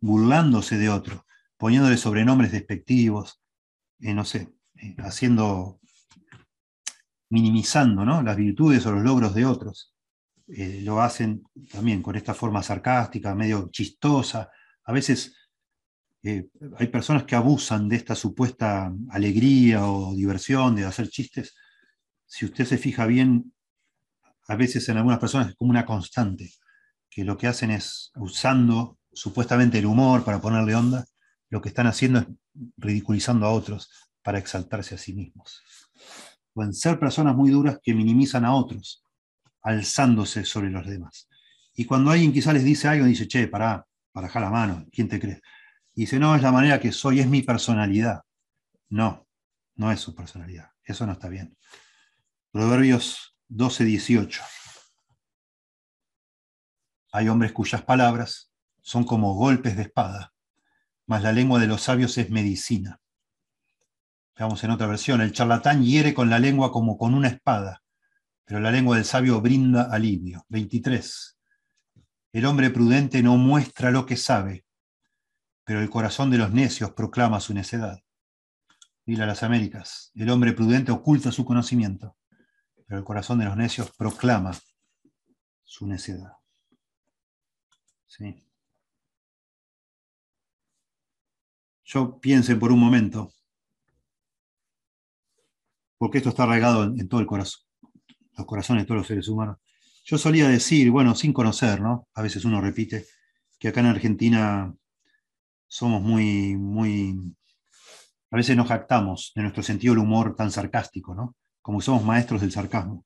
burlándose 0.00 0.76
de 0.76 0.90
otro, 0.90 1.26
poniéndole 1.56 1.96
sobrenombres 1.96 2.52
despectivos, 2.52 3.40
eh, 4.00 4.12
no 4.12 4.24
sé, 4.24 4.54
eh, 4.74 4.94
haciendo, 4.98 5.80
minimizando 7.30 8.04
las 8.04 8.36
virtudes 8.36 8.84
o 8.86 8.92
los 8.92 9.02
logros 9.02 9.34
de 9.34 9.46
otros. 9.46 9.94
Eh, 10.48 10.82
lo 10.84 11.00
hacen 11.00 11.42
también 11.72 12.02
con 12.02 12.14
esta 12.14 12.34
forma 12.34 12.62
sarcástica, 12.62 13.34
medio 13.34 13.68
chistosa. 13.70 14.50
A 14.84 14.92
veces 14.92 15.34
hay 16.22 16.88
personas 16.88 17.22
que 17.22 17.36
abusan 17.36 17.88
de 17.88 17.96
esta 17.96 18.16
supuesta 18.16 18.92
alegría 19.10 19.86
o 19.86 20.14
diversión 20.14 20.74
de 20.74 20.84
hacer 20.84 21.08
chistes. 21.08 21.54
Si 22.26 22.44
usted 22.44 22.64
se 22.64 22.78
fija 22.78 23.06
bien, 23.06 23.52
a 24.48 24.56
veces 24.56 24.88
en 24.88 24.96
algunas 24.96 25.20
personas 25.20 25.50
es 25.50 25.54
como 25.54 25.70
una 25.70 25.86
constante, 25.86 26.50
que 27.16 27.24
lo 27.24 27.38
que 27.38 27.46
hacen 27.46 27.70
es 27.70 28.12
usando 28.16 28.98
supuestamente 29.10 29.78
el 29.78 29.86
humor 29.86 30.22
para 30.22 30.38
ponerle 30.38 30.74
onda, 30.74 31.06
lo 31.48 31.62
que 31.62 31.70
están 31.70 31.86
haciendo 31.86 32.18
es 32.18 32.26
ridiculizando 32.76 33.46
a 33.46 33.52
otros 33.52 33.90
para 34.22 34.38
exaltarse 34.38 34.96
a 34.96 34.98
sí 34.98 35.14
mismos. 35.14 35.62
Pueden 36.52 36.74
ser 36.74 36.98
personas 36.98 37.34
muy 37.34 37.50
duras 37.50 37.78
que 37.82 37.94
minimizan 37.94 38.44
a 38.44 38.52
otros, 38.52 39.02
alzándose 39.62 40.44
sobre 40.44 40.68
los 40.68 40.86
demás. 40.86 41.26
Y 41.74 41.86
cuando 41.86 42.10
alguien 42.10 42.34
quizá 42.34 42.52
les 42.52 42.64
dice 42.64 42.86
algo, 42.86 43.06
dice, 43.06 43.26
che, 43.26 43.48
pará, 43.48 43.86
para 44.12 44.28
la 44.38 44.50
mano, 44.50 44.84
¿quién 44.92 45.08
te 45.08 45.18
cree? 45.18 45.40
Y 45.94 46.02
dice, 46.02 46.18
no, 46.18 46.36
es 46.36 46.42
la 46.42 46.52
manera 46.52 46.78
que 46.78 46.92
soy, 46.92 47.20
es 47.20 47.26
mi 47.26 47.40
personalidad. 47.40 48.20
No, 48.90 49.26
no 49.76 49.90
es 49.90 50.00
su 50.00 50.14
personalidad. 50.14 50.68
Eso 50.84 51.06
no 51.06 51.12
está 51.12 51.30
bien. 51.30 51.56
Proverbios 52.52 53.38
12, 53.48 53.84
18. 53.86 54.42
Hay 57.16 57.30
hombres 57.30 57.52
cuyas 57.52 57.80
palabras 57.80 58.52
son 58.82 59.04
como 59.04 59.32
golpes 59.32 59.74
de 59.74 59.84
espada, 59.84 60.34
mas 61.06 61.22
la 61.22 61.32
lengua 61.32 61.58
de 61.58 61.66
los 61.66 61.80
sabios 61.80 62.18
es 62.18 62.28
medicina. 62.28 63.00
Veamos 64.36 64.62
en 64.64 64.70
otra 64.70 64.86
versión, 64.86 65.22
el 65.22 65.32
charlatán 65.32 65.82
hiere 65.82 66.12
con 66.12 66.28
la 66.28 66.38
lengua 66.38 66.70
como 66.70 66.98
con 66.98 67.14
una 67.14 67.28
espada, 67.28 67.82
pero 68.44 68.60
la 68.60 68.70
lengua 68.70 68.96
del 68.96 69.06
sabio 69.06 69.40
brinda 69.40 69.84
alivio. 69.90 70.44
23. 70.50 71.38
El 72.32 72.44
hombre 72.44 72.68
prudente 72.68 73.22
no 73.22 73.38
muestra 73.38 73.90
lo 73.90 74.04
que 74.04 74.18
sabe, 74.18 74.66
pero 75.64 75.80
el 75.80 75.88
corazón 75.88 76.30
de 76.30 76.36
los 76.36 76.52
necios 76.52 76.90
proclama 76.90 77.40
su 77.40 77.54
necedad. 77.54 77.98
Dile 79.06 79.22
a 79.22 79.26
las 79.26 79.42
Américas, 79.42 80.12
el 80.16 80.28
hombre 80.28 80.52
prudente 80.52 80.92
oculta 80.92 81.32
su 81.32 81.46
conocimiento, 81.46 82.18
pero 82.86 82.98
el 82.98 83.04
corazón 83.06 83.38
de 83.38 83.46
los 83.46 83.56
necios 83.56 83.90
proclama 83.96 84.52
su 85.64 85.86
necedad. 85.86 86.35
Sí. 88.06 88.42
Yo 91.84 92.18
piense 92.20 92.56
por 92.56 92.72
un 92.72 92.80
momento 92.80 93.30
porque 95.98 96.18
esto 96.18 96.30
está 96.30 96.44
arraigado 96.44 96.84
en, 96.84 97.08
todo 97.08 97.20
el 97.20 97.26
corazón, 97.26 97.62
los 98.36 98.46
corazones 98.46 98.82
de 98.82 98.86
todos 98.86 98.98
los 98.98 99.06
seres 99.06 99.28
humanos. 99.28 99.58
Yo 100.04 100.18
solía 100.18 100.48
decir, 100.48 100.90
bueno, 100.90 101.14
sin 101.14 101.32
conocer, 101.32 101.80
¿no? 101.80 102.08
A 102.14 102.22
veces 102.22 102.44
uno 102.44 102.60
repite, 102.60 103.06
que 103.58 103.68
acá 103.68 103.80
en 103.80 103.86
Argentina 103.86 104.72
somos 105.66 106.02
muy, 106.02 106.56
muy, 106.56 107.16
a 108.30 108.36
veces 108.36 108.56
nos 108.56 108.68
jactamos 108.68 109.32
de 109.34 109.42
nuestro 109.42 109.62
sentido 109.62 109.94
del 109.94 110.04
humor 110.04 110.36
tan 110.36 110.50
sarcástico, 110.50 111.14
¿no? 111.14 111.36
Como 111.62 111.80
somos 111.80 112.04
maestros 112.04 112.40
del 112.40 112.52
sarcasmo. 112.52 113.04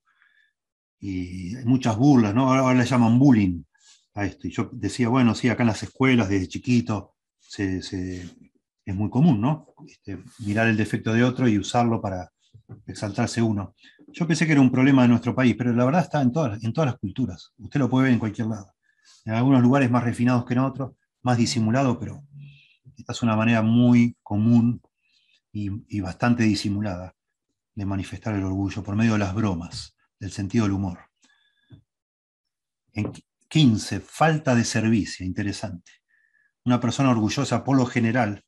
Y 0.99 1.55
hay 1.55 1.65
muchas 1.65 1.97
burlas, 1.97 2.35
¿no? 2.35 2.53
Ahora, 2.53 2.77
le 2.77 2.85
llaman 2.85 3.17
bullying 3.17 3.63
a 4.13 4.25
esto. 4.25 4.47
Y 4.47 4.51
yo 4.51 4.69
decía, 4.73 5.09
bueno, 5.09 5.35
sí, 5.35 5.49
acá 5.49 5.63
en 5.63 5.67
las 5.67 5.83
escuelas, 5.83 6.29
desde 6.29 6.47
chiquito, 6.47 7.15
es 7.57 8.95
muy 8.95 9.09
común, 9.09 9.41
¿no? 9.41 9.67
Este, 9.87 10.19
mirar 10.39 10.67
el 10.67 10.77
defecto 10.77 11.13
de 11.13 11.23
otro 11.23 11.47
y 11.47 11.57
usarlo 11.57 12.01
para, 12.01 12.31
exaltarse 12.87 13.41
uno. 13.41 13.75
Yo 14.07 14.27
pensé 14.27 14.45
que 14.45 14.53
era 14.53 14.61
un 14.61 14.71
problema 14.71 15.03
de 15.03 15.07
nuestro 15.09 15.35
país, 15.35 15.55
pero 15.57 15.73
la 15.73 15.85
verdad 15.85 16.01
está 16.01 16.21
en 16.21 16.31
todas, 16.31 16.61
las 16.61 16.97
culturas. 16.97 17.53
Usted 17.57 17.79
lo 17.79 17.89
puede 17.89 18.05
ver 18.05 18.13
en 18.13 18.19
cualquier 18.19 18.47
lado. 18.47 18.73
En 19.25 19.33
algunos 19.33 19.61
lugares 19.61 19.89
más 19.89 20.03
refinados 20.03 20.45
que 20.45 20.53
en 20.53 20.59
otros, 20.59 20.93
más 21.21 21.37
disimulado, 21.37 21.99
pero 21.99 22.23
esta 22.97 23.13
es 23.13 23.23
una 23.23 23.35
manera 23.35 23.61
muy 23.61 24.17
común 24.21 24.81
y, 25.51 25.99
bastante 26.01 26.43
disimulada 26.43 27.15
de 27.75 27.85
manifestar 27.85 28.35
el 28.35 28.43
orgullo 28.43 28.83
por 28.83 28.95
medio 28.95 29.13
de 29.13 29.19
las 29.19 29.33
bromas, 29.33 29.95
del 30.19 30.31
sentido 30.31 30.65
del 30.65 30.73
humor. 30.73 30.99
En 32.93 33.11
15, 33.51 33.99
falta 33.99 34.55
de 34.55 34.63
servicio, 34.63 35.25
interesante. 35.25 35.91
Una 36.63 36.79
persona 36.79 37.09
orgullosa, 37.09 37.65
por 37.65 37.75
lo 37.75 37.85
general, 37.85 38.45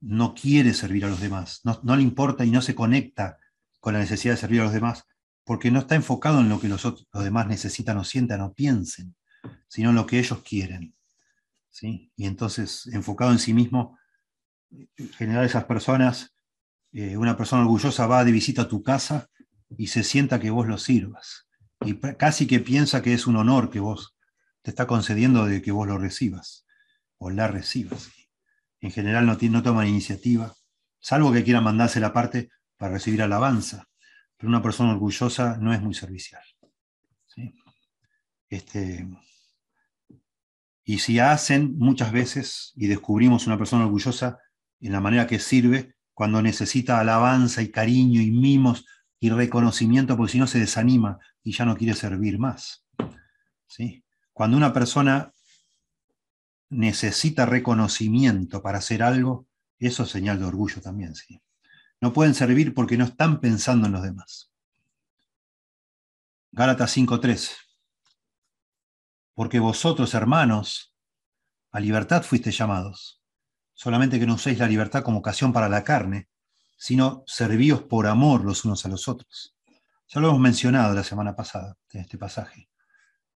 no 0.00 0.34
quiere 0.34 0.74
servir 0.74 1.06
a 1.06 1.08
los 1.08 1.20
demás, 1.20 1.62
no, 1.64 1.96
le 1.96 2.02
importa 2.02 2.44
y 2.44 2.50
no 2.50 2.60
se 2.60 2.74
conecta 2.74 3.38
con 3.80 3.94
la 3.94 4.00
necesidad 4.00 4.34
de 4.34 4.40
servir 4.40 4.60
a 4.60 4.64
los 4.64 4.74
demás, 4.74 5.06
porque 5.44 5.70
no 5.70 5.78
está 5.78 5.94
enfocado 5.94 6.40
en 6.40 6.50
lo 6.50 6.60
que 6.60 6.68
los, 6.68 7.06
demás 7.14 7.46
necesitan 7.46 7.96
o 7.96 8.04
sientan 8.04 8.42
o 8.42 8.52
piensen, 8.52 9.16
sino 9.66 9.90
en 9.90 9.96
lo 9.96 10.04
que 10.04 10.18
ellos 10.18 10.42
quieren. 10.42 10.94
¿sí? 11.70 12.12
Y 12.14 12.26
entonces, 12.26 12.86
enfocado 12.88 13.32
en 13.32 13.38
sí 13.38 13.54
mismo, 13.54 13.98
en 14.70 15.08
general 15.14 15.46
esas 15.46 15.64
personas, 15.64 16.34
eh, 16.92 17.16
una 17.16 17.38
persona 17.38 17.62
orgullosa 17.62 18.06
va 18.06 18.26
de 18.26 18.32
visita 18.32 18.62
a 18.62 18.68
tu 18.68 18.82
casa 18.82 19.30
y 19.78 19.86
se 19.86 20.04
sienta 20.04 20.38
que 20.38 20.50
vos 20.50 20.66
lo 20.66 20.76
sirvas. 20.76 21.46
Y 21.80 21.94
casi 21.94 22.46
que 22.46 22.60
piensa 22.60 23.00
que 23.00 23.14
es 23.14 23.26
un 23.26 23.36
honor 23.36 23.70
que 23.70 23.80
vos 23.80 24.13
te 24.64 24.70
está 24.70 24.86
concediendo 24.86 25.44
de 25.44 25.60
que 25.60 25.72
vos 25.72 25.86
lo 25.86 25.98
recibas 25.98 26.64
o 27.18 27.28
la 27.28 27.48
recibas. 27.48 28.10
En 28.80 28.90
general 28.90 29.26
no, 29.26 29.62
toman 29.62 29.86
iniciativa, 29.86 30.54
salvo 31.00 31.32
que 31.32 31.44
quieran 31.44 31.64
mandarse 31.64 32.00
la 32.00 32.14
parte 32.14 32.48
para 32.78 32.94
recibir 32.94 33.22
alabanza. 33.22 33.86
Pero 34.38 34.48
una 34.48 34.62
persona 34.62 34.92
orgullosa 34.92 35.58
no 35.58 35.74
es 35.74 35.82
muy 35.82 35.94
servicial. 35.94 36.42
Este, 38.48 39.06
y 40.82 40.98
si 40.98 41.18
hacen 41.18 41.76
muchas 41.76 42.10
veces, 42.10 42.72
y 42.74 42.86
descubrimos 42.86 43.46
una 43.46 43.58
persona 43.58 43.84
orgullosa 43.84 44.38
en 44.80 44.92
la 44.92 45.00
manera 45.00 45.26
que 45.26 45.38
sirve, 45.38 45.94
cuando 46.14 46.40
necesita 46.40 47.00
alabanza 47.00 47.60
y 47.60 47.70
cariño 47.70 48.22
y 48.22 48.30
mimos 48.30 48.86
y 49.20 49.28
reconocimiento, 49.28 50.16
porque 50.16 50.32
si 50.32 50.38
no 50.38 50.46
se 50.46 50.58
desanima 50.58 51.18
y 51.42 51.52
ya 51.52 51.66
no 51.66 51.76
quiere 51.76 51.94
servir 51.94 52.38
más. 52.38 52.86
¿sí? 53.66 54.03
Cuando 54.34 54.56
una 54.56 54.72
persona 54.72 55.32
necesita 56.68 57.46
reconocimiento 57.46 58.60
para 58.62 58.78
hacer 58.78 59.02
algo, 59.02 59.46
eso 59.78 60.02
es 60.02 60.10
señal 60.10 60.40
de 60.40 60.44
orgullo 60.44 60.82
también. 60.82 61.14
¿sí? 61.14 61.40
No 62.00 62.12
pueden 62.12 62.34
servir 62.34 62.74
porque 62.74 62.98
no 62.98 63.04
están 63.04 63.40
pensando 63.40 63.86
en 63.86 63.92
los 63.92 64.02
demás. 64.02 64.50
Gálatas 66.50 66.96
5.3. 66.96 67.52
Porque 69.34 69.60
vosotros, 69.60 70.14
hermanos, 70.14 70.94
a 71.70 71.78
libertad 71.80 72.24
fuiste 72.24 72.50
llamados, 72.50 73.22
solamente 73.72 74.18
que 74.18 74.26
no 74.26 74.34
uséis 74.34 74.58
la 74.58 74.68
libertad 74.68 75.04
como 75.04 75.18
ocasión 75.18 75.52
para 75.52 75.68
la 75.68 75.84
carne, 75.84 76.28
sino 76.76 77.22
servíos 77.26 77.82
por 77.82 78.06
amor 78.08 78.44
los 78.44 78.64
unos 78.64 78.84
a 78.84 78.88
los 78.88 79.06
otros. 79.08 79.56
Ya 80.08 80.20
lo 80.20 80.28
hemos 80.28 80.40
mencionado 80.40 80.92
la 80.92 81.04
semana 81.04 81.34
pasada 81.34 81.76
en 81.92 82.00
este 82.00 82.18
pasaje. 82.18 82.68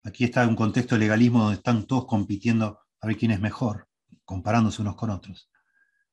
Aquí 0.08 0.24
está 0.24 0.48
un 0.48 0.56
contexto 0.56 0.94
de 0.94 1.00
legalismo 1.00 1.40
donde 1.40 1.56
están 1.56 1.86
todos 1.86 2.06
compitiendo 2.06 2.80
a 2.98 3.06
ver 3.06 3.18
quién 3.18 3.30
es 3.30 3.40
mejor, 3.40 3.88
comparándose 4.24 4.80
unos 4.80 4.96
con 4.96 5.10
otros. 5.10 5.50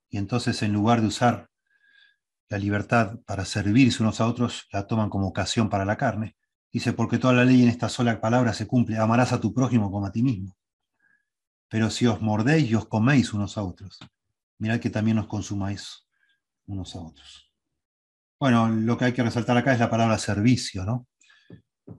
Y 0.09 0.17
entonces 0.17 0.61
en 0.63 0.73
lugar 0.73 0.99
de 0.99 1.07
usar 1.07 1.49
la 2.49 2.57
libertad 2.57 3.19
para 3.25 3.45
servirse 3.45 4.03
unos 4.03 4.19
a 4.19 4.27
otros, 4.27 4.67
la 4.73 4.85
toman 4.85 5.09
como 5.09 5.27
ocasión 5.27 5.69
para 5.69 5.85
la 5.85 5.95
carne. 5.95 6.35
Dice, 6.73 6.91
porque 6.91 7.19
toda 7.19 7.33
la 7.35 7.45
ley 7.45 7.63
en 7.63 7.69
esta 7.69 7.87
sola 7.87 8.19
palabra 8.19 8.53
se 8.53 8.67
cumple, 8.67 8.97
amarás 8.97 9.31
a 9.31 9.39
tu 9.39 9.53
prójimo 9.53 9.89
como 9.89 10.05
a 10.05 10.11
ti 10.11 10.21
mismo. 10.21 10.57
Pero 11.69 11.89
si 11.89 12.05
os 12.05 12.21
mordéis 12.21 12.69
y 12.69 12.75
os 12.75 12.87
coméis 12.87 13.33
unos 13.33 13.57
a 13.57 13.63
otros, 13.63 13.97
mirad 14.59 14.81
que 14.81 14.89
también 14.89 15.19
os 15.19 15.27
consumáis 15.27 16.05
unos 16.65 16.93
a 16.95 16.99
otros. 16.99 17.49
Bueno, 18.37 18.67
lo 18.67 18.97
que 18.97 19.05
hay 19.05 19.13
que 19.13 19.23
resaltar 19.23 19.55
acá 19.55 19.71
es 19.71 19.79
la 19.79 19.89
palabra 19.89 20.17
servicio, 20.17 20.83
¿no? 20.83 21.07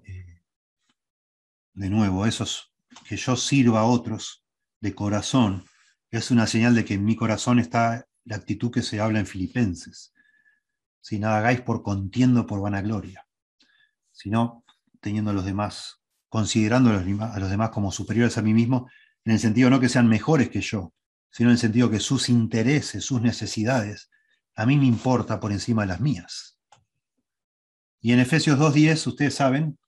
Eh, 0.04 0.25
de 1.76 1.90
nuevo, 1.90 2.26
eso 2.26 2.44
es 2.44 2.72
que 3.06 3.16
yo 3.16 3.36
sirva 3.36 3.80
a 3.80 3.84
otros 3.84 4.42
de 4.80 4.94
corazón, 4.94 5.64
es 6.16 6.30
una 6.30 6.46
señal 6.46 6.74
de 6.74 6.84
que 6.84 6.94
en 6.94 7.04
mi 7.04 7.16
corazón 7.16 7.58
está 7.58 8.06
la 8.24 8.36
actitud 8.36 8.70
que 8.70 8.82
se 8.82 9.00
habla 9.00 9.20
en 9.20 9.26
Filipenses. 9.26 10.12
Si 11.00 11.18
nada 11.18 11.38
hagáis 11.38 11.60
por 11.60 11.82
contiendo 11.82 12.46
por 12.46 12.60
vanagloria, 12.60 13.26
sino 14.12 14.64
teniendo 15.00 15.30
a 15.30 15.34
los 15.34 15.44
demás, 15.44 16.00
considerando 16.28 16.90
a 16.90 17.38
los 17.38 17.50
demás 17.50 17.70
como 17.70 17.92
superiores 17.92 18.38
a 18.38 18.42
mí 18.42 18.54
mismo, 18.54 18.90
en 19.24 19.32
el 19.32 19.38
sentido 19.38 19.70
no 19.70 19.78
que 19.78 19.88
sean 19.88 20.08
mejores 20.08 20.48
que 20.48 20.60
yo, 20.60 20.94
sino 21.30 21.50
en 21.50 21.54
el 21.54 21.58
sentido 21.58 21.90
que 21.90 22.00
sus 22.00 22.28
intereses, 22.28 23.04
sus 23.04 23.20
necesidades, 23.20 24.10
a 24.54 24.64
mí 24.66 24.78
me 24.78 24.86
importa 24.86 25.38
por 25.38 25.52
encima 25.52 25.82
de 25.82 25.88
las 25.88 26.00
mías. 26.00 26.58
Y 28.00 28.12
en 28.12 28.20
Efesios 28.20 28.58
2.10, 28.58 29.06
ustedes 29.06 29.34
saben, 29.34 29.78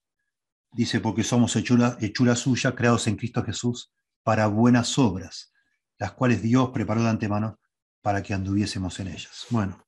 dice, 0.79 1.01
porque 1.01 1.25
somos 1.25 1.57
hechura, 1.57 1.99
hechura 2.01 2.37
suya, 2.37 2.77
creados 2.77 3.09
en 3.09 3.17
Cristo 3.17 3.43
Jesús, 3.43 3.93
para 4.23 4.47
buenas 4.47 4.97
obras, 4.97 5.53
las 5.99 6.13
cuales 6.13 6.41
Dios 6.41 6.71
preparó 6.71 7.03
de 7.03 7.09
antemano 7.09 7.59
para 8.01 8.23
que 8.23 8.33
anduviésemos 8.33 9.01
en 9.01 9.09
ellas. 9.09 9.47
Bueno, 9.51 9.85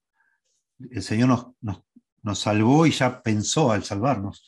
el 0.90 1.00
Señor 1.00 1.54
nos, 1.60 1.84
nos, 2.22 2.38
salvó 2.40 2.86
y 2.86 2.90
ya 2.90 3.22
pensó 3.22 3.70
al 3.70 3.84
salvarnos 3.84 4.44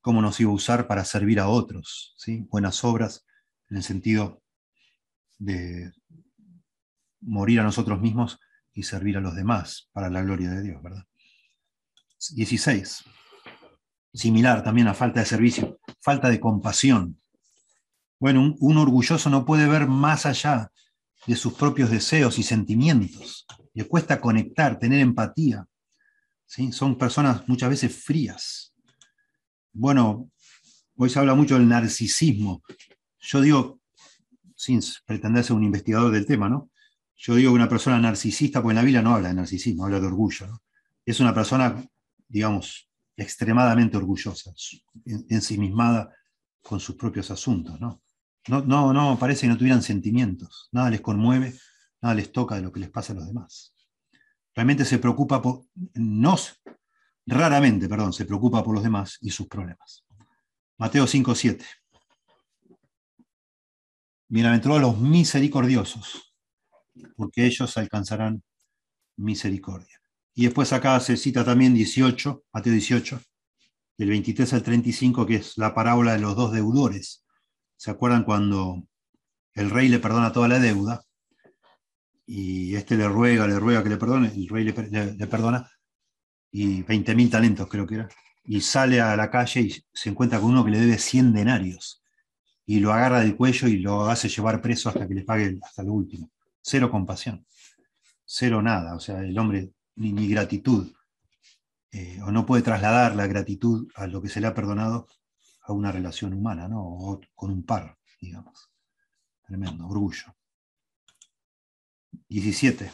cómo 0.00 0.22
nos 0.22 0.38
iba 0.38 0.52
a 0.52 0.54
usar 0.54 0.86
para 0.86 1.04
servir 1.04 1.40
a 1.40 1.48
otros, 1.48 2.14
¿sí? 2.16 2.46
buenas 2.48 2.84
obras 2.84 3.26
en 3.70 3.78
el 3.78 3.82
sentido 3.82 4.40
de 5.38 5.92
morir 7.20 7.58
a 7.58 7.64
nosotros 7.64 8.00
mismos 8.00 8.38
y 8.72 8.84
servir 8.84 9.16
a 9.16 9.20
los 9.20 9.34
demás 9.34 9.88
para 9.92 10.08
la 10.10 10.22
gloria 10.22 10.50
de 10.50 10.62
Dios, 10.62 10.80
¿verdad? 10.80 11.04
16. 12.36 13.04
Similar 14.14 14.62
también 14.62 14.86
a 14.86 14.94
falta 14.94 15.20
de 15.20 15.26
servicio, 15.26 15.80
falta 16.00 16.30
de 16.30 16.38
compasión. 16.38 17.20
Bueno, 18.20 18.54
un, 18.58 18.78
orgulloso 18.78 19.28
no 19.28 19.44
puede 19.44 19.66
ver 19.66 19.88
más 19.88 20.24
allá 20.24 20.70
de 21.26 21.34
sus 21.34 21.54
propios 21.54 21.90
deseos 21.90 22.38
y 22.38 22.44
sentimientos. 22.44 23.44
Le 23.74 23.84
cuesta 23.84 24.20
conectar, 24.20 24.78
tener 24.78 25.00
empatía. 25.00 25.66
¿sí? 26.46 26.70
Son 26.70 26.96
personas 26.96 27.48
muchas 27.48 27.68
veces 27.70 27.94
frías. 28.04 28.72
Bueno, 29.72 30.30
hoy 30.96 31.10
se 31.10 31.18
habla 31.18 31.34
mucho 31.34 31.56
del 31.56 31.68
narcisismo. 31.68 32.62
Yo 33.18 33.40
digo, 33.40 33.80
sin 34.54 34.80
pretender 35.04 35.42
ser 35.42 35.56
un 35.56 35.64
investigador 35.64 36.12
del 36.12 36.24
tema, 36.24 36.48
¿no? 36.48 36.70
Yo 37.16 37.34
digo 37.34 37.50
que 37.50 37.56
una 37.56 37.68
persona 37.68 37.98
narcisista, 37.98 38.62
porque 38.62 38.72
en 38.72 38.76
la 38.76 38.82
Biblia 38.82 39.02
no 39.02 39.14
habla 39.14 39.28
de 39.28 39.34
narcisismo, 39.34 39.84
habla 39.84 39.98
de 39.98 40.06
orgullo. 40.06 40.62
Es 41.04 41.20
una 41.20 41.34
persona, 41.34 41.84
digamos, 42.28 42.88
extremadamente 43.16 43.96
orgullosa, 43.96 44.52
ensimismada 45.28 46.12
con 46.62 46.80
sus 46.80 46.96
propios 46.96 47.30
asuntos, 47.30 47.80
¿no? 47.80 48.02
No, 48.48 48.62
no, 48.62 48.92
no, 48.92 49.18
parece 49.18 49.42
que 49.42 49.48
no 49.48 49.56
tuvieran 49.56 49.82
sentimientos, 49.82 50.68
nada 50.72 50.90
les 50.90 51.00
conmueve, 51.00 51.54
nada 52.02 52.14
les 52.14 52.30
toca 52.30 52.56
de 52.56 52.62
lo 52.62 52.70
que 52.70 52.80
les 52.80 52.90
pasa 52.90 53.12
a 53.12 53.16
los 53.16 53.26
demás. 53.26 53.74
Realmente 54.54 54.84
se 54.84 54.98
preocupa 54.98 55.40
por, 55.40 55.64
nos, 55.94 56.60
raramente, 57.26 57.88
perdón, 57.88 58.12
se 58.12 58.26
preocupa 58.26 58.62
por 58.62 58.74
los 58.74 58.84
demás 58.84 59.18
y 59.22 59.30
sus 59.30 59.48
problemas. 59.48 60.04
Mateo 60.76 61.06
5, 61.06 61.34
7. 61.34 61.64
Bienaventurados 64.28 64.82
los 64.82 65.00
misericordiosos, 65.00 66.34
porque 67.16 67.46
ellos 67.46 67.76
alcanzarán 67.78 68.42
misericordia. 69.16 70.03
Y 70.34 70.44
después 70.44 70.72
acá 70.72 70.98
se 71.00 71.16
cita 71.16 71.44
también 71.44 71.74
18, 71.74 72.44
Mateo 72.52 72.72
18, 72.72 73.20
del 73.98 74.08
23 74.08 74.52
al 74.54 74.62
35, 74.62 75.26
que 75.26 75.36
es 75.36 75.56
la 75.56 75.74
parábola 75.74 76.12
de 76.14 76.18
los 76.18 76.34
dos 76.34 76.52
deudores 76.52 77.24
¿Se 77.76 77.90
acuerdan 77.90 78.24
cuando 78.24 78.82
el 79.54 79.70
rey 79.70 79.88
le 79.88 79.98
perdona 79.98 80.32
toda 80.32 80.48
la 80.48 80.58
deuda? 80.58 81.02
Y 82.26 82.74
este 82.76 82.96
le 82.96 83.08
ruega, 83.08 83.46
le 83.46 83.58
ruega 83.58 83.82
que 83.82 83.90
le 83.90 83.98
perdone, 83.98 84.28
el 84.34 84.48
rey 84.48 84.64
le, 84.64 84.72
perdona, 85.26 85.70
y 86.50 86.82
20.000 86.82 87.30
talentos 87.30 87.68
creo 87.68 87.86
que 87.86 87.96
era. 87.96 88.08
Y 88.44 88.60
sale 88.62 89.00
a 89.00 89.16
la 89.16 89.30
calle 89.30 89.60
y 89.60 89.84
se 89.92 90.10
encuentra 90.10 90.40
con 90.40 90.50
uno 90.50 90.64
que 90.64 90.70
le 90.70 90.80
debe 90.80 90.98
100 90.98 91.34
denarios. 91.34 92.02
Y 92.66 92.80
lo 92.80 92.92
agarra 92.92 93.20
del 93.20 93.36
cuello 93.36 93.68
y 93.68 93.78
lo 93.80 94.06
hace 94.06 94.28
llevar 94.28 94.62
preso 94.62 94.88
hasta 94.88 95.06
que 95.06 95.14
le 95.14 95.24
pague 95.24 95.58
hasta 95.62 95.82
lo 95.82 95.92
último. 95.92 96.30
Cero 96.62 96.90
compasión. 96.90 97.46
Cero 98.24 98.62
nada. 98.62 98.96
O 98.96 99.00
sea, 99.00 99.20
el 99.20 99.38
hombre 99.38 99.72
ni, 99.96 100.28
gratitud. 100.28 100.92
Eh, 101.90 102.20
o 102.22 102.30
no 102.30 102.44
puede 102.44 102.62
trasladar 102.62 103.14
la 103.14 103.26
gratitud 103.26 103.88
a 103.94 104.06
lo 104.06 104.20
que 104.20 104.28
se 104.28 104.40
le 104.40 104.48
ha 104.48 104.54
perdonado 104.54 105.06
a 105.62 105.72
una 105.72 105.92
relación 105.92 106.32
humana, 106.34 106.68
¿no? 106.68 106.82
O 106.82 107.20
con 107.34 107.50
un 107.50 107.64
par, 107.64 107.96
digamos. 108.20 108.70
Tremendo, 109.46 109.86
orgullo. 109.86 110.34
17. 112.28 112.90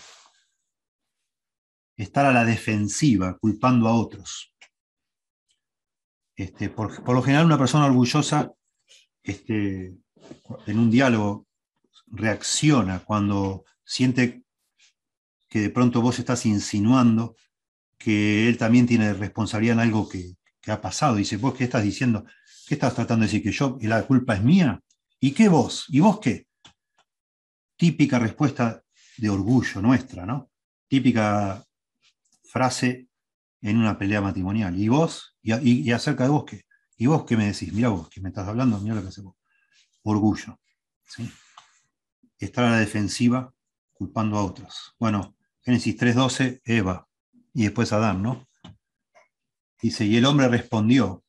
Estar 1.96 2.26
a 2.26 2.32
la 2.32 2.44
defensiva, 2.44 3.38
culpando 3.38 3.88
a 3.88 3.94
otros. 3.94 4.54
Este, 6.36 6.70
por, 6.70 7.06
lo 7.06 7.22
general, 7.22 7.46
una 7.46 7.58
persona 7.58 7.86
orgullosa 7.86 8.52
este, 9.22 9.94
en 10.66 10.78
un 10.78 10.90
diálogo 10.90 11.46
reacciona 12.06 13.00
cuando 13.00 13.64
siente 13.84 14.44
que 15.50 15.60
de 15.60 15.70
pronto 15.70 16.00
vos 16.00 16.18
estás 16.18 16.46
insinuando 16.46 17.36
que 17.98 18.48
él 18.48 18.56
también 18.56 18.86
tiene 18.86 19.12
responsabilidad 19.12 19.74
en 19.74 19.80
algo 19.80 20.08
que, 20.08 20.36
que 20.62 20.72
ha 20.72 20.80
pasado. 20.80 21.16
Dice, 21.16 21.36
vos 21.36 21.54
qué 21.54 21.64
estás 21.64 21.82
diciendo, 21.82 22.24
qué 22.66 22.74
estás 22.74 22.94
tratando 22.94 23.24
de 23.24 23.26
decir 23.26 23.42
que 23.42 23.52
yo, 23.52 23.76
la 23.82 24.06
culpa 24.06 24.34
es 24.34 24.42
mía. 24.42 24.80
¿Y 25.18 25.32
qué 25.32 25.48
vos? 25.48 25.84
¿Y 25.88 26.00
vos 26.00 26.20
qué? 26.20 26.46
Típica 27.76 28.18
respuesta 28.18 28.82
de 29.18 29.28
orgullo 29.28 29.82
nuestra, 29.82 30.24
¿no? 30.24 30.50
Típica 30.88 31.62
frase 32.44 33.08
en 33.60 33.76
una 33.76 33.98
pelea 33.98 34.20
matrimonial. 34.20 34.78
¿Y 34.78 34.88
vos? 34.88 35.36
¿Y, 35.42 35.90
acerca 35.92 36.24
de 36.24 36.30
vos 36.30 36.44
qué? 36.44 36.62
¿Y 36.96 37.06
vos 37.06 37.24
qué 37.24 37.36
me 37.36 37.46
decís? 37.46 37.72
Mira 37.72 37.88
vos, 37.88 38.08
que 38.08 38.20
me 38.20 38.28
estás 38.28 38.48
hablando, 38.48 38.78
mira 38.80 38.94
lo 38.94 39.02
que 39.02 39.08
hace 39.08 39.20
vos. 39.20 39.36
Orgullo. 40.02 40.58
¿sí? 41.06 41.30
Estar 42.38 42.64
a 42.64 42.70
la 42.70 42.78
defensiva 42.78 43.52
culpando 43.92 44.38
a 44.38 44.44
otros. 44.44 44.94
Bueno, 44.98 45.36
Génesis 45.62 45.96
3.12, 45.98 46.60
Eva, 46.64 47.08
y 47.52 47.64
después 47.64 47.92
Adán, 47.92 48.22
¿no? 48.22 48.46
Dice, 49.80 50.04
y 50.04 50.16
el 50.16 50.24
hombre 50.26 50.48
respondió, 50.48 51.24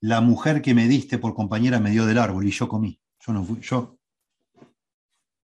la 0.00 0.20
mujer 0.20 0.62
que 0.62 0.74
me 0.74 0.88
diste 0.88 1.18
por 1.18 1.34
compañera 1.34 1.78
me 1.78 1.90
dio 1.90 2.06
del 2.06 2.18
árbol 2.18 2.46
y 2.46 2.50
yo 2.50 2.68
comí. 2.68 3.00
Yo 3.24 3.32
no, 3.32 3.44
fui, 3.44 3.60
yo 3.60 3.98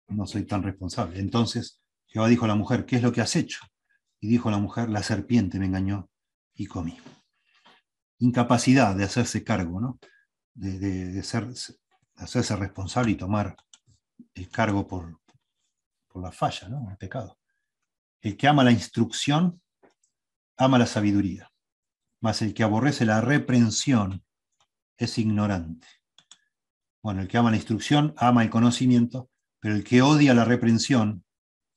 no 0.09 0.27
soy 0.27 0.45
tan 0.45 0.65
responsable. 0.65 1.21
Entonces 1.21 1.81
Jehová 2.07 2.29
dijo 2.29 2.45
a 2.45 2.49
la 2.49 2.57
mujer, 2.57 2.85
¿qué 2.85 2.97
es 2.97 3.03
lo 3.03 3.13
que 3.13 3.21
has 3.21 3.37
hecho? 3.37 3.61
Y 4.21 4.29
dijo 4.29 4.51
la 4.51 4.59
mujer, 4.59 4.89
la 4.89 5.03
serpiente 5.03 5.59
me 5.59 5.67
engañó 5.67 6.11
y 6.55 6.67
comí. 6.67 6.99
Incapacidad 8.19 8.97
de 8.97 9.05
hacerse 9.05 9.45
cargo, 9.45 9.81
¿no? 9.81 9.99
de, 10.55 11.19
hacerse 11.21 12.57
responsable 12.57 13.13
y 13.13 13.17
tomar 13.17 13.57
el 14.35 14.49
cargo 14.49 14.87
por, 14.87 15.21
por 16.09 16.23
la 16.23 16.33
falla, 16.33 16.69
¿no? 16.69 16.91
el 16.91 16.97
pecado. 16.97 17.39
El 18.23 18.37
que 18.37 18.47
ama 18.47 18.63
la 18.63 18.71
instrucción, 18.71 19.61
ama 20.57 20.79
la 20.79 20.87
sabiduría, 20.87 21.51
mas 22.21 22.41
el 22.41 22.55
que 22.55 22.63
aborrece 22.63 23.05
la 23.05 23.21
reprensión 23.21 24.25
es 24.97 25.19
ignorante. 25.19 25.89
Bueno, 27.03 27.23
el 27.23 27.29
que 27.29 27.37
ama 27.37 27.51
la 27.51 27.57
instrucción, 27.57 28.15
ama 28.17 28.45
el 28.45 28.51
conocimiento, 28.51 29.29
pero 29.59 29.75
el 29.75 29.83
que 29.83 30.03
odia 30.03 30.35
la 30.35 30.45
reprensión, 30.45 31.25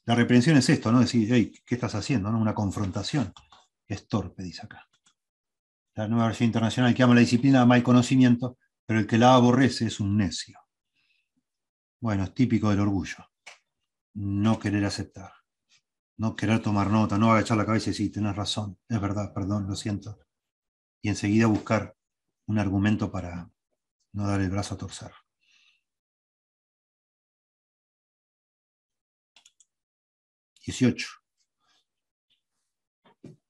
la 0.05 0.13
reprensión 0.13 0.55
es 0.57 0.69
esto, 0.69 0.91
¿no? 0.91 0.99
Decir, 0.99 1.27
hey, 1.31 1.51
¿qué 1.65 1.75
estás 1.75 1.95
haciendo? 1.95 2.31
¿no? 2.31 2.39
Una 2.39 2.53
confrontación. 2.53 3.33
Es 3.87 4.07
torpe, 4.07 4.43
dice 4.43 4.61
acá. 4.65 4.87
La 5.95 6.07
nueva 6.07 6.27
versión 6.27 6.47
internacional, 6.47 6.91
el 6.91 6.95
que 6.95 7.01
ama 7.01 7.15
la 7.15 7.21
disciplina, 7.21 7.61
ama 7.61 7.75
el 7.75 7.83
conocimiento, 7.83 8.59
pero 8.85 8.99
el 8.99 9.07
que 9.07 9.17
la 9.17 9.33
aborrece 9.33 9.87
es 9.87 9.99
un 9.99 10.15
necio. 10.15 10.59
Bueno, 11.99 12.23
es 12.23 12.35
típico 12.35 12.69
del 12.69 12.81
orgullo. 12.81 13.31
No 14.13 14.59
querer 14.59 14.85
aceptar. 14.85 15.31
No 16.17 16.35
querer 16.35 16.61
tomar 16.61 16.89
nota, 16.89 17.17
no 17.17 17.31
agachar 17.31 17.57
la 17.57 17.65
cabeza 17.65 17.89
y 17.89 17.93
decir, 17.93 18.11
tenés 18.11 18.35
razón, 18.35 18.77
es 18.87 19.01
verdad, 19.01 19.33
perdón, 19.33 19.67
lo 19.67 19.75
siento. 19.75 20.19
Y 21.01 21.09
enseguida 21.09 21.47
buscar 21.47 21.95
un 22.47 22.57
argumento 22.57 23.11
para 23.11 23.51
no 24.13 24.27
dar 24.27 24.39
el 24.41 24.49
brazo 24.49 24.75
a 24.75 24.77
torcer. 24.77 25.11
$18. 30.65 30.95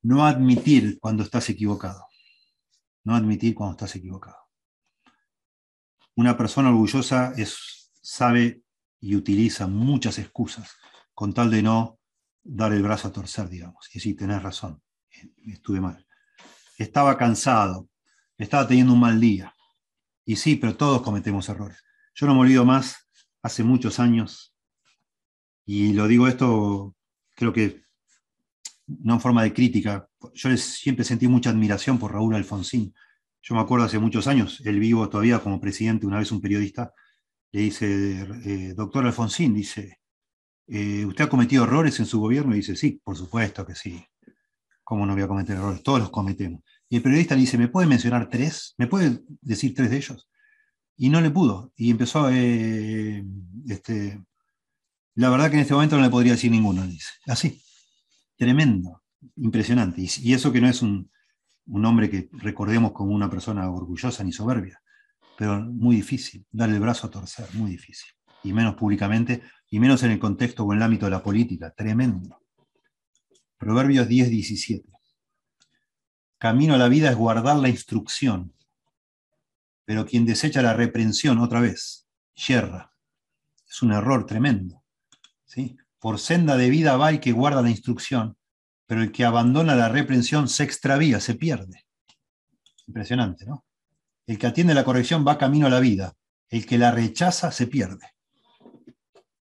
No 0.01 0.25
admitir 0.25 0.99
cuando 0.99 1.23
estás 1.23 1.49
equivocado. 1.49 2.07
No 3.03 3.15
admitir 3.15 3.55
cuando 3.55 3.73
estás 3.73 3.95
equivocado. 3.95 4.37
Una 6.15 6.35
persona 6.35 6.69
orgullosa 6.69 7.33
es, 7.37 7.91
sabe 8.01 8.63
y 8.99 9.15
utiliza 9.15 9.67
muchas 9.67 10.17
excusas 10.19 10.75
con 11.13 11.33
tal 11.33 11.51
de 11.51 11.61
no 11.61 11.99
dar 12.45 12.71
el 12.71 12.83
brazo 12.83 13.07
a 13.09 13.11
torcer, 13.11 13.49
digamos. 13.49 13.89
Y 13.91 13.95
decir, 13.95 14.15
tenés 14.15 14.41
razón, 14.41 14.81
estuve 15.45 15.81
mal. 15.81 16.05
Estaba 16.77 17.17
cansado, 17.17 17.89
estaba 18.37 18.67
teniendo 18.67 18.93
un 18.93 18.99
mal 18.99 19.19
día. 19.19 19.53
Y 20.23 20.37
sí, 20.37 20.55
pero 20.55 20.77
todos 20.77 21.01
cometemos 21.01 21.49
errores. 21.49 21.83
Yo 22.13 22.27
no 22.27 22.35
me 22.35 22.41
olvido 22.41 22.63
más, 22.63 23.09
hace 23.41 23.63
muchos 23.63 23.99
años, 23.99 24.55
y 25.65 25.93
lo 25.93 26.07
digo 26.07 26.27
esto, 26.27 26.95
creo 27.33 27.51
que 27.51 27.83
no 28.87 29.15
en 29.15 29.19
forma 29.19 29.43
de 29.43 29.53
crítica, 29.53 30.07
yo 30.33 30.55
siempre 30.57 31.03
sentí 31.03 31.27
mucha 31.27 31.49
admiración 31.49 31.97
por 31.97 32.13
Raúl 32.13 32.35
Alfonsín. 32.35 32.93
Yo 33.41 33.55
me 33.55 33.61
acuerdo 33.61 33.85
hace 33.85 33.99
muchos 33.99 34.27
años, 34.27 34.61
él 34.63 34.79
vivo 34.79 35.09
todavía 35.09 35.39
como 35.39 35.59
presidente, 35.59 36.05
una 36.05 36.19
vez 36.19 36.31
un 36.31 36.41
periodista 36.41 36.93
le 37.51 37.61
dice, 37.61 38.27
eh, 38.45 38.73
doctor 38.75 39.05
Alfonsín, 39.05 39.53
dice, 39.53 39.99
eh, 40.67 41.05
¿usted 41.05 41.25
ha 41.25 41.29
cometido 41.29 41.63
errores 41.63 41.99
en 41.99 42.05
su 42.05 42.19
gobierno? 42.19 42.53
Y 42.53 42.57
dice, 42.57 42.75
sí, 42.75 43.01
por 43.03 43.15
supuesto 43.15 43.65
que 43.65 43.75
sí. 43.75 44.05
¿Cómo 44.83 45.05
no 45.05 45.13
voy 45.13 45.23
a 45.23 45.27
cometer 45.27 45.55
errores? 45.55 45.83
Todos 45.83 45.99
los 45.99 46.09
cometemos. 46.09 46.61
Y 46.89 46.97
el 46.97 47.01
periodista 47.01 47.35
le 47.35 47.41
dice, 47.41 47.57
¿me 47.57 47.67
puede 47.67 47.87
mencionar 47.87 48.29
tres? 48.29 48.75
¿Me 48.77 48.87
puede 48.87 49.21
decir 49.41 49.73
tres 49.73 49.89
de 49.89 49.97
ellos? 49.97 50.29
Y 50.97 51.09
no 51.09 51.21
le 51.21 51.31
pudo. 51.31 51.73
Y 51.75 51.91
empezó, 51.91 52.29
eh, 52.29 53.25
este, 53.67 54.23
la 55.15 55.29
verdad 55.29 55.49
que 55.49 55.55
en 55.55 55.61
este 55.61 55.73
momento 55.73 55.97
no 55.97 56.03
le 56.03 56.09
podría 56.09 56.33
decir 56.33 56.51
ninguno, 56.51 56.85
dice. 56.85 57.09
Así. 57.25 57.61
Tremendo, 58.37 59.01
impresionante. 59.37 60.01
Y, 60.01 60.33
eso 60.33 60.51
que 60.51 60.61
no 60.61 60.67
es 60.67 60.81
un, 60.81 61.09
un 61.67 61.85
hombre 61.85 62.09
que 62.09 62.29
recordemos 62.33 62.91
como 62.91 63.13
una 63.13 63.29
persona 63.29 63.69
orgullosa 63.69 64.23
ni 64.23 64.31
soberbia, 64.31 64.81
pero 65.37 65.61
muy 65.61 65.95
difícil, 65.95 66.45
dar 66.51 66.69
el 66.69 66.79
brazo 66.79 67.07
a 67.07 67.11
torcer, 67.11 67.47
muy 67.53 67.71
difícil. 67.71 68.09
Y 68.45 68.53
menos 68.53 68.75
públicamente, 68.75 69.41
y 69.69 69.79
menos 69.79 70.03
en 70.03 70.11
el 70.11 70.19
contexto 70.19 70.63
o 70.63 70.71
en 70.71 70.77
el 70.77 70.83
ámbito 70.83 71.05
de 71.05 71.11
la 71.11 71.23
política, 71.23 71.73
tremendo. 71.75 72.41
Proverbios 73.57 74.07
10, 74.07 74.29
17 74.29 74.95
camino 76.45 76.75
a 76.75 76.77
la 76.77 76.89
vida 76.89 77.09
es 77.09 77.15
guardar 77.15 77.57
la 77.57 77.69
instrucción, 77.69 78.53
pero 79.83 80.05
quien 80.05 80.27
desecha 80.27 80.61
la 80.61 80.73
reprensión 80.73 81.39
otra 81.39 81.59
vez, 81.59 82.07
yerra. 82.35 82.93
Es 83.67 83.81
un 83.81 83.91
error 83.91 84.25
tremendo. 84.25 84.83
¿sí? 85.45 85.75
Por 85.99 86.19
senda 86.19 86.55
de 86.57 86.69
vida 86.69 86.97
va 86.97 87.09
el 87.09 87.19
que 87.19 87.31
guarda 87.31 87.63
la 87.63 87.69
instrucción, 87.69 88.37
pero 88.85 89.01
el 89.01 89.11
que 89.11 89.25
abandona 89.25 89.75
la 89.75 89.89
reprensión 89.89 90.47
se 90.47 90.63
extravía, 90.63 91.19
se 91.19 91.35
pierde. 91.35 91.85
Impresionante, 92.85 93.45
¿no? 93.45 93.65
El 94.27 94.37
que 94.37 94.47
atiende 94.47 94.75
la 94.75 94.83
corrección 94.83 95.25
va 95.27 95.39
camino 95.39 95.67
a 95.67 95.71
la 95.71 95.79
vida, 95.79 96.13
el 96.49 96.65
que 96.67 96.77
la 96.77 96.91
rechaza 96.91 97.51
se 97.51 97.65
pierde. 97.65 98.14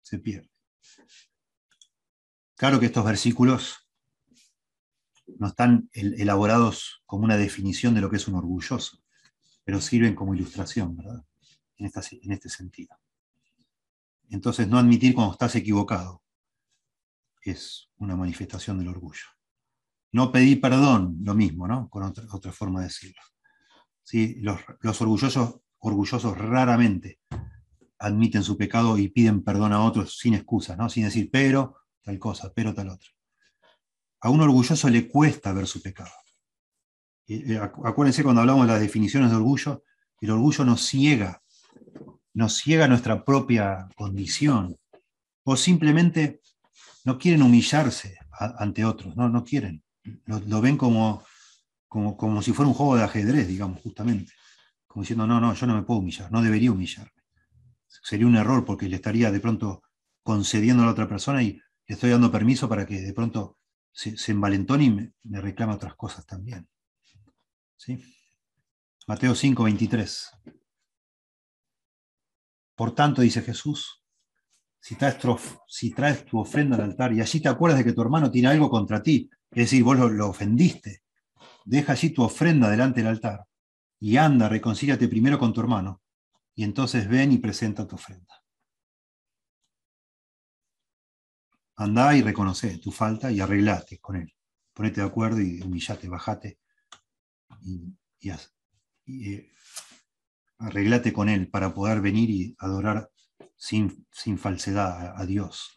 Se 0.09 0.17
pierde. 0.17 0.49
Claro 2.55 2.79
que 2.79 2.87
estos 2.87 3.05
versículos 3.05 3.87
no 5.37 5.45
están 5.45 5.87
elaborados 5.93 7.03
como 7.05 7.25
una 7.25 7.37
definición 7.37 7.93
de 7.93 8.01
lo 8.01 8.09
que 8.09 8.15
es 8.15 8.27
un 8.27 8.33
orgulloso, 8.33 9.03
pero 9.63 9.79
sirven 9.79 10.15
como 10.15 10.33
ilustración, 10.33 10.95
¿verdad? 10.95 11.23
En, 11.77 12.31
este 12.31 12.49
sentido. 12.49 12.97
Entonces, 14.31 14.67
no 14.67 14.79
admitir 14.79 15.13
cuando 15.13 15.33
estás 15.33 15.55
equivocado 15.55 16.23
es 17.43 17.91
una 17.97 18.15
manifestación 18.15 18.79
del 18.79 18.87
orgullo. 18.87 19.27
No 20.11 20.31
pedir 20.31 20.59
perdón, 20.59 21.19
lo 21.21 21.35
mismo, 21.35 21.67
¿no? 21.67 21.87
Con 21.87 22.01
otra, 22.01 22.51
forma 22.51 22.79
de 22.79 22.87
decirlo. 22.87 23.21
¿Sí? 24.01 24.41
Los, 24.41 24.59
los 24.81 24.99
orgullosos, 25.01 25.61
orgullosos 25.77 26.35
raramente 26.35 27.19
admiten 27.99 28.43
su 28.43 28.57
pecado 28.57 28.97
y 28.97 29.09
piden 29.09 29.43
perdón 29.43 29.73
a 29.73 29.83
otros 29.83 30.17
sin 30.17 30.33
excusas, 30.33 30.77
¿no? 30.77 30.89
Sin 30.89 31.03
decir, 31.03 31.29
pero 31.31 31.75
tal 32.01 32.17
cosa, 32.17 32.51
pero 32.55 32.73
tal 32.73 32.89
otra 32.89 33.09
a 34.21 34.29
un 34.29 34.41
orgulloso 34.41 34.89
le 34.89 35.07
cuesta 35.07 35.53
ver 35.53 35.67
su 35.67 35.81
pecado. 35.81 36.11
Acuérdense 37.83 38.23
cuando 38.23 38.41
hablamos 38.41 38.65
de 38.65 38.73
las 38.73 38.81
definiciones 38.81 39.29
de 39.29 39.35
orgullo, 39.35 39.83
el 40.19 40.31
orgullo 40.31 40.65
nos 40.65 40.81
ciega, 40.81 41.41
nos 42.33 42.57
ciega 42.57 42.87
nuestra 42.87 43.23
propia 43.23 43.87
condición, 43.95 44.75
o 45.43 45.55
simplemente 45.55 46.41
no 47.05 47.17
quieren 47.17 47.43
humillarse 47.43 48.17
ante 48.31 48.83
otros, 48.83 49.15
no, 49.15 49.29
no 49.29 49.43
quieren, 49.43 49.83
lo, 50.25 50.61
ven 50.61 50.77
como, 50.77 51.23
como, 51.87 52.17
como, 52.17 52.41
si 52.41 52.51
fuera 52.51 52.67
un 52.67 52.73
juego 52.73 52.95
de 52.95 53.03
ajedrez, 53.03 53.47
digamos, 53.47 53.81
justamente, 53.81 54.33
como 54.87 55.03
diciendo, 55.03 55.27
no, 55.27 55.39
no, 55.39 55.53
yo 55.53 55.67
no 55.67 55.75
me 55.75 55.83
puedo 55.83 55.99
humillar, 55.99 56.31
no 56.31 56.41
debería 56.41 56.71
humillarme. 56.71 57.11
Sería 57.89 58.27
un 58.27 58.35
error 58.35 58.63
porque 58.65 58.87
le 58.87 58.95
estaría 58.95 59.31
de 59.31 59.39
pronto 59.39 59.83
concediendo 60.23 60.83
a 60.83 60.85
la 60.85 60.91
otra 60.91 61.09
persona 61.09 61.41
y 61.41 61.53
le 61.53 61.95
estoy 61.95 62.11
dando 62.11 62.31
permiso 62.31 62.69
para 62.69 62.85
que 62.85 63.01
de 63.01 63.13
pronto 63.13 63.57
se, 63.91 64.15
envalentona 64.31 64.83
y 64.83 64.89
me, 65.23 65.41
reclama 65.41 65.75
otras 65.75 65.95
cosas 65.95 66.25
también. 66.25 66.67
¿Sí? 67.75 68.01
Mateo 69.07 69.33
5, 69.33 69.63
23. 69.63 70.31
Por 72.75 72.93
tanto, 72.93 73.21
dice 73.21 73.41
Jesús, 73.41 74.03
si 74.79 74.95
traes, 74.95 76.25
tu 76.25 76.39
ofrenda 76.39 76.77
al 76.77 76.83
altar 76.83 77.11
y 77.11 77.21
allí 77.21 77.41
te 77.41 77.49
acuerdas 77.49 77.79
de 77.79 77.85
que 77.85 77.93
tu 77.93 78.01
hermano 78.01 78.31
tiene 78.31 78.49
algo 78.49 78.69
contra 78.69 79.01
ti, 79.01 79.29
es 79.51 79.65
decir, 79.65 79.83
vos 79.83 79.97
lo, 79.97 80.29
ofendiste, 80.29 81.03
deja 81.65 81.93
allí 81.93 82.11
tu 82.11 82.23
ofrenda 82.23 82.69
delante 82.69 83.01
del 83.01 83.09
altar 83.09 83.45
y 83.99 84.15
anda, 84.15 84.47
reconcíliate 84.47 85.07
primero 85.07 85.37
con 85.37 85.51
tu 85.51 85.59
hermano 85.59 86.01
y 86.59 86.65
entonces 86.65 87.07
ven 87.07 87.31
y 87.31 87.37
presenta 87.37 87.87
tu 87.87 87.95
ofrenda. 87.95 88.43
Andá 91.77 92.17
y 92.17 92.21
reconoce 92.21 92.79
tu 92.79 92.91
falta 92.91 93.31
y 93.31 93.39
arreglate 93.39 93.97
con 93.99 94.17
él. 94.17 94.35
Ponete 94.73 94.99
de 94.99 95.07
acuerdo 95.07 95.39
y 95.39 95.61
humillate, 95.61 96.09
bajate 96.09 96.59
y, 97.61 97.95
y, 99.05 99.33
eh, 99.33 99.53
arreglate 100.57 101.13
con 101.13 101.29
él 101.29 101.49
para 101.49 101.73
poder 101.73 102.01
venir 102.01 102.29
y 102.29 102.57
adorar 102.59 103.09
sin, 103.55 104.05
sin 104.11 104.37
falsedad 104.37 105.13
a, 105.15 105.25
Dios, 105.25 105.71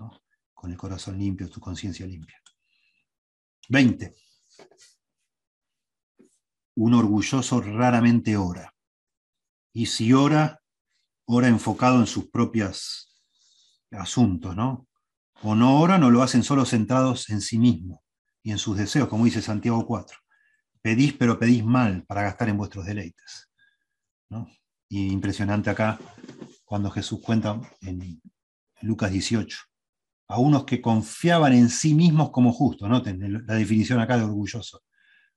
con 0.53 0.73
el 0.73 0.77
corazón 0.77 1.17
limpio, 1.17 1.49
tu 1.49 1.61
conciencia 1.61 2.09
limpia. 2.09 2.43
20. 3.69 4.17
Un 6.75 6.95
orgulloso 6.95 7.61
raramente 7.61 8.37
ora. 8.37 8.75
Y 9.73 9.87
si 9.87 10.13
ora, 10.13 10.62
ora 11.37 11.49
enfocado 11.49 12.01
en 12.01 12.07
sus 12.07 12.29
propios 12.31 13.17
asuntos, 13.91 14.57
¿no? 14.57 14.87
o 15.43 15.55
no 15.55 15.81
oran 15.81 16.03
o 16.05 16.11
lo 16.11 16.23
hacen 16.23 16.43
solo 16.43 16.65
centrados 16.65 17.29
en 17.31 17.41
sí 17.41 17.59
mismo 17.59 18.03
y 18.43 18.53
en 18.53 18.59
sus 18.59 18.77
deseos, 18.77 19.09
como 19.09 19.25
dice 19.25 19.43
Santiago 19.43 19.85
4. 19.87 20.19
Pedís, 20.81 21.13
pero 21.15 21.39
pedís 21.39 21.65
mal 21.65 22.05
para 22.07 22.23
gastar 22.23 22.49
en 22.49 22.57
vuestros 22.57 22.87
deleites. 22.87 23.49
Y 24.89 25.13
impresionante 25.13 25.71
acá 25.71 25.99
cuando 26.65 26.91
Jesús 26.91 27.21
cuenta 27.23 27.61
en 27.83 28.21
Lucas 28.81 29.11
18, 29.11 29.59
a 30.29 30.39
unos 30.39 30.65
que 30.65 30.81
confiaban 30.81 31.53
en 31.53 31.69
sí 31.69 31.95
mismos 31.95 32.31
como 32.31 32.53
justos, 32.53 32.89
noten 32.89 33.47
la 33.47 33.55
definición 33.55 34.01
acá 34.01 34.17
de 34.17 34.25
orgulloso, 34.25 34.83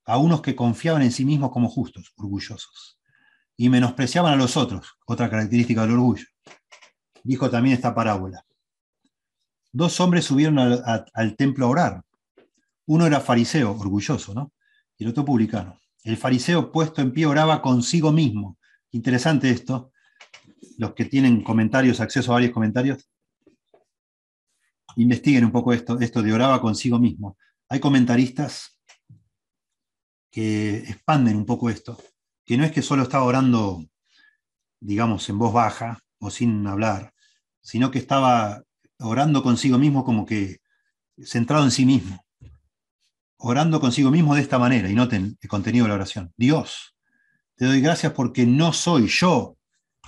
a 0.04 0.18
unos 0.18 0.40
que 0.40 0.56
confiaban 0.56 1.02
en 1.02 1.12
sí 1.12 1.24
mismos 1.24 1.50
como 1.50 1.68
justos, 1.68 2.12
orgullosos, 2.16 3.00
y 3.56 3.68
menospreciaban 3.68 4.32
a 4.32 4.36
los 4.36 4.56
otros, 4.56 4.96
otra 5.06 5.30
característica 5.30 5.82
del 5.82 5.92
orgullo. 5.92 6.26
Dijo 7.22 7.50
también 7.50 7.74
esta 7.76 7.94
parábola 7.94 8.46
dos 9.76 10.00
hombres 10.00 10.24
subieron 10.24 10.58
al, 10.58 11.36
templo 11.36 11.66
a 11.66 11.68
orar. 11.68 12.02
Uno 12.86 13.06
era 13.06 13.20
fariseo, 13.20 13.72
orgulloso, 13.78 14.32
¿no? 14.32 14.52
Y 14.96 15.04
el 15.04 15.10
otro 15.10 15.22
publicano. 15.22 15.78
El 16.02 16.16
fariseo 16.16 16.72
puesto 16.72 17.02
en 17.02 17.12
pie 17.12 17.26
oraba 17.26 17.60
consigo 17.60 18.10
mismo. 18.10 18.58
Interesante 18.92 19.50
esto. 19.50 19.92
Los 20.78 20.94
que 20.94 21.04
tienen 21.04 21.42
comentarios, 21.42 22.00
acceso 22.00 22.32
a 22.32 22.36
varios 22.36 22.52
comentarios, 22.52 23.06
investiguen 24.96 25.44
un 25.44 25.52
poco 25.52 25.74
esto, 25.74 26.00
esto 26.00 26.22
de 26.22 26.32
oraba 26.32 26.58
consigo 26.62 26.98
mismo. 26.98 27.36
Hay 27.68 27.78
comentaristas 27.78 28.80
que 30.30 30.78
expanden 30.78 31.36
un 31.36 31.44
poco 31.44 31.68
esto, 31.68 31.98
que 32.46 32.56
no 32.56 32.64
es 32.64 32.72
que 32.72 32.82
solo 32.82 33.02
estaba 33.02 33.24
orando, 33.24 33.84
digamos, 34.80 35.28
en 35.28 35.38
voz 35.38 35.52
baja 35.52 35.98
o 36.18 36.30
sin 36.30 36.66
hablar, 36.66 37.12
sino 37.60 37.90
que 37.90 37.98
estaba 37.98 38.62
orando 38.98 39.42
consigo 39.42 39.78
mismo 39.78 40.04
como 40.04 40.24
que 40.24 40.60
centrado 41.24 41.64
en 41.64 41.72
sí 41.72 41.84
mismo. 41.84 42.24
Orando 43.38 43.80
consigo 43.80 44.10
mismo 44.10 44.34
de 44.34 44.40
esta 44.42 44.58
manera, 44.58 44.88
y 44.88 44.94
noten 44.94 45.36
el 45.40 45.48
contenido 45.48 45.84
de 45.84 45.88
la 45.90 45.96
oración. 45.96 46.32
Dios, 46.36 46.96
te 47.56 47.66
doy 47.66 47.80
gracias 47.80 48.12
porque 48.12 48.46
no 48.46 48.72
soy 48.72 49.08
yo 49.08 49.58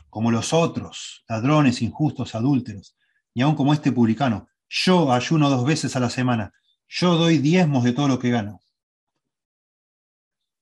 como 0.09 0.31
los 0.31 0.53
otros, 0.53 1.25
ladrones, 1.29 1.83
injustos, 1.83 2.35
adúlteros, 2.35 2.97
ni 3.35 3.43
aun 3.43 3.57
como 3.57 3.75
este 3.75 3.93
publicano. 3.93 4.49
Yo 4.69 5.13
ayuno 5.13 5.51
dos 5.51 5.67
veces 5.67 5.97
a 5.97 6.01
la 6.01 6.11
semana. 6.11 6.53
Yo 6.89 7.17
doy 7.17 7.39
diezmos 7.39 7.85
de 7.85 7.93
todo 7.93 8.09
lo 8.09 8.19
que 8.19 8.31
gano. 8.31 8.61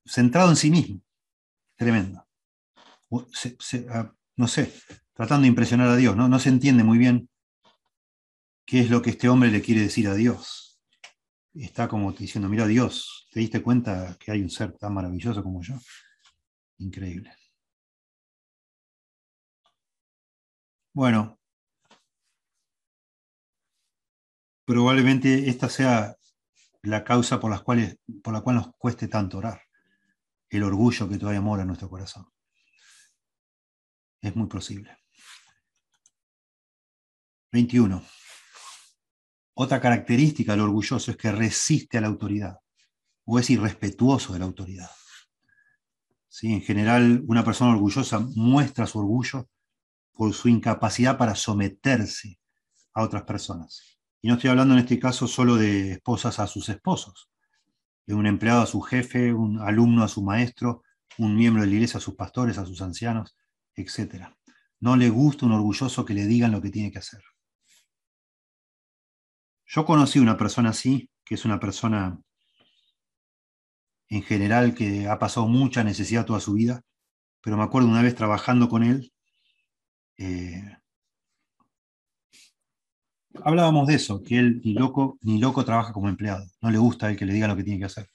Centrado 0.05 0.51
en 0.51 0.57
sí 0.57 0.71
mismo. 0.71 1.06
Tremendo. 1.77 2.27
Ah, 3.91 4.13
no 4.37 4.49
sé, 4.49 4.73
tratando 5.15 5.43
de 5.43 5.49
impresionar 5.49 5.89
a 5.89 5.97
Dios, 5.97 6.17
¿no? 6.17 6.29
No 6.29 6.39
se 6.39 6.49
entiende 6.49 6.85
muy 6.85 6.99
bien 6.99 7.29
qué 8.67 8.81
es 8.81 8.91
lo 8.91 9.03
que 9.03 9.11
este 9.11 9.29
hombre 9.29 9.51
le 9.51 9.63
quiere 9.63 9.83
decir 9.83 10.09
a 10.09 10.15
Dios. 10.15 10.81
Está 11.55 11.89
como 11.89 12.13
diciendo, 12.13 12.49
mira 12.49 12.67
Dios, 12.67 13.29
¿te 13.33 13.41
diste 13.41 13.63
cuenta 13.63 14.17
que 14.21 14.33
hay 14.33 14.43
un 14.43 14.51
ser 14.51 14.73
tan 14.73 14.93
maravilloso 14.95 15.43
como 15.43 15.63
yo? 15.63 15.75
Increíble. 16.79 17.33
Bueno, 20.93 21.39
probablemente 24.65 25.49
esta 25.49 25.69
sea 25.69 26.17
la 26.83 27.05
causa 27.05 27.41
por, 27.41 27.51
las 27.51 27.63
cuales, 27.63 27.99
por 28.23 28.35
la 28.35 28.41
cual 28.43 28.57
nos 28.57 28.75
cueste 28.77 29.09
tanto 29.09 29.39
orar, 29.39 29.63
el 30.51 30.63
orgullo 30.63 31.09
que 31.09 31.19
todavía 31.19 31.41
mora 31.41 31.63
en 31.63 31.69
nuestro 31.69 31.89
corazón. 31.89 32.27
Es 34.21 34.35
muy 34.35 34.47
posible. 34.47 34.97
21. 37.53 38.05
Otra 39.55 39.81
característica 39.81 40.53
del 40.53 40.63
orgulloso 40.63 41.11
es 41.11 41.17
que 41.17 41.33
resiste 41.33 41.99
a 41.99 42.03
la 42.03 42.09
autoridad 42.09 42.59
o 43.25 43.39
es 43.39 43.49
irrespetuoso 43.51 44.33
de 44.33 44.39
la 44.39 44.45
autoridad. 44.45 44.91
¿Sí? 46.29 46.53
En 46.53 46.63
general, 46.63 47.25
una 47.27 47.45
persona 47.45 47.73
orgullosa 47.73 48.21
muestra 48.21 48.87
su 48.87 48.99
orgullo 48.99 49.49
por 50.13 50.35
su 50.35 50.49
incapacidad 50.49 51.17
para 51.17 51.35
someterse 51.35 52.39
a 52.95 53.03
otras 53.03 53.23
personas. 53.23 53.99
Y 54.21 54.29
no 54.29 54.35
estoy 54.35 54.51
hablando 54.51 54.75
en 54.75 54.81
este 54.81 54.99
caso 54.99 55.27
solo 55.27 55.57
de 55.57 55.93
esposas 55.93 56.39
a 56.39 56.47
sus 56.47 56.69
esposos, 56.69 57.31
de 58.07 58.15
un 58.15 58.27
empleado 58.27 58.63
a 58.63 58.67
su 58.67 58.81
jefe, 58.81 59.35
un 59.35 59.61
alumno 59.61 60.05
a 60.05 60.09
su 60.09 60.23
maestro, 60.23 60.83
un 61.19 61.37
miembro 61.37 61.63
de 61.63 61.69
la 61.69 61.75
iglesia 61.75 61.99
a 61.99 62.01
sus 62.01 62.15
pastores, 62.15 62.59
a 62.59 62.67
sus 62.67 62.81
ancianos, 62.83 63.37
etc. 63.75 64.29
No 64.81 64.97
le 64.97 65.11
gusta 65.11 65.47
un 65.47 65.53
orgulloso 65.53 66.05
que 66.05 66.15
le 66.15 66.27
digan 66.27 66.53
lo 66.53 66.63
que 66.63 66.71
tiene 66.71 66.93
que 66.93 66.99
hacer. 66.99 67.23
Yo 69.67 69.85
conocí 69.85 70.21
una 70.21 70.37
persona 70.37 70.71
así, 70.71 71.11
que 71.25 71.35
es 71.35 71.45
una 71.45 71.59
persona 71.59 72.21
en 74.09 74.23
general 74.23 74.75
que 74.75 75.09
ha 75.09 75.19
pasado 75.19 75.49
mucha 75.49 75.83
necesidad 75.83 76.25
toda 76.25 76.39
su 76.41 76.53
vida, 76.53 76.83
pero 77.43 77.57
me 77.57 77.65
acuerdo 77.65 77.89
una 77.89 78.03
vez 78.03 78.15
trabajando 78.15 78.69
con 78.69 78.85
él, 78.85 79.13
eh, 80.19 80.79
hablábamos 83.45 83.87
de 83.87 83.95
eso, 83.95 84.23
que 84.23 84.39
él 84.39 84.61
ni 84.65 84.75
loco, 84.75 85.19
ni 85.23 85.39
loco 85.39 85.65
trabaja 85.65 85.93
como 85.93 86.09
empleado, 86.09 86.45
no 86.61 86.71
le 86.71 86.79
gusta 86.79 87.11
él 87.11 87.17
que 87.17 87.27
le 87.27 87.33
diga 87.33 87.49
lo 87.49 87.57
que 87.57 87.65
tiene 87.65 87.79
que 87.79 87.87
hacer. 87.87 88.11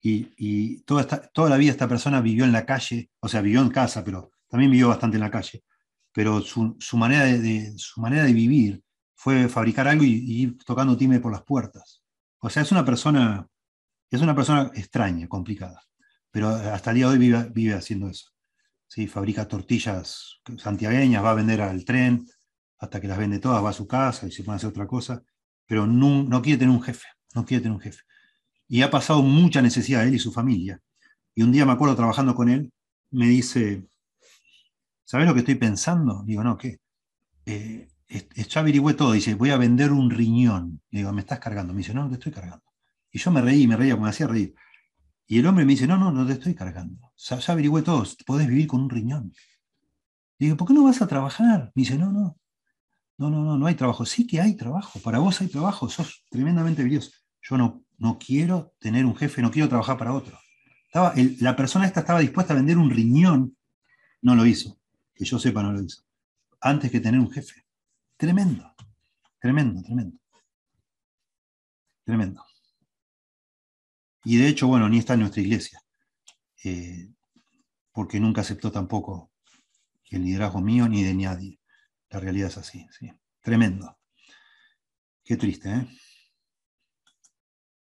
Y, 0.00 0.82
toda, 0.82 1.06
toda 1.06 1.50
la 1.50 1.56
vida 1.56 1.72
esta 1.72 1.88
persona 1.88 2.20
vivió 2.20 2.44
en 2.44 2.52
la 2.52 2.64
calle, 2.64 3.10
o 3.20 3.28
sea, 3.28 3.40
vivió 3.40 3.60
en 3.60 3.68
casa, 3.68 4.04
pero 4.04 4.30
también 4.48 4.70
vivió 4.70 4.88
bastante 4.88 5.16
en 5.16 5.22
la 5.22 5.30
calle. 5.30 5.64
Pero 6.12 6.40
su, 6.40 6.76
manera, 6.94 7.24
de, 7.24 7.74
su 7.76 8.00
manera 8.00 8.24
de 8.24 8.32
vivir 8.32 8.82
fue 9.14 9.48
fabricar 9.48 9.88
algo 9.88 10.04
y, 10.04 10.42
ir 10.42 10.58
tocando 10.64 10.96
timbre 10.96 11.20
por 11.20 11.32
las 11.32 11.42
puertas. 11.42 12.02
O 12.40 12.48
sea, 12.48 12.62
es 12.62 12.72
una 12.72 12.84
persona, 12.84 13.46
es 14.10 14.20
una 14.20 14.34
persona 14.34 14.70
extraña, 14.74 15.28
complicada, 15.28 15.82
pero 16.30 16.48
hasta 16.48 16.90
el 16.90 16.96
día 16.96 17.06
de 17.10 17.12
hoy 17.12 17.50
vive, 17.52 17.74
haciendo 17.74 18.08
eso. 18.08 18.30
¿sí? 18.86 19.06
Fabrica 19.06 19.48
tortillas 19.48 20.40
santiagueñas, 20.56 21.24
va 21.24 21.32
a 21.32 21.34
vender 21.34 21.60
al 21.60 21.84
tren, 21.84 22.26
hasta 22.78 23.00
que 23.00 23.08
las 23.08 23.18
vende 23.18 23.38
todas, 23.38 23.64
va 23.64 23.70
a 23.70 23.72
su 23.72 23.86
casa 23.86 24.26
y 24.26 24.32
se 24.32 24.42
pone 24.42 24.54
a 24.54 24.56
hacer 24.56 24.70
otra 24.70 24.86
cosa, 24.86 25.22
pero 25.66 25.86
no, 25.86 26.22
no 26.22 26.42
quiere 26.42 26.58
tener 26.58 26.74
un 26.74 26.82
jefe, 26.82 27.06
no 27.34 27.44
quiere 27.44 27.62
tener 27.62 27.74
un 27.74 27.80
jefe. 27.80 28.02
Y 28.68 28.82
ha 28.82 28.90
pasado 28.90 29.22
mucha 29.22 29.62
necesidad 29.62 30.06
él 30.06 30.14
y 30.14 30.18
su 30.18 30.32
familia. 30.32 30.80
Y 31.34 31.42
un 31.42 31.52
día 31.52 31.66
me 31.66 31.72
acuerdo 31.72 31.96
trabajando 31.96 32.34
con 32.34 32.48
él, 32.48 32.72
me 33.10 33.26
dice, 33.26 33.86
¿sabes 35.04 35.26
lo 35.26 35.34
que 35.34 35.40
estoy 35.40 35.56
pensando? 35.56 36.22
Digo, 36.24 36.44
no, 36.44 36.56
¿qué? 36.56 36.80
Eh, 37.46 37.88
averigüé 38.54 38.94
todo, 38.94 39.12
dice, 39.12 39.34
voy 39.34 39.50
a 39.50 39.56
vender 39.56 39.92
un 39.92 40.10
riñón. 40.10 40.80
Le 40.90 41.00
digo, 41.00 41.12
¿me 41.12 41.20
estás 41.20 41.38
cargando? 41.38 41.72
Me 41.72 41.78
dice, 41.78 41.94
no, 41.94 42.04
no 42.04 42.08
te 42.08 42.14
estoy 42.14 42.32
cargando. 42.32 42.64
Y 43.10 43.18
yo 43.18 43.30
me 43.30 43.40
reí, 43.40 43.66
me 43.66 43.76
reía, 43.76 43.96
me 43.96 44.08
hacía 44.08 44.26
reír. 44.26 44.54
Y 45.26 45.38
el 45.38 45.46
hombre 45.46 45.64
me 45.64 45.72
dice, 45.72 45.86
no, 45.86 45.98
no, 45.98 46.10
no 46.10 46.26
te 46.26 46.34
estoy 46.34 46.54
cargando. 46.54 47.12
Ya, 47.16 47.38
ya 47.38 47.52
averigüé 47.52 47.82
todo, 47.82 48.04
podés 48.26 48.48
vivir 48.48 48.66
con 48.66 48.82
un 48.82 48.90
riñón. 48.90 49.32
Digo, 50.38 50.56
¿por 50.56 50.68
qué 50.68 50.74
no 50.74 50.84
vas 50.84 51.02
a 51.02 51.08
trabajar? 51.08 51.72
Me 51.74 51.82
dice, 51.82 51.98
no, 51.98 52.12
no, 52.12 52.38
no, 53.18 53.30
no, 53.30 53.42
no, 53.44 53.58
no 53.58 53.66
hay 53.66 53.74
trabajo. 53.74 54.06
Sí 54.06 54.26
que 54.26 54.40
hay 54.40 54.54
trabajo, 54.54 55.00
para 55.00 55.18
vos 55.18 55.40
hay 55.40 55.48
trabajo, 55.48 55.88
sos 55.88 56.24
tremendamente 56.30 56.82
valioso. 56.82 57.10
Yo 57.42 57.58
no, 57.58 57.84
no 57.98 58.18
quiero 58.18 58.74
tener 58.78 59.04
un 59.04 59.16
jefe, 59.16 59.42
no 59.42 59.50
quiero 59.50 59.68
trabajar 59.68 59.98
para 59.98 60.14
otro. 60.14 60.38
Estaba, 60.86 61.12
la 61.40 61.56
persona 61.56 61.86
esta 61.86 62.00
estaba 62.00 62.20
dispuesta 62.20 62.54
a 62.54 62.56
vender 62.56 62.78
un 62.78 62.90
riñón, 62.90 63.56
no 64.22 64.34
lo 64.34 64.46
hizo, 64.46 64.78
que 65.14 65.24
yo 65.24 65.38
sepa 65.38 65.62
no 65.62 65.72
lo 65.72 65.82
hizo, 65.82 66.02
antes 66.60 66.90
que 66.90 67.00
tener 67.00 67.20
un 67.20 67.30
jefe. 67.30 67.66
Tremendo, 68.16 68.74
tremendo, 69.40 69.82
tremendo. 69.82 70.18
Tremendo. 72.04 72.44
Y 74.24 74.36
de 74.38 74.48
hecho, 74.48 74.66
bueno, 74.66 74.88
ni 74.88 74.98
está 74.98 75.14
en 75.14 75.20
nuestra 75.20 75.42
iglesia, 75.42 75.82
eh, 76.64 77.10
porque 77.92 78.18
nunca 78.20 78.40
aceptó 78.40 78.72
tampoco 78.72 79.30
el 80.10 80.24
liderazgo 80.24 80.60
mío 80.60 80.88
ni 80.88 81.02
de 81.02 81.14
nadie. 81.14 81.57
La 82.10 82.20
realidad 82.20 82.48
es 82.48 82.58
así, 82.58 82.86
sí. 82.90 83.10
Tremendo. 83.40 83.98
Qué 85.24 85.36
triste, 85.36 85.70
¿eh? 85.70 85.88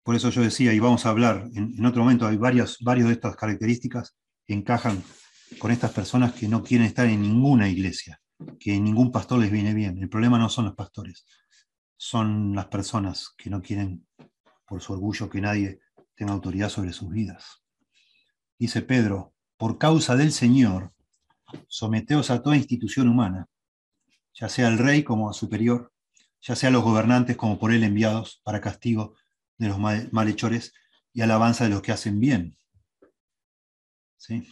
Por 0.03 0.15
eso 0.15 0.31
yo 0.31 0.43
decía, 0.43 0.73
y 0.73 0.79
vamos 0.79 1.05
a 1.05 1.11
hablar 1.11 1.49
en, 1.55 1.85
otro 1.85 2.03
momento, 2.03 2.27
hay 2.27 2.37
varias, 2.37 2.79
varias 2.81 3.09
de 3.09 3.15
estas 3.15 3.35
características 3.35 4.17
que 4.47 4.55
encajan 4.55 5.03
con 5.59 5.73
estas 5.73 5.93
personas 5.93 6.33
que 6.33 6.47
no 6.47 6.63
quieren 6.63 6.87
estar 6.87 7.07
en 7.07 7.23
ninguna 7.23 7.69
iglesia 7.69 8.21
que 8.59 8.79
ningún 8.79 9.11
pastor 9.11 9.39
les 9.39 9.51
viene 9.51 9.75
bien. 9.75 9.99
El 9.99 10.09
problema 10.09 10.39
no 10.39 10.49
son 10.49 10.67
los 10.67 10.75
pastores. 10.75 11.27
son 11.99 12.55
las 12.55 12.67
personas 12.67 13.31
que 13.39 13.49
no 13.49 13.63
quieren, 13.63 14.07
por 14.67 14.83
su 14.83 14.93
orgullo, 14.93 15.31
que 15.31 15.41
nadie 15.41 15.81
tenga 16.15 16.35
autoridad 16.35 16.69
sobre 16.69 16.93
sus 16.93 17.11
vidas. 17.11 17.63
Dice 18.59 18.83
Pedro, 18.83 19.35
por 19.57 19.79
causa 19.79 20.15
del 20.15 20.31
Señor, 20.33 20.93
someteos 21.69 22.31
a 22.31 22.43
toda 22.43 22.57
institución 22.57 23.09
humana, 23.09 23.49
ya 24.37 24.49
sea 24.49 24.69
el 24.69 24.79
rey 24.79 25.03
como 25.03 25.31
a 25.31 25.33
superior, 25.33 25.93
ya 26.43 26.55
sea 26.55 26.71
los 26.71 26.85
gobernantes 26.85 27.37
como 27.37 27.59
por 27.59 27.73
él 27.73 27.83
enviados 27.83 28.41
para 28.45 28.61
castigo 28.61 29.15
de 29.59 29.69
los 29.69 29.79
malhechores 29.79 30.75
y 31.13 31.23
alabanza 31.23 31.65
de 31.65 31.71
los 31.71 31.83
que 31.83 31.93
hacen 31.93 32.21
bien. 32.21 32.57
¿Sí? 34.19 34.47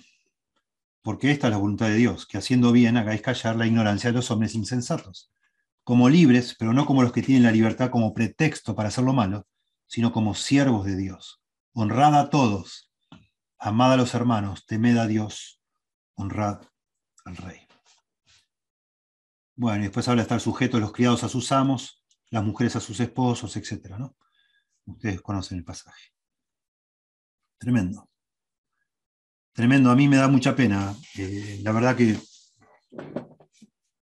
Porque 1.03 1.31
esta 1.31 1.49
es 1.49 1.51
la 1.51 1.59
voluntad 1.59 1.89
de 1.89 1.97
Dios, 1.97 2.27
que 2.27 2.39
haciendo 2.39 2.73
bien 2.73 2.97
hagáis 2.97 3.21
callar 3.21 3.57
la 3.57 3.67
ignorancia 3.67 4.11
de 4.11 4.17
los 4.17 4.31
hombres 4.31 4.55
insensatos, 4.55 5.31
como 5.85 6.09
libres, 6.09 6.57
pero 6.59 6.73
no 6.73 6.87
como 6.87 7.03
los 7.03 7.13
que 7.13 7.23
tienen 7.23 7.43
la 7.43 7.53
libertad 7.53 7.91
como 7.91 8.15
pretexto 8.15 8.75
para 8.75 8.89
hacer 8.89 9.05
lo 9.05 9.13
malo, 9.13 9.47
sino 9.87 10.13
como 10.13 10.35
siervos 10.35 10.87
de 10.87 10.97
Dios. 10.97 11.43
Honrad 11.75 12.19
a 12.19 12.31
todos, 12.31 12.91
amad 13.59 13.93
a 13.93 13.97
los 13.99 14.15
hermanos, 14.15 14.65
temed 14.65 14.97
a 14.97 15.07
Dios, 15.07 15.61
honrad 16.15 16.63
al 17.27 17.37
rey. 17.37 17.64
Bueno, 19.57 19.81
y 19.81 19.83
después 19.85 20.09
habla 20.09 20.23
de 20.23 20.25
estar 20.25 20.41
sujetos 20.41 20.81
los 20.81 20.93
criados 20.93 21.23
a 21.25 21.29
sus 21.29 21.53
amos, 21.53 22.03
las 22.31 22.45
mujeres 22.45 22.75
a 22.77 22.81
sus 22.81 22.99
esposos, 23.01 23.57
etc. 23.57 23.97
¿no? 23.99 24.17
Ustedes 24.87 25.21
conocen 25.21 25.59
el 25.59 25.65
pasaje. 25.65 26.13
Tremendo. 27.59 28.11
Tremendo, 29.53 29.91
a 29.91 29.97
mí 29.97 30.09
me 30.09 30.17
da 30.17 30.29
mucha 30.29 30.57
pena. 30.57 30.95
Eh, 31.17 31.61
la 31.63 31.71
verdad 31.71 31.97
que 31.97 32.19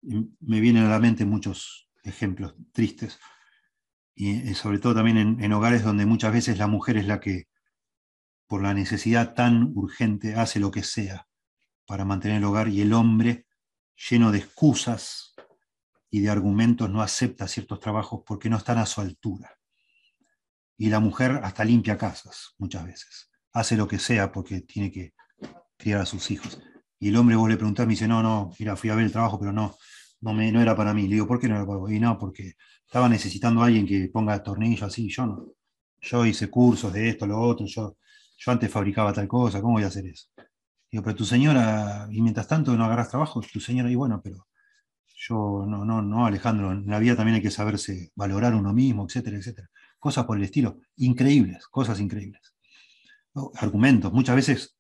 me 0.02 0.60
vienen 0.60 0.86
a 0.86 0.90
la 0.90 1.00
mente 1.00 1.26
muchos 1.26 1.90
ejemplos 2.04 2.56
tristes, 2.72 3.20
y, 4.16 4.54
sobre 4.54 4.80
todo 4.80 4.94
también 4.94 5.42
en, 5.42 5.54
hogares 5.54 5.84
donde 5.84 6.06
muchas 6.06 6.34
veces 6.34 6.58
la 6.58 6.68
mujer 6.68 6.98
es 6.98 7.08
la 7.08 7.20
que, 7.20 7.48
por 8.48 8.62
la 8.62 8.74
necesidad 8.74 9.34
tan 9.34 9.72
urgente, 9.76 10.36
hace 10.36 10.60
lo 10.60 10.70
que 10.70 10.84
sea 10.84 11.28
para 11.86 12.06
mantener 12.06 12.38
el 12.38 12.44
hogar 12.44 12.68
y 12.68 12.82
el 12.82 12.94
hombre, 12.94 13.48
lleno 14.10 14.32
de 14.32 14.40
excusas 14.40 15.31
y 16.12 16.20
de 16.20 16.30
argumentos, 16.30 16.90
no 16.90 17.02
acepta 17.02 17.48
ciertos 17.48 17.80
trabajos 17.80 18.22
porque 18.26 18.50
no 18.50 18.58
están 18.58 18.78
a 18.78 18.86
su 18.86 19.00
altura. 19.00 19.58
Y 20.78 20.90
la 20.90 21.00
mujer 21.00 21.40
hasta 21.44 21.64
limpia 21.64 21.98
casas 21.98 22.54
muchas 22.58 22.86
veces, 22.86 23.32
hace 23.54 23.78
lo 23.78 23.88
que 23.88 23.98
sea 23.98 24.32
porque 24.32 24.62
tiene 24.62 24.92
que 24.92 25.14
criar 25.78 26.02
a 26.02 26.06
sus 26.06 26.30
hijos. 26.30 26.62
Y 27.00 27.10
el 27.10 27.16
hombre 27.16 27.36
vos 27.36 27.50
le 27.50 27.56
preguntás, 27.56 27.88
me 27.88 27.94
dice, 27.94 28.08
no, 28.08 28.22
no, 28.22 28.52
mira, 28.60 28.76
fui 28.76 28.90
a 28.90 28.96
ver 28.96 29.06
el 29.06 29.12
trabajo, 29.12 29.40
pero 29.40 29.54
no, 29.54 29.78
no, 30.20 30.34
me, 30.34 30.52
no 30.52 30.62
era 30.62 30.76
para 30.76 30.94
mí. 30.94 31.04
Le 31.04 31.16
digo, 31.16 31.28
¿por 31.28 31.40
qué 31.40 31.48
no 31.48 31.56
era 31.56 31.66
para 31.66 31.80
vos? 31.80 31.92
Y 31.92 32.00
no, 32.00 32.18
porque 32.20 32.54
estaba 32.86 33.08
necesitando 33.08 33.62
a 33.62 33.68
alguien 33.68 33.88
que 33.88 34.10
ponga 34.10 34.44
tornillos 34.44 34.84
así, 34.84 35.10
yo 35.10 35.26
no. 35.26 35.46
Yo 36.02 36.26
hice 36.26 36.50
cursos 36.50 36.92
de 36.92 37.10
esto, 37.10 37.26
lo 37.26 37.40
otro, 37.40 37.66
yo, 37.66 37.96
yo 38.38 38.52
antes 38.52 38.70
fabricaba 38.70 39.14
tal 39.14 39.28
cosa, 39.28 39.62
¿cómo 39.62 39.76
voy 39.76 39.84
a 39.84 39.88
hacer 39.88 40.06
eso? 40.08 40.28
Digo, 40.92 41.04
pero 41.04 41.16
tu 41.16 41.26
señora, 41.26 42.08
y 42.12 42.22
mientras 42.22 42.48
tanto 42.48 42.76
no 42.76 42.84
agarras 42.86 43.10
trabajo, 43.10 43.40
tu 43.42 43.60
señora, 43.60 43.90
y 43.90 43.96
bueno, 43.96 44.20
pero 44.22 44.48
yo, 45.24 45.66
no, 45.68 45.86
no, 45.86 46.02
no, 46.02 46.26
Alejandro, 46.26 46.72
en 46.72 46.88
la 46.88 46.98
vida 46.98 47.16
también 47.16 47.36
hay 47.36 47.42
que 47.44 47.52
saberse 47.52 48.12
valorar 48.16 48.56
uno 48.56 48.74
mismo, 48.74 49.06
etcétera, 49.06 49.38
etcétera. 49.38 49.70
Cosas 50.00 50.26
por 50.26 50.38
el 50.38 50.44
estilo, 50.44 50.80
increíbles, 50.96 51.68
cosas 51.68 52.00
increíbles. 52.00 52.42
Argumentos, 53.56 54.12
muchas 54.12 54.36
veces 54.36 54.76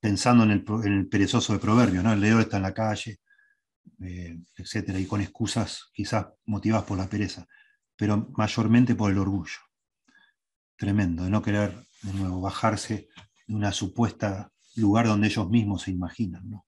pensando 0.00 0.44
en 0.44 0.50
el, 0.50 1.08
perezoso 1.08 1.52
de 1.52 1.58
proverbio, 1.58 2.02
¿no? 2.02 2.14
El 2.14 2.20
león 2.20 2.40
está 2.40 2.56
en 2.56 2.62
la 2.62 2.72
calle, 2.72 3.20
eh, 4.00 4.40
etcétera, 4.56 4.98
y 4.98 5.04
con 5.04 5.20
excusas 5.20 5.90
quizás 5.92 6.28
motivadas 6.46 6.86
por 6.86 6.96
la 6.96 7.06
pereza, 7.06 7.46
pero 7.96 8.32
mayormente 8.38 8.94
por 8.94 9.10
el 9.12 9.18
orgullo. 9.18 9.58
Tremendo, 10.76 11.24
de 11.24 11.30
no 11.30 11.42
querer 11.42 11.86
de 12.00 12.12
nuevo 12.14 12.40
bajarse 12.40 13.08
de 13.46 13.54
una 13.54 13.70
supuesta 13.70 14.50
lugar 14.76 15.06
donde 15.06 15.26
ellos 15.26 15.50
mismos 15.50 15.82
se 15.82 15.90
imaginan. 15.90 16.48
¿no? 16.48 16.66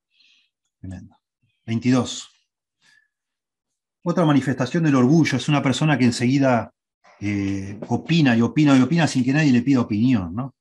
Tremendo. 0.79 1.17
22. 1.65 2.32
Otra 4.05 4.25
manifestación 4.25 4.83
del 4.85 4.97
orgullo 4.97 5.37
es 5.37 5.49
una 5.49 5.63
persona 5.63 5.97
que 5.97 6.05
enseguida 6.05 6.73
eh, 7.21 7.79
opina 7.89 8.37
y 8.37 8.41
opina 8.41 8.77
y 8.77 8.83
opina 8.83 9.07
sin 9.07 9.25
que 9.25 9.33
nadie 9.33 9.53
le 9.53 9.63
pida 9.63 9.81
opinión, 9.81 10.35
¿no? 10.35 10.55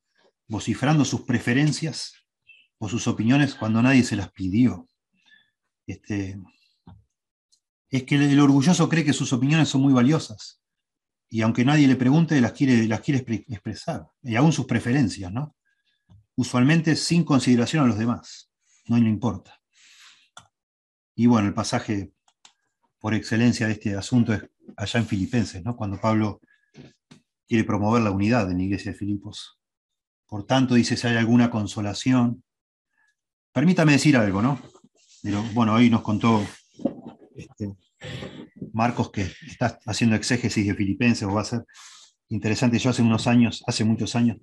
vociferando 0.48 1.06
sus 1.06 1.22
preferencias 1.22 2.14
o 2.78 2.90
sus 2.90 3.08
opiniones 3.08 3.56
cuando 3.56 3.82
nadie 3.82 4.04
se 4.04 4.16
las 4.16 4.32
pidió. 4.32 4.88
Este, 5.88 6.38
es 7.90 8.04
que 8.04 8.16
el 8.16 8.40
orgulloso 8.40 8.88
cree 8.90 9.06
que 9.06 9.14
sus 9.14 9.34
opiniones 9.34 9.70
son 9.70 9.82
muy 9.82 9.94
valiosas 9.94 10.62
y 11.30 11.42
aunque 11.42 11.64
nadie 11.64 11.88
le 11.88 11.96
pregunte, 11.96 12.40
las 12.42 12.52
quiere, 12.52 12.86
las 12.88 13.00
quiere 13.00 13.26
expresar, 13.48 14.06
y 14.22 14.36
aún 14.36 14.52
sus 14.52 14.66
preferencias, 14.66 15.32
¿no? 15.32 15.56
Usualmente 16.36 16.98
sin 16.98 17.24
consideración 17.24 17.86
a 17.86 17.88
los 17.88 17.98
demás, 17.98 18.52
no 18.88 18.98
le 18.98 19.08
importa. 19.08 19.62
Y 21.16 21.28
bueno, 21.28 21.48
el 21.48 21.54
pasaje 21.54 22.12
por 23.02 23.16
excelencia 23.16 23.66
de 23.66 23.74
este 23.74 23.96
asunto 23.96 24.34
es 24.34 24.44
allá 24.78 25.00
en 25.00 25.08
Filipenses, 25.08 25.66
¿no? 25.66 25.76
Cuando 25.76 26.00
Pablo 26.00 26.40
quiere 27.48 27.64
promover 27.66 28.04
la 28.04 28.12
unidad 28.12 28.50
en 28.50 28.58
la 28.58 28.64
iglesia 28.64 28.92
de 28.92 28.98
Filipos. 28.98 29.60
Por 30.28 30.46
tanto, 30.46 30.76
dice, 30.76 30.96
si 30.96 31.08
hay 31.08 31.18
alguna 31.18 31.50
consolación, 31.50 32.44
permítame 33.52 33.94
decir 33.94 34.16
algo, 34.16 34.42
¿no? 34.42 34.62
Bueno, 35.54 35.74
hoy 35.74 35.90
nos 35.90 36.04
contó 36.04 36.46
este, 37.36 37.76
Marcos 38.72 39.12
que 39.12 39.30
está 39.48 39.80
haciendo 39.86 40.16
exégesis 40.16 40.66
de 40.66 40.76
Filipenses, 40.76 41.28
o 41.28 41.34
va 41.34 41.42
a 41.42 41.46
ser 41.46 41.66
interesante. 42.30 42.78
Yo 42.78 42.92
hace 42.92 43.02
unos 43.02 43.28
años, 43.28 43.64
hace 43.66 43.84
muchos 43.84 44.16
años, 44.16 44.38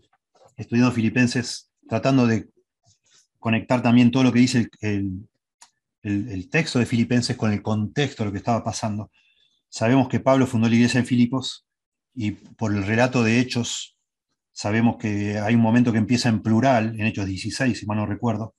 estudiando 0.57 0.93
Filipenses, 0.93 1.71
tratando 1.89 2.27
de 2.27 2.49
conectar 3.39 3.83
también 3.83 4.11
todo 4.11 4.25
lo 4.25 4.33
que 4.33 4.41
dice 4.41 4.69
el, 4.81 5.29
texto 6.51 6.79
de 6.79 6.87
Filipenses 6.87 7.37
con 7.37 7.53
el 7.53 7.63
contexto 7.63 8.23
de 8.23 8.27
lo 8.27 8.33
que 8.33 8.39
estaba 8.39 8.65
pasando. 8.65 9.11
Sabemos 9.69 10.09
que 10.09 10.21
Pablo 10.21 10.47
fundó 10.47 10.69
la 10.69 10.75
iglesia 10.75 11.01
en 11.01 11.07
Filipos 11.07 11.67
y 12.15 12.33
por 12.33 12.73
el 12.75 12.85
relato 12.85 13.23
de 13.23 13.41
Hechos 13.41 13.97
sabemos 14.53 14.97
que 14.97 15.39
hay 15.39 15.55
un 15.55 15.61
momento 15.61 15.93
que 15.93 15.99
empieza 15.99 16.29
en 16.29 16.43
plural, 16.43 16.99
en 16.99 17.07
Hechos 17.07 17.27
16, 17.27 17.79
si 17.79 17.87
mal 17.87 17.99
no 17.99 18.07
recuerdo, 18.07 18.57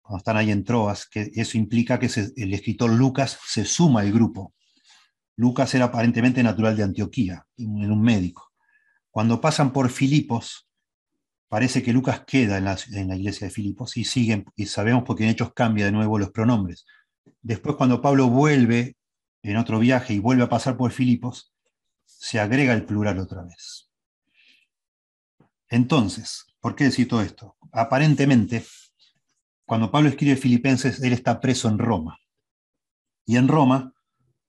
cuando 0.00 0.18
están 0.18 0.36
ahí 0.36 0.50
en 0.50 0.64
Troas, 0.64 1.06
que 1.06 1.30
eso 1.34 1.58
implica 1.58 1.98
que 1.98 2.10
el 2.36 2.54
escritor 2.54 2.90
Lucas 2.90 3.38
se 3.46 3.64
suma 3.64 4.02
al 4.02 4.12
grupo. 4.12 4.54
Lucas 5.36 5.74
era 5.74 5.86
aparentemente 5.86 6.42
natural 6.42 6.76
de 6.76 6.84
Antioquía, 6.84 7.46
en 7.56 7.90
un 7.90 8.00
médico. 8.02 8.52
Cuando 9.10 9.40
pasan 9.40 9.72
por 9.72 9.90
Filipos, 9.90 10.68
parece 11.54 11.84
que 11.84 11.92
Lucas 11.92 12.24
queda 12.26 12.58
en 12.58 12.64
la, 12.64 13.16
iglesia 13.16 13.46
de 13.46 13.52
Filipos 13.52 13.96
y 13.96 14.02
siguen, 14.02 14.44
y 14.56 14.66
sabemos 14.66 15.04
porque 15.06 15.22
en 15.22 15.30
Hechos 15.30 15.52
cambia 15.54 15.84
de 15.84 15.92
nuevo 15.92 16.18
los 16.18 16.32
pronombres. 16.32 16.84
Después, 17.42 17.76
cuando 17.76 18.02
Pablo 18.02 18.28
vuelve 18.28 18.96
en 19.40 19.56
otro 19.56 19.78
viaje 19.78 20.14
y 20.14 20.18
vuelve 20.18 20.42
a 20.42 20.48
pasar 20.48 20.76
por 20.76 20.90
Filipos, 20.90 21.54
se 22.04 22.40
agrega 22.40 22.72
el 22.72 22.84
plural 22.84 23.20
otra 23.20 23.44
vez. 23.44 23.88
Entonces, 25.68 26.44
¿por 26.58 26.74
qué 26.74 26.82
decir 26.86 27.06
todo 27.06 27.22
esto? 27.22 27.56
Aparentemente, 27.70 28.64
cuando 29.64 29.92
Pablo 29.92 30.08
escribe 30.08 30.34
Filipenses, 30.34 31.00
él 31.04 31.12
está 31.12 31.40
preso 31.40 31.68
en 31.68 31.78
Roma. 31.78 32.18
Y 33.26 33.36
en 33.36 33.46
Roma 33.46 33.94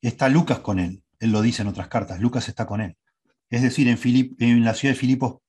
está 0.02 0.28
Lucas 0.28 0.58
con 0.58 0.80
él. 0.80 1.04
Él 1.20 1.32
lo 1.32 1.44
dice 1.44 1.62
en 1.62 1.68
otras 1.68 1.88
cartas, 1.88 2.20
Lucas 2.20 2.50
está 2.50 2.66
con 2.66 2.82
él. 2.82 2.98
Es 3.52 3.62
decir, 3.62 3.88
en, 3.90 4.00
en 4.40 4.66
la 4.66 4.74
ciudad 4.74 4.96
de 4.96 5.00
Filipos, 5.00 5.45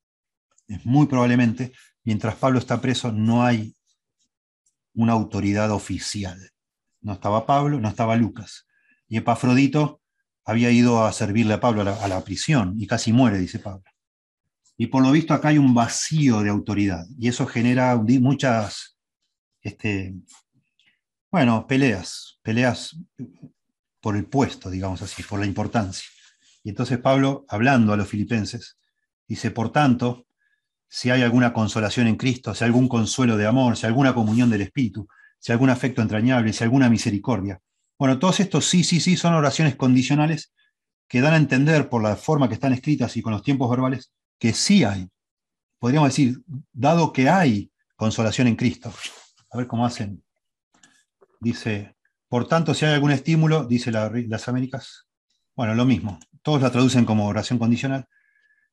muy 0.84 1.06
probablemente, 1.06 1.72
mientras 2.04 2.36
Pablo 2.36 2.58
está 2.58 2.80
preso, 2.80 3.12
no 3.12 3.44
hay 3.44 3.74
una 4.94 5.12
autoridad 5.12 5.70
oficial. 5.70 6.38
No 7.00 7.14
estaba 7.14 7.46
Pablo, 7.46 7.80
no 7.80 7.88
estaba 7.88 8.16
Lucas. 8.16 8.66
Y 9.08 9.18
Epafrodito 9.18 10.00
había 10.44 10.70
ido 10.70 11.04
a 11.04 11.12
servirle 11.12 11.54
a 11.54 11.60
Pablo 11.60 11.82
a 11.82 11.84
la, 11.84 12.04
a 12.04 12.08
la 12.08 12.24
prisión 12.24 12.74
y 12.78 12.86
casi 12.86 13.12
muere, 13.12 13.38
dice 13.38 13.58
Pablo. 13.58 13.84
Y 14.76 14.88
por 14.88 15.02
lo 15.02 15.10
visto 15.10 15.32
acá 15.32 15.48
hay 15.48 15.58
un 15.58 15.74
vacío 15.74 16.42
de 16.42 16.50
autoridad 16.50 17.06
y 17.18 17.28
eso 17.28 17.46
genera 17.46 17.96
muchas 17.96 18.96
este, 19.66 20.14
bueno, 21.30 21.66
peleas, 21.66 22.38
peleas 22.42 22.96
por 24.00 24.16
el 24.16 24.26
puesto, 24.26 24.70
digamos 24.70 25.02
así, 25.02 25.22
por 25.22 25.40
la 25.40 25.46
importancia. 25.46 26.08
Y 26.62 26.70
entonces 26.70 26.98
Pablo, 26.98 27.44
hablando 27.48 27.92
a 27.92 27.96
los 27.96 28.08
filipenses, 28.08 28.78
dice, 29.26 29.50
por 29.50 29.72
tanto, 29.72 30.25
si 30.96 31.10
hay 31.10 31.20
alguna 31.20 31.52
consolación 31.52 32.06
en 32.06 32.16
Cristo, 32.16 32.54
si 32.54 32.64
hay 32.64 32.68
algún 32.68 32.88
consuelo 32.88 33.36
de 33.36 33.44
amor, 33.46 33.76
si 33.76 33.84
hay 33.84 33.90
alguna 33.90 34.14
comunión 34.14 34.48
del 34.48 34.62
Espíritu, 34.62 35.06
si 35.38 35.52
hay 35.52 35.56
algún 35.56 35.68
afecto 35.68 36.00
entrañable, 36.00 36.54
si 36.54 36.64
hay 36.64 36.68
alguna 36.68 36.88
misericordia. 36.88 37.60
Bueno, 37.98 38.18
todos 38.18 38.40
estos 38.40 38.64
sí, 38.64 38.82
sí, 38.82 38.98
sí 39.00 39.14
son 39.14 39.34
oraciones 39.34 39.76
condicionales 39.76 40.54
que 41.06 41.20
dan 41.20 41.34
a 41.34 41.36
entender 41.36 41.90
por 41.90 42.02
la 42.02 42.16
forma 42.16 42.48
que 42.48 42.54
están 42.54 42.72
escritas 42.72 43.14
y 43.18 43.20
con 43.20 43.34
los 43.34 43.42
tiempos 43.42 43.68
verbales 43.68 44.10
que 44.38 44.54
sí 44.54 44.84
hay. 44.84 45.10
Podríamos 45.78 46.08
decir, 46.08 46.40
dado 46.72 47.12
que 47.12 47.28
hay 47.28 47.70
consolación 47.96 48.46
en 48.46 48.56
Cristo, 48.56 48.90
a 49.50 49.58
ver 49.58 49.66
cómo 49.66 49.84
hacen. 49.84 50.24
Dice, 51.40 51.94
por 52.26 52.48
tanto, 52.48 52.72
si 52.72 52.86
hay 52.86 52.94
algún 52.94 53.10
estímulo, 53.10 53.66
dice 53.66 53.92
las 53.92 54.48
Américas, 54.48 55.06
Bueno, 55.54 55.74
lo 55.74 55.84
mismo. 55.84 56.18
Todos 56.40 56.62
la 56.62 56.70
traducen 56.70 57.04
como 57.04 57.26
oración 57.26 57.58
condicional. 57.58 58.08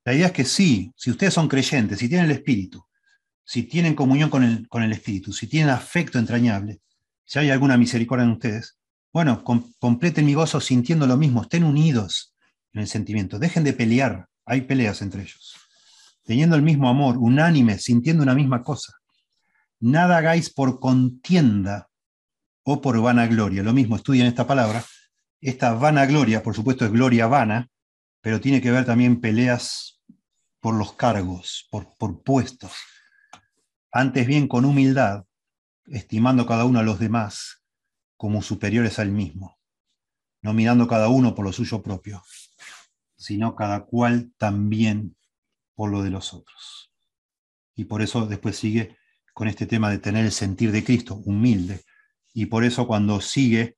La 0.05 0.13
idea 0.13 0.27
es 0.27 0.31
que 0.33 0.45
sí, 0.45 0.91
si 0.95 1.11
ustedes 1.11 1.33
son 1.33 1.47
creyentes, 1.47 1.99
si 1.99 2.09
tienen 2.09 2.25
el 2.29 2.35
Espíritu, 2.37 2.85
si 3.43 3.63
tienen 3.63 3.95
comunión 3.95 4.29
con 4.29 4.43
el, 4.43 4.67
con 4.67 4.83
el 4.83 4.91
Espíritu, 4.91 5.31
si 5.31 5.47
tienen 5.47 5.69
afecto 5.69 6.19
entrañable, 6.19 6.81
si 7.25 7.39
hay 7.39 7.49
alguna 7.49 7.77
misericordia 7.77 8.25
en 8.25 8.31
ustedes, 8.31 8.77
bueno, 9.13 9.43
completen 9.43 10.25
mi 10.25 10.33
gozo 10.33 10.59
sintiendo 10.59 11.05
lo 11.07 11.17
mismo, 11.17 11.43
estén 11.43 11.63
unidos 11.63 12.35
en 12.73 12.81
el 12.81 12.87
sentimiento, 12.87 13.39
dejen 13.39 13.63
de 13.63 13.73
pelear, 13.73 14.27
hay 14.45 14.61
peleas 14.61 15.01
entre 15.01 15.21
ellos, 15.21 15.55
teniendo 16.23 16.55
el 16.55 16.63
mismo 16.63 16.89
amor, 16.89 17.17
unánime, 17.17 17.77
sintiendo 17.77 18.23
una 18.23 18.33
misma 18.33 18.63
cosa. 18.63 18.93
Nada 19.79 20.17
hagáis 20.17 20.51
por 20.51 20.79
contienda 20.79 21.89
o 22.63 22.81
por 22.81 22.99
vanagloria, 23.01 23.61
lo 23.61 23.73
mismo, 23.73 23.95
estudien 23.95 24.25
esta 24.25 24.47
palabra, 24.47 24.83
esta 25.39 25.73
vanagloria, 25.73 26.41
por 26.41 26.55
supuesto, 26.55 26.85
es 26.85 26.91
gloria 26.91 27.27
vana, 27.27 27.69
pero 28.21 28.41
tiene 28.41 28.61
que 28.61 28.71
ver 28.71 28.85
también 28.85 29.21
peleas 29.21 29.92
por 30.63 30.75
los 30.75 30.93
cargos, 30.93 31.67
por, 31.69 31.93
por 31.97 32.23
puestos. 32.23 32.71
Antes 33.91 34.25
bien 34.25 34.47
con 34.47 34.63
humildad, 34.63 35.25
estimando 35.87 36.45
cada 36.45 36.63
uno 36.63 36.79
a 36.79 36.83
los 36.83 36.99
demás 36.99 37.61
como 38.15 38.41
superiores 38.41 38.97
al 38.97 39.11
mismo, 39.11 39.59
no 40.41 40.53
mirando 40.53 40.87
cada 40.87 41.09
uno 41.09 41.35
por 41.35 41.43
lo 41.43 41.51
suyo 41.51 41.83
propio, 41.83 42.23
sino 43.17 43.57
cada 43.57 43.83
cual 43.83 44.31
también 44.37 45.17
por 45.75 45.91
lo 45.91 46.01
de 46.01 46.11
los 46.11 46.33
otros. 46.33 46.93
Y 47.75 47.83
por 47.83 48.01
eso 48.01 48.25
después 48.25 48.55
sigue 48.55 48.95
con 49.33 49.49
este 49.49 49.65
tema 49.65 49.89
de 49.89 49.99
tener 49.99 50.23
el 50.23 50.31
sentir 50.31 50.71
de 50.71 50.85
Cristo, 50.85 51.15
humilde. 51.25 51.81
Y 52.33 52.45
por 52.45 52.63
eso 52.63 52.87
cuando 52.87 53.19
sigue, 53.19 53.75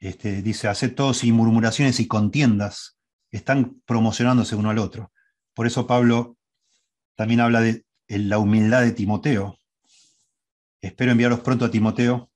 este, 0.00 0.42
dice, 0.42 0.66
hace 0.66 0.88
todos 0.88 1.18
sin 1.18 1.36
murmuraciones 1.36 2.00
y 2.00 2.08
contiendas, 2.08 2.98
están 3.30 3.80
promocionándose 3.86 4.56
uno 4.56 4.70
al 4.70 4.78
otro. 4.78 5.12
Por 5.58 5.66
eso 5.66 5.88
Pablo 5.88 6.36
también 7.16 7.40
habla 7.40 7.60
de 7.60 7.84
la 8.06 8.38
humildad 8.38 8.82
de 8.82 8.92
Timoteo, 8.92 9.58
Espero 10.80 11.10
enviaros 11.10 11.40
pronto 11.40 11.64
a 11.64 11.70
Timoteo, 11.72 12.30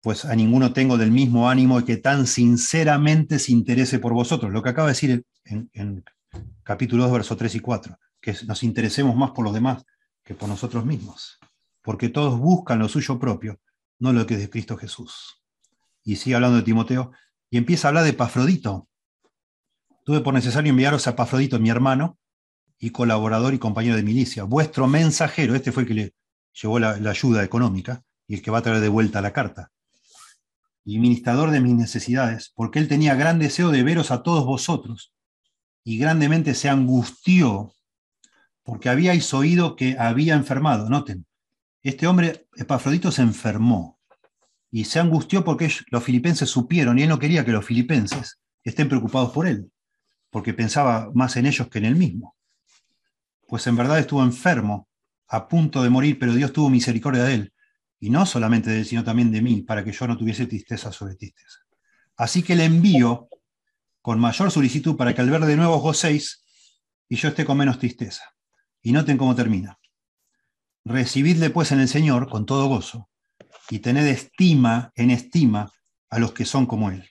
pues 0.00 0.24
a 0.24 0.36
ninguno 0.36 0.72
tengo 0.72 0.96
del 0.96 1.10
mismo 1.10 1.50
ánimo 1.50 1.84
que 1.84 1.96
tan 1.96 2.28
sinceramente 2.28 3.40
se 3.40 3.50
interese 3.50 3.98
por 3.98 4.12
vosotros. 4.12 4.52
Lo 4.52 4.62
que 4.62 4.68
acaba 4.68 4.86
de 4.86 4.92
decir 4.92 5.24
en, 5.42 6.04
capítulo 6.62 7.02
2, 7.02 7.12
versos 7.12 7.36
3 7.36 7.52
y 7.56 7.58
4, 7.58 7.98
que 8.20 8.36
nos 8.46 8.62
interesemos 8.62 9.16
más 9.16 9.32
por 9.32 9.44
los 9.44 9.52
demás 9.52 9.84
que 10.22 10.36
por 10.36 10.48
nosotros 10.48 10.86
mismos, 10.86 11.40
porque 11.82 12.10
todos 12.10 12.38
buscan 12.38 12.78
lo 12.78 12.88
suyo 12.88 13.18
propio, 13.18 13.58
no 13.98 14.12
lo 14.12 14.24
que 14.24 14.34
es 14.34 14.40
de 14.40 14.50
Cristo 14.50 14.76
Jesús. 14.76 15.42
Y 16.04 16.14
sigue 16.14 16.36
hablando 16.36 16.58
de 16.58 16.62
Timoteo 16.62 17.10
y 17.50 17.56
empieza 17.56 17.88
a 17.88 17.90
hablar 17.90 18.04
de 18.04 18.12
Pafrodito. 18.12 18.87
Tuve 20.08 20.22
por 20.22 20.32
necesario 20.32 20.70
enviaros 20.70 21.06
a 21.06 21.14
Pafrodito, 21.14 21.60
mi 21.60 21.68
hermano 21.68 22.18
y 22.78 22.92
colaborador 22.92 23.52
y 23.52 23.58
compañero 23.58 23.94
de 23.94 24.02
milicia, 24.02 24.44
vuestro 24.44 24.86
mensajero, 24.86 25.54
este 25.54 25.70
fue 25.70 25.82
el 25.82 25.86
que 25.86 25.92
le 25.92 26.14
llevó 26.54 26.78
la, 26.78 26.92
ayuda 26.92 27.44
económica 27.44 28.02
y 28.26 28.36
el 28.36 28.40
que 28.40 28.50
va 28.50 28.60
a 28.60 28.62
traer 28.62 28.80
de 28.80 28.88
vuelta 28.88 29.20
la 29.20 29.34
carta. 29.34 29.70
Y 30.82 30.98
ministrador 30.98 31.50
de 31.50 31.60
mis 31.60 31.74
necesidades, 31.74 32.50
porque 32.54 32.78
él 32.78 32.88
tenía 32.88 33.16
gran 33.16 33.38
deseo 33.38 33.70
de 33.70 33.82
veros 33.82 34.10
a 34.10 34.22
todos 34.22 34.46
vosotros 34.46 35.12
y 35.84 35.98
grandemente 35.98 36.54
se 36.54 36.70
angustió 36.70 37.74
porque 38.62 38.88
habíais 38.88 39.34
oído 39.34 39.76
que 39.76 39.94
había 39.98 40.36
enfermado. 40.36 40.88
Noten, 40.88 41.26
este 41.82 42.06
hombre, 42.06 42.48
Epafrodito, 42.56 43.12
se 43.12 43.20
enfermó 43.20 44.00
y 44.70 44.86
se 44.86 45.00
angustió 45.00 45.44
porque 45.44 45.70
los 45.90 46.02
filipenses 46.02 46.48
supieron 46.48 46.98
y 46.98 47.02
él 47.02 47.10
no 47.10 47.18
quería 47.18 47.44
que 47.44 47.52
los 47.52 47.66
filipenses 47.66 48.40
estén 48.64 48.88
preocupados 48.88 49.32
por 49.32 49.46
él, 49.46 49.70
porque 50.30 50.54
pensaba 50.54 51.10
más 51.14 51.36
en 51.36 51.46
ellos 51.46 51.68
que 51.68 51.78
en 51.78 51.86
él 51.86 51.96
mismo. 51.96 52.36
Pues 53.46 53.66
en 53.66 53.76
verdad 53.76 53.98
estuvo 53.98 54.22
enfermo 54.22 54.88
a 55.28 55.48
punto 55.48 55.82
de 55.82 55.90
morir, 55.90 56.18
pero 56.18 56.34
Dios 56.34 56.52
tuvo 56.52 56.70
misericordia 56.70 57.24
de 57.24 57.34
él, 57.34 57.52
y 58.00 58.10
no 58.10 58.24
solamente 58.26 58.70
de 58.70 58.80
él, 58.80 58.86
sino 58.86 59.04
también 59.04 59.30
de 59.30 59.42
mí, 59.42 59.62
para 59.62 59.84
que 59.84 59.92
yo 59.92 60.06
no 60.06 60.16
tuviese 60.16 60.46
tristeza 60.46 60.92
sobre 60.92 61.16
tristeza. 61.16 61.58
Así 62.16 62.42
que 62.42 62.56
le 62.56 62.64
envío 62.64 63.28
con 64.02 64.18
mayor 64.20 64.50
solicitud 64.50 64.96
para 64.96 65.14
que 65.14 65.20
al 65.20 65.30
ver 65.30 65.44
de 65.44 65.56
nuevo 65.56 65.82
os 65.82 66.04
y 66.04 67.16
yo 67.16 67.28
esté 67.28 67.44
con 67.44 67.58
menos 67.58 67.78
tristeza. 67.78 68.22
Y 68.82 68.92
noten 68.92 69.18
cómo 69.18 69.34
termina. 69.34 69.78
Recibidle 70.84 71.50
pues 71.50 71.72
en 71.72 71.80
el 71.80 71.88
Señor 71.88 72.28
con 72.28 72.46
todo 72.46 72.68
gozo 72.68 73.08
y 73.70 73.80
tened 73.80 74.06
estima 74.06 74.92
en 74.94 75.10
estima 75.10 75.70
a 76.10 76.18
los 76.18 76.32
que 76.32 76.44
son 76.44 76.66
como 76.66 76.90
Él. 76.90 77.08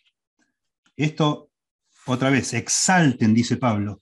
Esto, 0.95 1.46
otra 2.07 2.29
vez, 2.29 2.53
exalten, 2.53 3.33
dice 3.33 3.57
Pablo. 3.57 4.01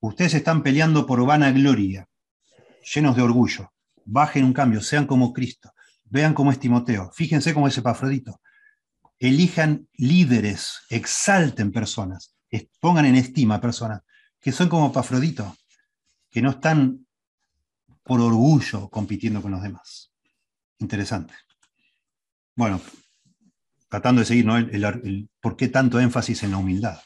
Ustedes 0.00 0.34
están 0.34 0.62
peleando 0.62 1.06
por 1.06 1.24
vanagloria 1.26 2.08
llenos 2.94 3.16
de 3.16 3.22
orgullo. 3.22 3.72
Bajen 4.04 4.44
un 4.44 4.52
cambio, 4.52 4.80
sean 4.80 5.06
como 5.06 5.32
Cristo. 5.32 5.72
Vean 6.04 6.32
cómo 6.32 6.50
es 6.50 6.58
Timoteo. 6.58 7.10
Fíjense 7.12 7.52
cómo 7.52 7.68
es 7.68 7.76
Epafrodito. 7.76 8.40
Elijan 9.18 9.88
líderes, 9.94 10.80
exalten 10.88 11.72
personas, 11.72 12.36
pongan 12.80 13.04
en 13.04 13.16
estima 13.16 13.60
personas 13.60 14.02
que 14.40 14.52
son 14.52 14.68
como 14.68 14.88
Epafrodito, 14.88 15.56
que 16.30 16.40
no 16.40 16.50
están 16.50 17.06
por 18.04 18.20
orgullo 18.20 18.88
compitiendo 18.88 19.42
con 19.42 19.50
los 19.50 19.62
demás. 19.62 20.12
Interesante. 20.78 21.34
Bueno, 22.54 22.80
tratando 23.88 24.20
de 24.20 24.26
seguir, 24.26 24.46
¿no? 24.46 24.54
¿Por 25.40 25.56
qué 25.56 25.68
tanto 25.68 26.00
énfasis 26.00 26.42
en 26.44 26.52
la 26.52 26.58
humildad? 26.58 26.98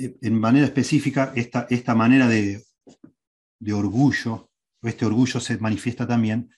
En 0.00 0.40
manera 0.40 0.66
específica, 0.66 1.32
esta, 1.34 1.66
esta 1.70 1.94
manera 1.94 2.26
de, 2.28 2.64
orgullo, 3.72 4.50
este 4.82 5.04
orgullo 5.04 5.40
se 5.40 5.58
manifiesta 5.58 6.06
también 6.06 6.50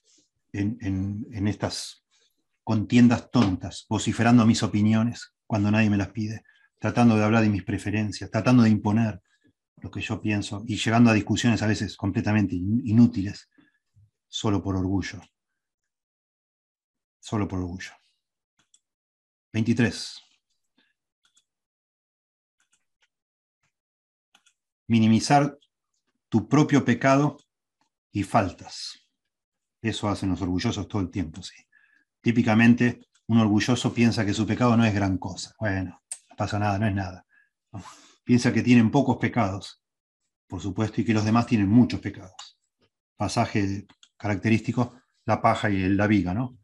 en, 0.53 1.47
estas 1.49 2.05
contiendas 2.63 3.31
tontas, 3.31 3.87
vociferando 3.89 4.47
mis 4.47 4.63
opiniones 4.63 5.35
cuando 5.47 5.71
nadie 5.71 5.91
me 5.91 5.97
las 5.97 6.11
pide, 6.11 6.45
tratando 6.79 7.17
de 7.17 7.25
hablar 7.25 7.43
de 7.43 7.51
mis 7.51 7.65
preferencias, 7.65 8.31
tratando 8.31 8.63
de 8.63 8.71
imponer 8.71 9.21
lo 9.77 9.91
que 9.91 10.01
yo 10.01 10.21
pienso 10.21 10.63
y 10.67 10.77
llegando 10.77 11.11
a 11.11 11.15
discusiones 11.15 11.63
a 11.63 11.67
veces 11.67 11.97
completamente 11.97 12.55
inútiles, 12.55 13.49
solo 14.29 14.63
por 14.63 14.77
orgullo. 14.77 15.21
Solo 17.19 17.49
por 17.49 17.59
orgullo. 17.59 17.93
23. 19.53 20.32
Minimizar 24.93 25.59
tu 26.29 26.47
propio 26.49 26.85
pecado 26.85 27.39
y 28.13 28.25
faltas. 28.25 29.09
Eso 29.81 30.11
hacen 30.11 30.29
los 30.29 30.43
orgullosos 30.43 30.87
todo 30.87 31.01
el 31.01 31.11
tiempo, 31.11 31.43
sí. 31.43 31.57
Típicamente, 32.21 33.01
un 33.27 33.39
orgulloso 33.39 33.95
piensa 33.95 34.27
que 34.27 34.35
su 34.35 34.47
pecado 34.47 34.77
no 34.77 34.85
es 34.85 34.95
gran 34.95 35.17
cosa. 35.17 35.55
Bueno, 35.59 36.03
no 36.29 36.37
pasa 36.37 36.59
nada, 36.59 36.79
no 36.79 36.87
es 36.87 36.95
nada. 36.95 37.25
Piensa 38.25 38.53
que 38.53 38.63
tienen 38.63 38.91
pocos 38.91 39.17
pecados, 39.17 39.83
por 40.47 40.61
supuesto, 40.61 41.01
y 41.01 41.05
que 41.05 41.15
los 41.15 41.25
demás 41.25 41.47
tienen 41.47 41.69
muchos 41.69 42.01
pecados. 42.01 42.59
Pasaje 43.17 43.87
característico, 44.19 45.01
la 45.25 45.41
paja 45.41 45.71
y 45.71 45.89
la 45.89 46.07
viga, 46.07 46.35
¿no? 46.35 46.59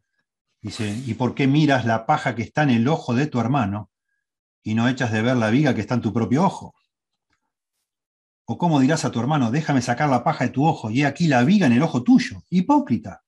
Dice, 0.61 0.87
¿y 1.05 1.15
por 1.15 1.33
qué 1.33 1.47
miras 1.47 1.83
la 1.83 2.05
paja 2.05 2.35
que 2.35 2.43
está 2.43 2.61
en 2.61 2.69
el 2.69 2.87
ojo 2.87 3.15
de 3.15 3.25
tu 3.25 3.39
hermano 3.39 3.89
y 4.63 4.75
no 4.75 4.87
echas 4.87 5.11
de 5.11 5.23
ver 5.23 5.35
la 5.35 5.49
viga 5.49 5.73
que 5.73 5.81
está 5.81 5.95
en 5.95 6.01
tu 6.01 6.13
propio 6.13 6.45
ojo? 6.45 6.75
¿O 8.51 8.57
cómo 8.57 8.79
dirás 8.79 9.05
a 9.05 9.11
tu 9.11 9.19
hermano, 9.19 9.51
déjame 9.51 9.79
sacar 9.79 10.09
la 10.09 10.23
paja 10.23 10.45
de 10.45 10.49
tu 10.49 10.65
ojo 10.65 10.89
y 10.89 11.01
he 11.01 11.05
aquí 11.05 11.27
la 11.27 11.43
viga 11.43 11.67
en 11.67 11.73
el 11.73 11.83
ojo 11.83 12.01
tuyo? 12.01 12.41
Hipócrita. 12.49 13.23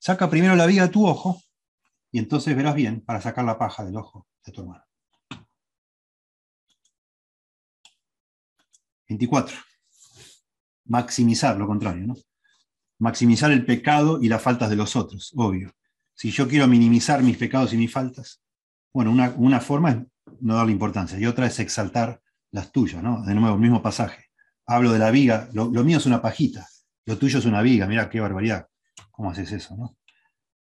Saca 0.00 0.28
primero 0.28 0.56
la 0.56 0.66
viga 0.66 0.82
de 0.82 0.88
tu 0.88 1.06
ojo 1.06 1.40
y 2.10 2.18
entonces 2.18 2.56
verás 2.56 2.74
bien 2.74 3.00
para 3.00 3.20
sacar 3.20 3.44
la 3.44 3.56
paja 3.56 3.84
del 3.84 3.96
ojo 3.96 4.26
de 4.44 4.50
tu 4.50 4.62
hermano. 4.62 4.82
24. 9.08 9.56
Maximizar 10.86 11.56
lo 11.56 11.68
contrario, 11.68 12.08
¿no? 12.08 12.16
Maximizar 12.98 13.52
el 13.52 13.64
pecado 13.64 14.20
y 14.20 14.28
las 14.28 14.42
faltas 14.42 14.70
de 14.70 14.74
los 14.74 14.96
otros, 14.96 15.32
obvio. 15.36 15.70
Si 16.14 16.32
yo 16.32 16.48
quiero 16.48 16.66
minimizar 16.66 17.22
mis 17.22 17.36
pecados 17.36 17.72
y 17.72 17.76
mis 17.76 17.92
faltas, 17.92 18.42
bueno, 18.92 19.12
una, 19.12 19.60
forma 19.60 19.90
es 19.92 19.98
no 20.40 20.56
darle 20.56 20.72
importancia 20.72 21.16
y 21.16 21.26
otra 21.26 21.46
es 21.46 21.60
exaltar 21.60 22.20
las 22.50 22.72
tuyas, 22.72 23.04
¿no? 23.04 23.22
De 23.24 23.36
nuevo, 23.36 23.54
el 23.54 23.60
mismo 23.60 23.80
pasaje 23.80 24.33
hablo 24.66 24.92
de 24.92 24.98
la 24.98 25.10
viga, 25.10 25.48
lo, 25.52 25.68
mío 25.68 25.98
es 25.98 26.06
una 26.06 26.22
pajita, 26.22 26.66
lo 27.06 27.18
tuyo 27.18 27.38
es 27.38 27.44
una 27.44 27.62
viga, 27.62 27.86
mira 27.86 28.08
qué 28.08 28.20
barbaridad, 28.20 28.68
¿cómo 29.10 29.30
haces 29.30 29.52
eso? 29.52 29.76
No? 29.76 29.96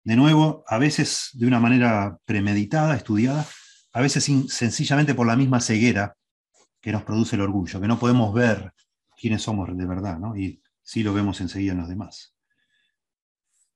De 0.04 0.16
nuevo, 0.16 0.64
a 0.68 0.78
veces 0.78 1.32
de 1.34 1.48
una 1.48 1.60
manera 1.60 2.18
premeditada, 2.26 2.96
estudiada, 2.96 3.46
a 3.94 4.02
veces 4.02 4.24
sencillamente 4.50 5.16
por 5.16 5.28
la 5.28 5.36
misma 5.36 5.60
ceguera 5.60 6.16
que 6.80 6.92
nos 6.92 7.04
produce 7.04 7.36
el 7.36 7.42
orgullo, 7.42 7.82
que 7.82 7.88
no 7.88 8.00
podemos 8.00 8.34
ver 8.34 8.72
quiénes 9.20 9.42
somos 9.42 9.76
de 9.76 9.86
verdad, 9.86 10.20
¿no? 10.20 10.38
y 10.38 10.62
sí 10.82 11.04
lo 11.04 11.14
vemos 11.14 11.42
enseguida 11.42 11.74
en 11.74 11.80
los 11.80 11.90
demás. 11.90 12.34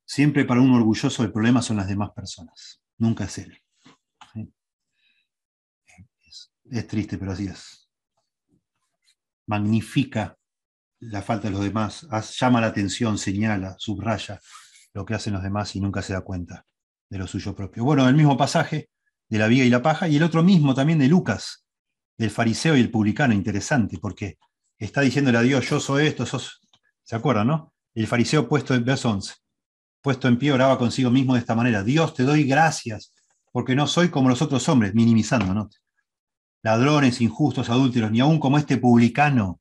Siempre 0.05 0.43
para 0.43 0.59
un 0.59 0.73
orgulloso 0.73 1.23
el 1.23 1.31
problema 1.31 1.61
son 1.61 1.77
las 1.77 1.87
demás 1.87 2.11
personas. 2.11 2.81
nunca 2.97 3.23
es 3.23 3.37
Él. 3.37 3.57
Es, 6.69 6.87
triste, 6.87 7.17
pero 7.17 7.31
así 7.31 7.47
es. 7.47 7.89
Magnifica 9.51 10.37
la 11.01 11.21
falta 11.21 11.49
de 11.49 11.51
los 11.51 11.61
demás, 11.61 12.07
llama 12.39 12.61
la 12.61 12.67
atención, 12.67 13.17
señala, 13.17 13.75
subraya 13.77 14.39
lo 14.93 15.03
que 15.03 15.13
hacen 15.13 15.33
los 15.33 15.43
demás 15.43 15.75
y 15.75 15.81
nunca 15.81 16.01
se 16.01 16.13
da 16.13 16.21
cuenta 16.21 16.65
de 17.09 17.17
lo 17.17 17.27
suyo 17.27 17.53
propio. 17.53 17.83
Bueno, 17.83 18.07
el 18.07 18.15
mismo 18.15 18.37
pasaje 18.37 18.89
de 19.27 19.37
la 19.37 19.47
viga 19.47 19.65
y 19.65 19.69
la 19.69 19.81
paja, 19.81 20.07
y 20.07 20.15
el 20.15 20.23
otro 20.23 20.41
mismo 20.41 20.73
también 20.73 20.99
de 20.99 21.09
Lucas, 21.09 21.65
del 22.17 22.29
fariseo 22.29 22.77
y 22.77 22.79
el 22.79 22.89
publicano, 22.89 23.33
interesante, 23.33 23.97
porque 23.97 24.37
está 24.77 25.01
diciéndole 25.01 25.37
a 25.37 25.41
Dios, 25.41 25.69
yo 25.69 25.81
soy 25.81 26.07
esto, 26.07 26.25
sos... 26.25 26.61
¿Se 27.03 27.17
acuerdan, 27.17 27.47
no? 27.47 27.73
El 27.93 28.07
fariseo 28.07 28.47
puesto 28.47 28.73
en 28.73 28.85
verso 28.85 29.09
11, 29.09 29.33
puesto 30.01 30.29
en 30.29 30.37
pie, 30.37 30.53
oraba 30.53 30.77
consigo 30.77 31.11
mismo 31.11 31.33
de 31.33 31.41
esta 31.41 31.55
manera, 31.55 31.83
Dios 31.83 32.13
te 32.13 32.23
doy 32.23 32.45
gracias, 32.45 33.13
porque 33.51 33.75
no 33.75 33.85
soy 33.85 34.07
como 34.07 34.29
los 34.29 34.41
otros 34.41 34.69
hombres, 34.69 34.95
minimizando, 34.95 35.53
¿no? 35.53 35.69
Ladrones, 36.63 37.21
injustos, 37.21 37.69
adúlteros, 37.69 38.11
ni 38.11 38.19
aún 38.19 38.39
como 38.39 38.57
este 38.57 38.77
publicano, 38.77 39.59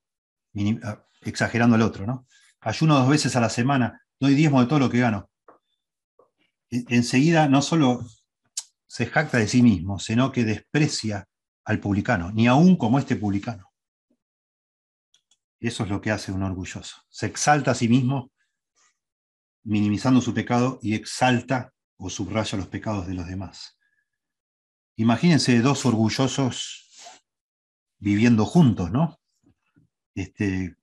ah, 0.82 1.02
exagerando 1.22 1.76
al 1.76 1.82
otro, 1.82 2.06
¿no? 2.06 2.26
Ayuno 2.60 2.98
dos 2.98 3.08
veces 3.08 3.36
a 3.36 3.40
la 3.40 3.48
semana, 3.48 4.02
doy 4.18 4.34
diezmo 4.34 4.60
de 4.60 4.66
todo 4.66 4.78
lo 4.78 4.90
que 4.90 5.00
gano. 5.00 5.30
E, 6.70 6.84
enseguida 6.88 7.48
no 7.48 7.62
solo 7.62 8.04
se 8.86 9.06
jacta 9.06 9.38
de 9.38 9.48
sí 9.48 9.62
mismo, 9.62 9.98
sino 9.98 10.30
que 10.30 10.44
desprecia 10.44 11.26
al 11.64 11.78
publicano, 11.80 12.32
ni 12.32 12.46
aún 12.46 12.76
como 12.76 12.98
este 12.98 13.16
publicano. 13.16 13.70
Eso 15.60 15.84
es 15.84 15.90
lo 15.90 16.00
que 16.00 16.10
hace 16.10 16.32
un 16.32 16.42
orgulloso. 16.42 16.96
Se 17.08 17.26
exalta 17.26 17.70
a 17.70 17.74
sí 17.74 17.88
mismo, 17.88 18.32
minimizando 19.62 20.20
su 20.20 20.34
pecado, 20.34 20.78
y 20.82 20.94
exalta 20.94 21.72
o 21.96 22.10
subraya 22.10 22.58
los 22.58 22.68
pecados 22.68 23.06
de 23.06 23.14
los 23.14 23.26
demás. 23.26 23.78
Imagínense 24.96 25.60
dos 25.60 25.86
orgullosos 25.86 26.89
viviendo 28.00 28.44
juntos, 28.44 28.90
¿no? 28.90 29.20
Este, 30.14 30.76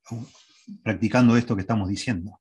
practicando 0.83 1.35
esto 1.35 1.55
que 1.55 1.61
estamos 1.61 1.89
diciendo. 1.89 2.39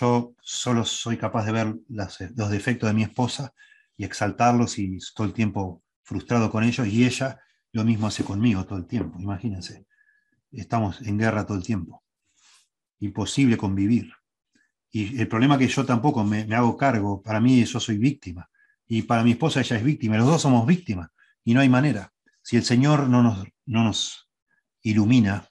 Yo 0.00 0.34
solo 0.40 0.84
soy 0.84 1.18
capaz 1.18 1.44
de 1.44 1.52
ver 1.52 1.76
los 1.88 2.50
defectos 2.50 2.88
de 2.88 2.94
mi 2.94 3.02
esposa 3.02 3.52
y 3.96 4.04
exaltarlos 4.04 4.78
y 4.78 4.98
todo 5.14 5.26
el 5.26 5.32
tiempo 5.32 5.82
frustrado 6.02 6.50
con 6.50 6.64
ellos, 6.64 6.86
y 6.86 7.04
ella 7.04 7.40
lo 7.72 7.84
mismo 7.84 8.06
hace 8.06 8.24
conmigo 8.24 8.64
todo 8.64 8.78
el 8.78 8.86
tiempo, 8.86 9.20
imagínense. 9.20 9.86
Estamos 10.50 11.02
en 11.02 11.18
guerra 11.18 11.44
todo 11.44 11.58
el 11.58 11.64
tiempo. 11.64 12.02
Imposible 13.00 13.58
convivir. 13.58 14.12
Y 14.90 15.20
el 15.20 15.28
problema 15.28 15.54
es 15.56 15.60
que 15.60 15.68
yo 15.68 15.84
tampoco 15.84 16.24
me, 16.24 16.42
hago 16.54 16.76
cargo, 16.76 17.20
para 17.22 17.40
mí 17.40 17.62
yo 17.64 17.78
soy 17.78 17.98
víctima, 17.98 18.48
y 18.86 19.02
para 19.02 19.22
mi 19.22 19.32
esposa 19.32 19.60
ella 19.60 19.76
es 19.76 19.84
víctima, 19.84 20.16
los 20.16 20.26
dos 20.26 20.42
somos 20.42 20.66
víctimas, 20.66 21.10
y 21.44 21.52
no 21.52 21.60
hay 21.60 21.68
manera. 21.68 22.12
Si 22.48 22.56
el 22.56 22.64
Señor 22.64 23.10
no 23.10 23.22
nos, 23.22 23.46
no 23.66 23.84
nos 23.84 24.30
ilumina 24.80 25.50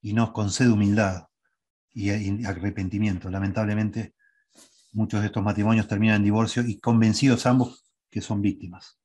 y 0.00 0.14
nos 0.14 0.30
concede 0.30 0.70
humildad 0.70 1.26
y 1.92 2.08
arrepentimiento, 2.46 3.28
lamentablemente 3.28 4.14
muchos 4.92 5.20
de 5.20 5.26
estos 5.26 5.42
matrimonios 5.42 5.86
terminan 5.86 6.16
en 6.16 6.24
divorcio 6.24 6.62
y 6.62 6.80
convencidos 6.80 7.44
ambos 7.44 7.84
que 8.08 8.22
son 8.22 8.40
víctimas, 8.40 8.98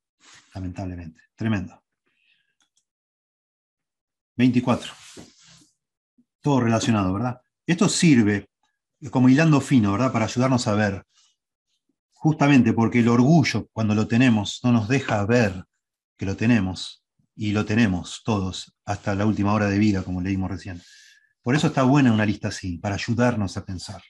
lamentablemente. 0.54 1.24
Tremendo. 1.36 1.84
24. 4.38 4.94
Todo 6.40 6.62
relacionado, 6.62 7.12
¿verdad? 7.12 7.42
Esto 7.68 7.90
sirve 7.90 8.48
como 9.12 9.28
hilando 9.28 9.60
fino, 9.60 9.92
¿verdad? 9.92 10.14
Para 10.14 10.24
ayudarnos 10.24 10.66
a 10.68 10.76
ver. 10.76 11.06
Justamente 12.14 12.72
porque 12.72 13.00
el 13.00 13.10
orgullo, 13.10 13.68
cuando 13.74 13.94
lo 13.94 14.08
tenemos, 14.08 14.62
no 14.64 14.72
nos 14.72 14.88
deja 14.88 15.26
ver 15.26 15.66
que 16.16 16.26
lo 16.26 16.38
tenemos. 16.38 17.05
Y 17.36 17.52
lo 17.52 17.66
tenemos 17.66 18.22
todos 18.24 18.76
hasta 18.86 19.14
la 19.16 19.26
última 19.26 19.54
hora 19.54 19.68
de 19.68 19.78
vida, 19.78 20.04
como 20.04 20.22
leímos 20.22 20.50
recién. 20.50 20.82
Por 21.42 21.56
eso 21.56 21.68
está 21.68 21.84
buena 21.84 22.14
una 22.14 22.26
lista 22.26 22.48
así, 22.48 22.78
para 22.78 22.96
ayudarnos 22.96 23.58
a 23.58 23.66
pensar. 23.66 24.02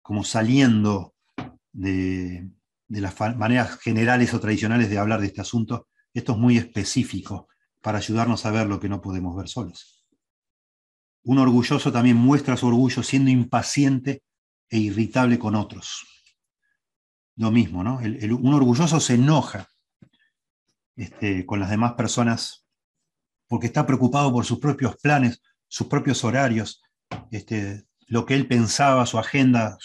Como 0.00 0.24
saliendo 0.24 1.14
de, 1.72 2.50
de 2.90 3.00
las 3.00 3.18
maneras 3.36 3.78
generales 3.78 4.34
o 4.34 4.40
tradicionales 4.40 4.90
de 4.90 4.98
hablar 4.98 5.20
de 5.20 5.28
este 5.28 5.40
asunto. 5.40 5.86
Esto 6.12 6.32
es 6.32 6.38
muy 6.38 6.58
específico 6.58 7.48
para 7.80 7.98
ayudarnos 7.98 8.44
a 8.44 8.50
ver 8.50 8.66
lo 8.66 8.80
que 8.80 8.88
no 8.88 9.00
podemos 9.00 9.36
ver 9.36 9.48
solos. 9.48 10.04
Un 11.22 11.38
orgulloso 11.38 11.92
también 11.92 12.16
muestra 12.16 12.56
su 12.56 12.66
orgullo 12.66 13.04
siendo 13.04 13.30
impaciente 13.30 14.24
e 14.68 14.78
irritable 14.78 15.38
con 15.38 15.54
otros. 15.54 16.04
Lo 17.36 17.52
mismo, 17.52 17.84
¿no? 17.84 17.98
un 17.98 18.54
orgulloso 18.54 18.98
se 18.98 19.14
enoja 19.14 19.68
este, 20.96 21.46
con 21.46 21.60
las 21.60 21.70
demás 21.70 21.94
personas 21.94 22.66
porque 23.48 23.66
está 23.66 23.86
preocupado 23.86 24.32
por 24.32 24.44
sus 24.44 24.60
propios 24.60 24.96
planes, 24.96 25.42
sus 25.66 25.88
propios 25.88 26.22
horarios, 26.22 26.82
este, 27.30 27.84
lo 28.06 28.24
que 28.24 28.34
él 28.34 28.46
pensaba, 28.46 29.06
su 29.06 29.18
agenda, 29.18 29.76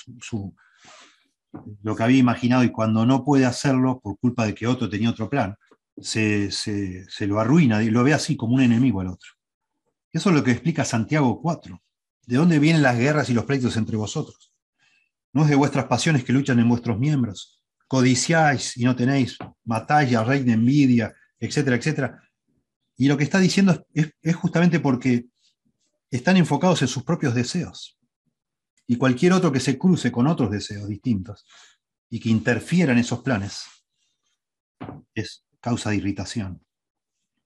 lo 1.82 1.96
que 1.96 2.04
había 2.04 2.20
imaginado 2.20 2.64
y 2.64 2.72
cuando 2.72 3.06
no 3.06 3.24
puede 3.24 3.46
hacerlo 3.46 4.00
por 4.00 4.20
culpa 4.20 4.46
de 4.46 4.54
que 4.54 4.68
otro 4.68 4.90
tenía 4.90 5.10
otro 5.10 5.30
plan, 5.30 5.56
se, 5.98 6.50
lo 7.22 7.40
arruina 7.40 7.82
y 7.84 7.90
lo 7.90 8.04
ve 8.04 8.14
así 8.14 8.36
como 8.36 8.56
un 8.56 8.62
enemigo 8.62 9.02
al 9.02 9.08
otro. 9.08 9.32
Eso 10.12 10.30
es 10.30 10.36
lo 10.36 10.44
que 10.44 10.52
explica 10.52 10.86
Santiago 10.86 11.42
4. 11.42 11.82
¿De 12.28 12.38
dónde 12.38 12.60
vienen 12.60 12.82
las 12.82 12.98
guerras 12.98 13.30
y 13.30 13.34
los 13.34 13.46
pleitos 13.46 13.78
entre 13.78 13.98
vosotros? 13.98 14.54
¿No 15.34 15.44
es 15.44 15.50
de 15.50 15.56
vuestras 15.56 15.86
pasiones 15.86 16.24
que 16.24 16.34
luchan 16.34 16.60
en 16.60 16.70
vuestros 16.70 16.98
miembros? 16.98 17.55
Codiciáis 17.88 18.78
y 18.78 18.84
no 18.84 18.96
tenéis, 18.96 19.38
matáis 19.64 20.12
y 20.12 20.16
reina 20.16 20.54
envidia, 20.54 21.14
etcétera, 21.40 21.76
etcétera. 21.76 22.22
Y 22.98 23.08
lo 23.08 23.18
que 23.18 23.24
está 23.24 23.40
diciendo 23.40 23.86
es, 23.94 24.14
justamente 24.36 24.80
porque 24.80 25.26
están 26.10 26.38
enfocados 26.38 26.82
en 26.82 26.88
sus 26.88 27.04
propios 27.04 27.36
deseos. 27.36 27.98
Y 28.88 28.98
cualquier 28.98 29.34
otro 29.34 29.52
que 29.52 29.60
se 29.60 29.78
cruce 29.78 30.12
con 30.12 30.28
otros 30.28 30.52
deseos 30.52 30.88
distintos 30.88 31.46
y 32.10 32.20
que 32.20 32.30
interfiera 32.30 32.94
en 32.94 33.00
esos 33.00 33.20
planes 33.20 33.64
es 35.14 35.44
causa 35.60 35.90
de 35.90 35.98
irritación, 35.98 36.64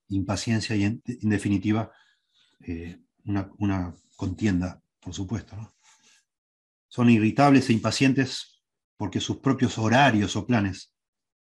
impaciencia 0.10 0.76
y, 0.76 0.84
en, 0.84 1.02
definitiva, 1.06 1.92
eh, 2.60 3.00
una, 3.26 3.96
contienda, 4.16 4.82
por 5.00 5.14
supuesto. 5.14 5.56
Son 6.90 7.10
irritables 7.10 7.70
e 7.70 7.74
impacientes 7.74 8.49
porque 9.00 9.22
sus 9.22 9.38
propios 9.38 9.78
horarios 9.78 10.36
o 10.36 10.46
planes 10.46 10.94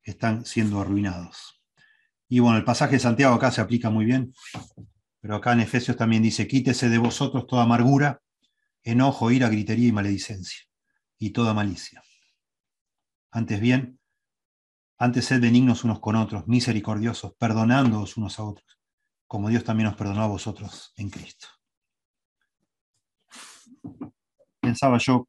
están 0.03 0.45
siendo 0.45 0.79
arruinados. 0.79 1.63
Y 2.29 2.41
bueno, 2.41 2.59
el 2.59 2.65
pasaje 2.65 2.97
de 2.97 2.99
Santiago 2.99 3.35
acá 3.35 3.51
se 3.51 3.63
aplica 3.63 3.89
muy 3.89 4.05
bien, 4.05 4.35
pero 5.21 5.37
acá 5.37 5.55
en 5.55 5.61
Efesios 5.61 5.97
también 5.97 6.23
dice, 6.23 6.47
quítese 6.47 6.91
de 6.91 6.99
vosotros 6.99 7.47
toda 7.47 7.63
amargura, 7.63 8.21
enojo, 8.83 9.31
ira, 9.31 9.49
gritería 9.49 9.89
y 9.89 9.93
maledicencia, 9.93 10.67
y 11.19 11.31
toda 11.31 11.55
malicia. 11.55 12.03
Antes 13.31 13.59
bien, 13.59 13.99
antes 14.99 15.25
sed 15.25 15.41
benignos 15.41 15.83
unos 15.83 15.99
con 15.99 16.15
otros, 16.17 16.47
misericordiosos, 16.47 17.37
perdonándoos 17.39 18.19
unos 18.19 18.39
a 18.39 18.45
otros, 18.45 18.79
como 19.27 19.49
Dios 19.49 19.65
también 19.65 19.89
os 19.89 19.97
perdonó 19.97 20.25
a 20.25 20.29
vosotros 20.29 20.93
en 20.97 21.09
Cristo. 21.09 21.49
Pensaba 24.61 24.99
yo, 24.99 25.27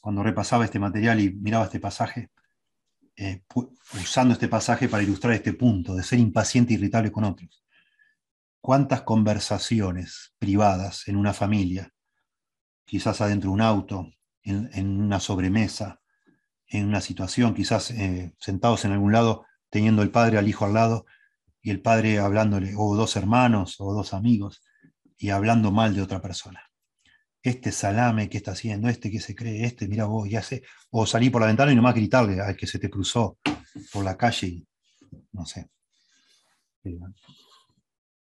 cuando 0.00 0.22
repasaba 0.22 0.64
este 0.64 0.78
material 0.78 1.20
y 1.20 1.30
miraba 1.32 1.64
este 1.66 1.80
pasaje, 1.80 2.30
eh, 3.16 3.42
usando 3.94 4.34
este 4.34 4.48
pasaje 4.48 4.88
para 4.88 5.02
ilustrar 5.02 5.34
este 5.34 5.52
punto 5.52 5.94
de 5.94 6.02
ser 6.02 6.18
impaciente 6.18 6.72
e 6.72 6.78
irritable 6.78 7.12
con 7.12 7.24
otros. 7.24 7.64
¿Cuántas 8.60 9.02
conversaciones 9.02 10.34
privadas 10.38 11.06
en 11.08 11.16
una 11.16 11.32
familia, 11.32 11.92
quizás 12.84 13.20
adentro 13.20 13.50
de 13.50 13.54
un 13.54 13.60
auto, 13.60 14.10
en 14.42 15.00
una 15.00 15.20
sobremesa, 15.20 16.00
en 16.70 16.86
una 16.86 17.00
situación, 17.00 17.52
quizás 17.52 17.90
eh, 17.90 18.32
sentados 18.38 18.84
en 18.84 18.92
algún 18.92 19.12
lado, 19.12 19.44
teniendo 19.70 20.02
el 20.02 20.10
padre 20.10 20.38
al 20.38 20.48
hijo 20.48 20.64
al 20.64 20.74
lado, 20.74 21.04
y 21.60 21.70
el 21.70 21.82
padre 21.82 22.20
hablándole, 22.20 22.72
o 22.76 22.96
dos 22.96 23.16
hermanos, 23.16 23.76
o 23.80 23.92
dos 23.92 24.14
amigos, 24.14 24.62
y 25.18 25.30
hablando 25.30 25.72
mal 25.72 25.94
de 25.94 26.02
otra 26.02 26.22
persona. 26.22 26.69
Este 27.42 27.72
salame 27.72 28.28
que 28.28 28.38
está 28.38 28.52
haciendo, 28.52 28.88
este 28.88 29.10
que 29.10 29.20
se 29.20 29.34
cree, 29.34 29.64
este, 29.64 29.88
mira 29.88 30.04
vos, 30.04 30.28
ya 30.28 30.42
sé. 30.42 30.62
O 30.90 31.06
salir 31.06 31.32
por 31.32 31.40
la 31.40 31.46
ventana 31.46 31.72
y 31.72 31.76
nomás 31.76 31.94
gritarle 31.94 32.40
al 32.40 32.56
que 32.56 32.66
se 32.66 32.78
te 32.78 32.90
cruzó 32.90 33.38
por 33.92 34.04
la 34.04 34.16
calle 34.16 34.46
y 34.46 34.66
no 35.32 35.46
sé. 35.46 35.70
Eh, 36.84 36.98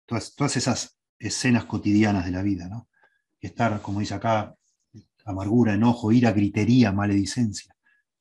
todas, 0.06 0.36
todas 0.36 0.56
esas 0.58 0.97
escenas 1.20 1.66
cotidianas 1.66 2.26
de 2.26 2.32
la 2.32 2.41
vida, 2.41 2.68
¿no? 2.68 2.88
Estar, 3.41 3.82
como 3.82 3.99
dice 3.99 4.14
acá, 4.14 4.56
amargura, 5.26 5.74
enojo, 5.74 6.12
ira, 6.12 6.32
gritería, 6.32 6.91
maledicencia 6.91 7.74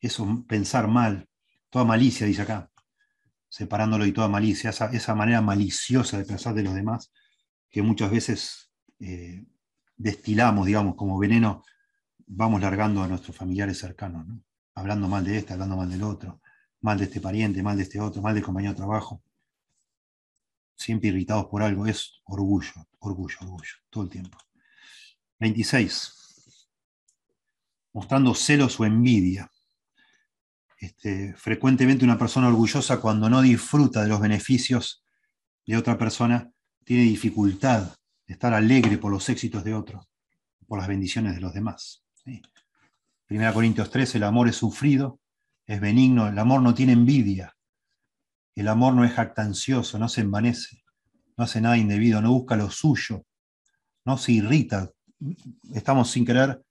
eso, 0.03 0.45
pensar 0.49 0.89
mal, 0.89 1.29
toda 1.71 1.85
malicia, 1.85 2.27
dice 2.27 2.43
acá, 2.43 2.71
separándolo 3.49 4.05
y 4.05 4.13
toda 4.13 4.29
malicia, 4.29 4.71
esa, 4.71 5.15
manera 5.15 5.41
maliciosa 5.41 6.19
de 6.19 6.25
pensar 6.25 6.55
de 6.55 6.65
los 6.65 6.75
demás, 6.75 7.13
que 7.71 7.83
muchas 7.83 8.11
veces 8.11 8.73
eh, 8.99 9.45
destilamos, 9.97 10.67
digamos, 10.67 10.95
como 10.97 11.19
veneno, 11.19 11.65
vamos 12.27 12.61
largando 12.61 13.03
a 13.03 13.09
nuestros 13.09 13.37
familiares 13.37 13.79
cercanos, 13.79 14.27
hablando 14.75 15.09
mal 15.09 15.25
de 15.25 15.39
este, 15.39 15.53
hablando 15.53 15.77
mal 15.77 15.91
del 15.91 16.03
otro, 16.03 16.41
mal 16.81 16.99
de 16.99 17.05
este 17.05 17.21
pariente, 17.21 17.63
mal 17.63 17.77
de 17.77 17.85
este 17.85 18.01
otro, 18.01 18.23
mal 18.23 18.35
del 18.35 18.43
compañero 18.43 18.73
de 18.73 18.79
trabajo. 18.79 19.23
Siempre 20.75 21.11
irritados 21.11 21.47
por 21.47 21.63
algo, 21.63 21.87
es 21.87 22.21
orgullo, 22.25 22.73
orgullo, 22.99 23.37
orgullo, 23.41 23.75
todo 23.91 24.05
el 24.05 24.11
tiempo. 24.11 24.39
26. 25.39 26.69
Mostrando 27.93 28.35
celos 28.35 28.81
o 28.81 28.85
envidia. 28.85 29.51
Este, 30.79 31.35
frecuentemente 31.35 32.05
una 32.05 32.19
persona 32.19 32.49
orgullosa 32.49 33.01
cuando 33.01 33.31
no 33.31 33.41
disfruta 33.43 34.03
de 34.03 34.09
los 34.09 34.21
beneficios 34.21 35.05
de 35.65 35.77
otra 35.77 35.97
persona 35.97 36.51
tiene 36.85 37.05
dificultad 37.05 37.95
estar 38.33 38.53
alegre 38.55 38.99
por 38.99 39.13
los 39.13 39.29
éxitos 39.29 39.65
de 39.65 39.75
otros, 39.75 40.09
por 40.67 40.79
las 40.79 40.89
bendiciones 40.89 41.35
de 41.35 41.41
los 41.41 41.55
demás. 41.55 42.05
1 43.29 43.55
Corintios 43.55 43.91
3, 43.91 44.17
el 44.17 44.25
amor 44.25 44.49
es 44.49 44.57
sufrido, 44.57 45.21
es 45.67 45.81
benigno, 45.81 46.29
el 46.29 46.39
amor 46.39 46.61
no 46.61 46.75
tiene 46.75 46.93
envidia, 46.93 47.57
el 48.55 48.69
amor 48.69 48.95
no 48.95 49.05
es 49.05 49.13
jactancioso, 49.13 49.99
no 49.99 50.09
se 50.09 50.21
envanece, 50.21 50.83
no 51.37 51.45
hace 51.45 51.61
nada 51.61 51.77
indebido, 51.79 52.21
no 52.21 52.33
busca 52.33 52.57
lo 52.57 52.71
suyo, 52.71 53.25
no 54.05 54.19
se 54.19 54.33
irrita. 54.33 54.91
Estamos 55.73 56.11
sin 56.11 56.27
querer, 56.27 56.63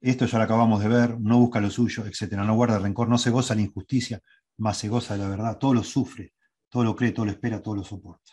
esto 0.00 0.26
ya 0.26 0.38
lo 0.38 0.44
acabamos 0.44 0.80
de 0.80 0.88
ver, 0.88 1.18
no 1.18 1.38
busca 1.38 1.60
lo 1.60 1.70
suyo, 1.70 2.06
etc. 2.06 2.34
No 2.34 2.54
guarda 2.54 2.78
rencor, 2.78 3.08
no 3.08 3.18
se 3.18 3.30
goza 3.30 3.54
la 3.54 3.62
injusticia, 3.62 4.20
más 4.58 4.78
se 4.78 4.88
goza 4.88 5.14
de 5.14 5.20
la 5.24 5.28
verdad, 5.28 5.58
todo 5.58 5.74
lo 5.74 5.82
sufre, 5.82 6.34
todo 6.68 6.84
lo 6.84 6.94
cree, 6.94 7.12
todo 7.12 7.26
lo 7.26 7.32
espera, 7.32 7.60
todo 7.60 7.76
lo 7.76 7.84
soporta. 7.84 8.32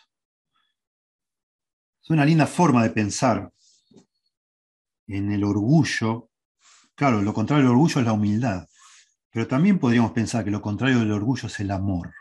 Es 2.04 2.10
una 2.10 2.26
linda 2.26 2.46
forma 2.46 2.82
de 2.82 2.90
pensar 2.90 3.50
en 5.06 5.32
el 5.32 5.42
orgullo. 5.42 6.28
Claro, 6.94 7.22
lo 7.22 7.32
contrario 7.32 7.64
del 7.64 7.72
orgullo 7.72 8.00
es 8.00 8.06
la 8.06 8.12
humildad. 8.12 8.68
Pero 9.30 9.48
también 9.48 9.78
podríamos 9.78 10.12
pensar 10.12 10.44
que 10.44 10.50
lo 10.50 10.60
contrario 10.60 10.98
del 10.98 11.12
orgullo 11.12 11.46
es 11.46 11.60
el 11.60 11.70
amor. 11.70 12.12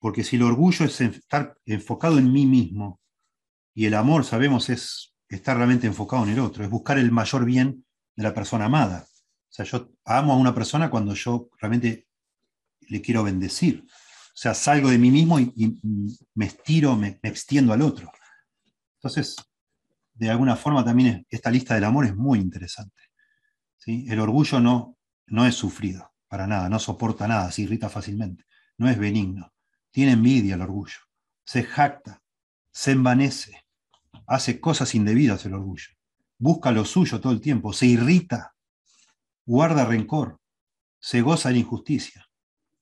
Porque 0.00 0.24
si 0.24 0.34
el 0.34 0.42
orgullo 0.42 0.84
es 0.84 1.00
estar 1.00 1.56
enfocado 1.64 2.18
en 2.18 2.32
mí 2.32 2.44
mismo, 2.44 3.00
y 3.72 3.86
el 3.86 3.94
amor, 3.94 4.24
sabemos, 4.24 4.68
es 4.68 5.14
estar 5.28 5.56
realmente 5.56 5.86
enfocado 5.86 6.24
en 6.24 6.30
el 6.30 6.40
otro, 6.40 6.64
es 6.64 6.70
buscar 6.70 6.98
el 6.98 7.12
mayor 7.12 7.44
bien 7.44 7.86
de 8.16 8.22
la 8.24 8.34
persona 8.34 8.64
amada. 8.64 9.06
O 9.48 9.52
sea, 9.52 9.64
yo 9.64 9.92
amo 10.04 10.32
a 10.32 10.36
una 10.38 10.52
persona 10.52 10.90
cuando 10.90 11.14
yo 11.14 11.50
realmente 11.60 12.08
le 12.88 13.00
quiero 13.00 13.22
bendecir. 13.22 13.86
O 13.86 14.36
sea, 14.36 14.54
salgo 14.54 14.90
de 14.90 14.98
mí 14.98 15.12
mismo 15.12 15.38
y, 15.38 15.80
me 16.34 16.46
estiro, 16.46 16.96
me, 16.96 17.20
extiendo 17.22 17.72
al 17.72 17.82
otro. 17.82 18.10
Entonces, 18.96 19.36
de 20.14 20.30
alguna 20.30 20.56
forma 20.56 20.84
también 20.84 21.26
esta 21.28 21.50
lista 21.50 21.74
del 21.74 21.84
amor 21.84 22.06
es 22.06 22.16
muy 22.16 22.38
interesante. 22.38 23.02
¿sí? 23.76 24.06
El 24.08 24.20
orgullo 24.20 24.60
no, 24.60 24.96
no 25.26 25.46
es 25.46 25.54
sufrido, 25.54 26.12
para 26.28 26.46
nada, 26.46 26.68
no 26.68 26.78
soporta 26.78 27.28
nada, 27.28 27.50
se 27.52 27.62
irrita 27.62 27.88
fácilmente, 27.88 28.44
no 28.78 28.88
es 28.88 28.98
benigno, 28.98 29.52
tiene 29.90 30.12
envidia 30.12 30.54
el 30.54 30.62
orgullo, 30.62 30.98
se 31.44 31.62
jacta, 31.62 32.22
se 32.70 32.92
envanece, 32.92 33.66
hace 34.26 34.60
cosas 34.60 34.94
indebidas 34.94 35.44
el 35.46 35.54
orgullo, 35.54 35.88
busca 36.38 36.70
lo 36.70 36.84
suyo 36.84 37.20
todo 37.20 37.32
el 37.32 37.40
tiempo, 37.40 37.72
se 37.72 37.86
irrita, 37.86 38.54
guarda 39.44 39.84
rencor, 39.84 40.40
se 40.98 41.20
goza 41.20 41.48
de 41.48 41.54
la 41.54 41.60
injusticia, 41.60 42.28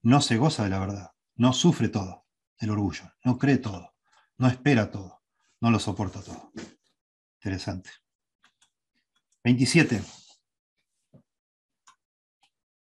no 0.03 0.21
se 0.21 0.37
goza 0.37 0.65
de 0.65 0.71
la 0.71 0.79
verdad, 0.79 1.11
no 1.37 1.53
sufre 1.53 1.89
todo 1.89 2.27
el 2.59 2.71
orgullo, 2.71 3.13
no 3.25 3.39
cree 3.39 3.59
todo, 3.59 3.95
no 4.39 4.49
espera 4.49 4.91
todo, 4.91 5.24
no 5.65 5.71
lo 5.71 5.79
soporta 5.79 6.21
todo. 6.21 6.53
Interesante. 7.39 7.89
27 9.43 10.03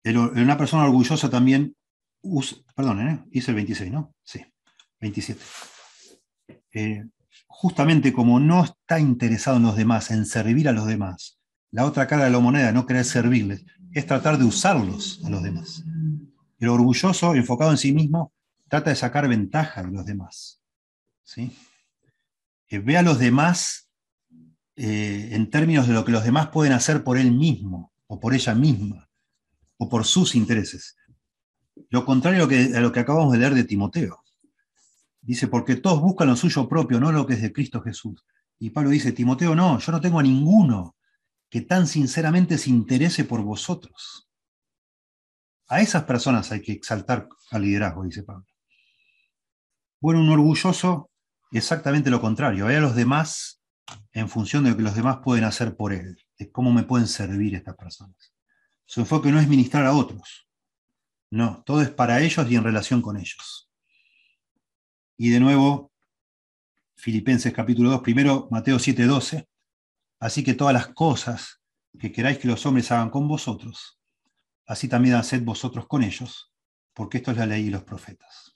una 0.05 0.57
persona 0.57 0.85
orgullosa 0.85 1.29
también 1.29 1.75
usa, 2.21 2.57
perdón, 2.75 3.07
¿eh? 3.07 3.23
hice 3.31 3.51
el 3.51 3.55
26, 3.55 3.91
¿no? 3.91 4.13
Sí, 4.23 4.43
27. 4.99 5.41
Eh, 6.73 7.05
justamente 7.47 8.13
como 8.13 8.39
no 8.39 8.63
está 8.63 8.99
interesado 8.99 9.57
en 9.57 9.63
los 9.63 9.75
demás, 9.75 10.11
en 10.11 10.25
servir 10.25 10.69
a 10.69 10.73
los 10.73 10.85
demás, 10.85 11.39
la 11.71 11.85
otra 11.85 12.07
cara 12.07 12.25
de 12.25 12.31
la 12.31 12.39
moneda, 12.39 12.71
no 12.71 12.85
querer 12.85 13.05
servirles, 13.05 13.65
es 13.91 14.05
tratar 14.05 14.37
de 14.37 14.45
usarlos 14.45 15.21
a 15.23 15.29
los 15.29 15.41
demás. 15.41 15.83
El 16.59 16.69
orgulloso, 16.69 17.33
enfocado 17.33 17.71
en 17.71 17.77
sí 17.77 17.91
mismo, 17.91 18.31
trata 18.67 18.91
de 18.91 18.95
sacar 18.95 19.27
ventaja 19.27 19.83
de 19.83 19.91
los 19.91 20.05
demás. 20.05 20.61
¿sí? 21.23 21.51
Eh, 22.69 22.79
ve 22.79 22.97
a 22.97 23.01
los 23.01 23.19
demás 23.19 23.89
en 24.77 25.49
términos 25.49 25.87
de 25.87 25.93
lo 25.93 26.03
que 26.03 26.11
los 26.11 26.25
demás 26.25 26.49
pueden 26.49 26.73
hacer 26.73 27.01
por 27.01 27.17
él 27.17 27.31
mismo 27.31 27.93
o 28.07 28.19
por 28.19 28.33
ella 28.33 28.53
misma 28.53 29.09
o 29.77 29.87
por 29.89 30.05
sus 30.05 30.35
intereses. 30.35 30.97
Lo 31.89 32.05
contrario 32.05 32.43
a 32.43 32.79
lo, 32.79 32.91
que, 32.91 32.99
acabamos 32.99 33.33
de 33.33 33.39
leer 33.39 33.53
de 33.53 33.63
Timoteo. 33.63 34.23
Dice, 35.21 35.47
porque 35.47 35.75
todos 35.75 36.01
buscan 36.01 36.27
lo 36.27 36.35
suyo 36.35 36.67
propio, 36.67 36.99
no 36.99 37.11
lo 37.11 37.25
que 37.25 37.33
es 37.33 37.41
de 37.41 37.51
Cristo 37.51 37.81
Jesús. 37.81 38.23
Y 38.59 38.69
Pablo 38.69 38.91
dice, 38.91 39.11
Timoteo, 39.11 39.55
no, 39.55 39.79
yo 39.79 39.91
no 39.91 39.99
tengo 39.99 40.19
a 40.19 40.23
ninguno 40.23 40.95
que 41.49 41.61
tan 41.61 41.87
sinceramente 41.87 42.57
se 42.57 42.69
interese 42.69 43.25
por 43.25 43.41
vosotros. 43.41 44.29
A 45.67 45.81
esas 45.81 46.03
personas 46.03 46.51
hay 46.51 46.61
que 46.61 46.73
exaltar 46.73 47.27
al 47.51 47.61
liderazgo, 47.61 48.03
dice 48.03 48.23
Pablo. 48.23 48.45
Bueno, 49.99 50.21
un 50.21 50.29
orgulloso, 50.29 51.09
exactamente 51.57 52.09
lo 52.09 52.21
contrario, 52.21 52.65
ve 52.65 52.77
a 52.77 52.81
los 52.81 52.95
demás 52.95 53.61
en 54.11 54.29
función 54.29 54.63
de 54.63 54.71
lo 54.71 54.77
que 54.77 54.83
los 54.83 54.95
demás 54.95 55.19
pueden 55.23 55.43
hacer 55.43 55.75
por 55.75 55.93
él, 55.93 56.17
de 56.37 56.51
cómo 56.51 56.71
me 56.71 56.83
pueden 56.83 57.07
servir 57.07 57.55
estas 57.55 57.75
personas. 57.75 58.33
Su 58.85 59.01
enfoque 59.01 59.31
no 59.31 59.39
es 59.39 59.47
ministrar 59.47 59.85
a 59.85 59.93
otros. 59.93 60.47
No, 61.31 61.63
todo 61.65 61.81
es 61.81 61.89
para 61.89 62.21
ellos 62.21 62.49
y 62.49 62.55
en 62.55 62.63
relación 62.63 63.01
con 63.01 63.17
ellos. 63.17 63.69
Y 65.17 65.29
de 65.29 65.39
nuevo, 65.39 65.91
Filipenses 66.95 67.53
capítulo 67.53 67.89
2, 67.91 68.01
primero 68.01 68.47
Mateo 68.51 68.79
7, 68.79 69.05
12. 69.05 69.47
Así 70.19 70.43
que 70.43 70.53
todas 70.53 70.73
las 70.73 70.87
cosas 70.87 71.61
que 71.99 72.11
queráis 72.11 72.37
que 72.37 72.47
los 72.47 72.65
hombres 72.65 72.91
hagan 72.91 73.09
con 73.09 73.27
vosotros, 73.27 73.99
así 74.65 74.87
también 74.87 75.15
haced 75.15 75.43
vosotros 75.43 75.87
con 75.87 76.03
ellos, 76.03 76.51
porque 76.93 77.17
esto 77.17 77.31
es 77.31 77.37
la 77.37 77.45
ley 77.45 77.65
y 77.65 77.69
los 77.69 77.83
profetas. 77.83 78.54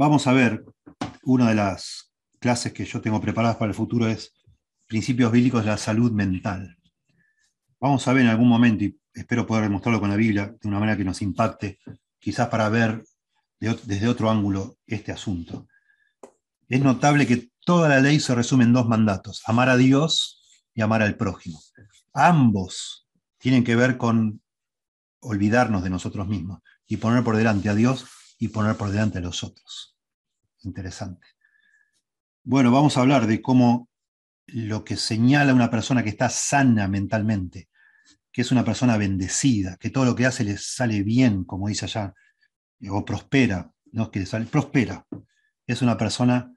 Vamos 0.00 0.28
a 0.28 0.32
ver 0.32 0.64
una 1.24 1.48
de 1.48 1.56
las 1.56 2.12
clases 2.38 2.72
que 2.72 2.84
yo 2.84 3.00
tengo 3.00 3.20
preparadas 3.20 3.56
para 3.56 3.70
el 3.70 3.74
futuro 3.74 4.06
es 4.06 4.32
Principios 4.86 5.32
Bíblicos 5.32 5.64
de 5.64 5.70
la 5.70 5.76
Salud 5.76 6.12
Mental. 6.12 6.78
Vamos 7.80 8.06
a 8.06 8.12
ver 8.12 8.22
en 8.22 8.28
algún 8.28 8.48
momento, 8.48 8.84
y 8.84 8.96
espero 9.12 9.44
poder 9.44 9.64
demostrarlo 9.64 9.98
con 9.98 10.08
la 10.08 10.14
Biblia 10.14 10.54
de 10.62 10.68
una 10.68 10.78
manera 10.78 10.96
que 10.96 11.02
nos 11.02 11.20
impacte, 11.20 11.80
quizás 12.20 12.46
para 12.46 12.68
ver 12.68 13.02
desde 13.58 14.06
otro 14.06 14.30
ángulo 14.30 14.76
este 14.86 15.10
asunto. 15.10 15.66
Es 16.68 16.80
notable 16.80 17.26
que 17.26 17.50
toda 17.64 17.88
la 17.88 17.98
ley 17.98 18.20
se 18.20 18.36
resume 18.36 18.62
en 18.62 18.74
dos 18.74 18.86
mandatos, 18.86 19.42
amar 19.46 19.68
a 19.68 19.76
Dios 19.76 20.64
y 20.74 20.80
amar 20.80 21.02
al 21.02 21.16
prójimo. 21.16 21.60
Ambos 22.14 23.08
tienen 23.36 23.64
que 23.64 23.74
ver 23.74 23.96
con 23.96 24.42
olvidarnos 25.18 25.82
de 25.82 25.90
nosotros 25.90 26.28
mismos 26.28 26.60
y 26.86 26.98
poner 26.98 27.24
por 27.24 27.36
delante 27.36 27.68
a 27.68 27.74
Dios 27.74 28.06
y 28.38 28.48
poner 28.48 28.76
por 28.76 28.90
delante 28.90 29.18
a 29.18 29.20
los 29.20 29.42
otros. 29.42 29.96
Interesante. 30.62 31.26
Bueno, 32.44 32.70
vamos 32.70 32.96
a 32.96 33.00
hablar 33.00 33.26
de 33.26 33.42
cómo 33.42 33.88
lo 34.46 34.84
que 34.84 34.96
señala 34.96 35.52
una 35.52 35.70
persona 35.70 36.02
que 36.02 36.08
está 36.08 36.30
sana 36.30 36.88
mentalmente, 36.88 37.68
que 38.32 38.42
es 38.42 38.50
una 38.50 38.64
persona 38.64 38.96
bendecida, 38.96 39.76
que 39.76 39.90
todo 39.90 40.04
lo 40.04 40.14
que 40.14 40.26
hace 40.26 40.44
le 40.44 40.56
sale 40.56 41.02
bien, 41.02 41.44
como 41.44 41.68
dice 41.68 41.84
allá, 41.84 42.14
o 42.88 43.04
prospera, 43.04 43.70
no 43.92 44.04
es 44.04 44.08
que 44.10 44.20
le 44.20 44.26
sale, 44.26 44.46
prospera. 44.46 45.06
Es 45.66 45.82
una 45.82 45.98
persona 45.98 46.54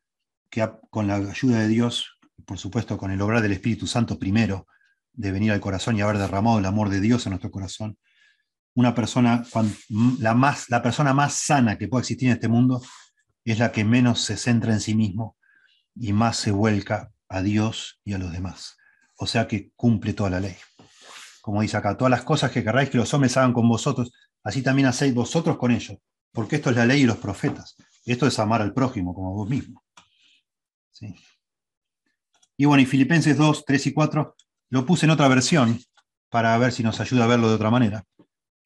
que 0.49 0.69
con 0.89 1.07
la 1.07 1.15
ayuda 1.15 1.59
de 1.59 1.67
Dios, 1.67 2.19
por 2.45 2.57
supuesto 2.57 2.97
con 2.97 3.11
el 3.11 3.21
obrar 3.21 3.41
del 3.41 3.53
Espíritu 3.53 3.87
Santo 3.87 4.19
primero, 4.19 4.67
de 5.13 5.31
venir 5.31 5.51
al 5.51 5.59
corazón 5.59 5.97
y 5.97 6.01
haber 6.01 6.17
derramado 6.17 6.59
el 6.59 6.65
amor 6.65 6.89
de 6.89 7.01
Dios 7.01 7.25
en 7.25 7.31
nuestro 7.31 7.51
corazón, 7.51 7.97
una 8.75 8.95
persona, 8.95 9.43
la, 10.19 10.33
más, 10.33 10.69
la 10.69 10.81
persona 10.81 11.13
más 11.13 11.33
sana 11.33 11.77
que 11.77 11.87
puede 11.87 12.01
existir 12.01 12.29
en 12.29 12.35
este 12.35 12.47
mundo 12.47 12.81
es 13.43 13.59
la 13.59 13.71
que 13.71 13.83
menos 13.83 14.21
se 14.21 14.37
centra 14.37 14.73
en 14.73 14.79
sí 14.79 14.95
mismo 14.95 15.37
y 15.95 16.13
más 16.13 16.37
se 16.37 16.51
vuelca 16.51 17.11
a 17.27 17.41
Dios 17.41 17.99
y 18.03 18.13
a 18.13 18.17
los 18.17 18.31
demás. 18.31 18.77
O 19.17 19.27
sea 19.27 19.47
que 19.47 19.71
cumple 19.75 20.13
toda 20.13 20.29
la 20.29 20.39
ley. 20.39 20.55
Como 21.41 21.61
dice 21.61 21.77
acá, 21.77 21.97
todas 21.97 22.11
las 22.11 22.23
cosas 22.23 22.51
que 22.51 22.63
querráis 22.63 22.89
que 22.89 22.97
los 22.97 23.13
hombres 23.13 23.35
hagan 23.37 23.53
con 23.53 23.67
vosotros, 23.67 24.11
así 24.43 24.61
también 24.61 24.87
hacéis 24.87 25.13
vosotros 25.13 25.57
con 25.57 25.71
ellos, 25.71 25.97
porque 26.31 26.57
esto 26.57 26.69
es 26.69 26.75
la 26.75 26.85
ley 26.85 27.01
y 27.01 27.05
los 27.05 27.17
profetas. 27.17 27.75
Esto 28.05 28.27
es 28.27 28.39
amar 28.39 28.61
al 28.61 28.73
prójimo 28.73 29.13
como 29.13 29.33
vos 29.33 29.49
mismo. 29.49 29.83
Y 32.57 32.65
bueno, 32.65 32.83
y 32.83 32.85
Filipenses 32.85 33.37
2, 33.37 33.65
3 33.65 33.87
y 33.87 33.93
4 33.93 34.35
lo 34.69 34.85
puse 34.85 35.05
en 35.05 35.11
otra 35.11 35.27
versión 35.27 35.79
para 36.29 36.57
ver 36.57 36.71
si 36.71 36.83
nos 36.83 36.99
ayuda 36.99 37.25
a 37.25 37.27
verlo 37.27 37.49
de 37.49 37.55
otra 37.55 37.71
manera. 37.71 38.05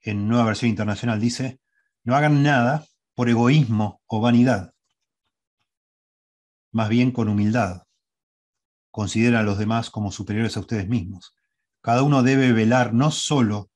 En 0.05 0.27
nueva 0.27 0.45
versión 0.45 0.69
internacional 0.69 1.19
dice, 1.19 1.59
no 2.03 2.15
hagan 2.15 2.43
nada 2.43 2.85
por 3.15 3.27
egoísmo 3.27 4.03
o 4.05 4.21
vanidad, 4.21 4.75
más 6.71 6.89
bien 6.89 7.11
con 7.11 7.27
humildad. 7.27 7.83
Consideren 8.91 9.35
a 9.35 9.43
los 9.43 9.57
demás 9.57 9.89
como 9.89 10.11
superiores 10.11 10.55
a 10.55 10.59
ustedes 10.59 10.87
mismos. 10.87 11.33
Cada 11.81 12.03
uno 12.03 12.21
debe 12.21 12.53
velar 12.53 12.93
no 12.93 13.11
solo 13.11 13.71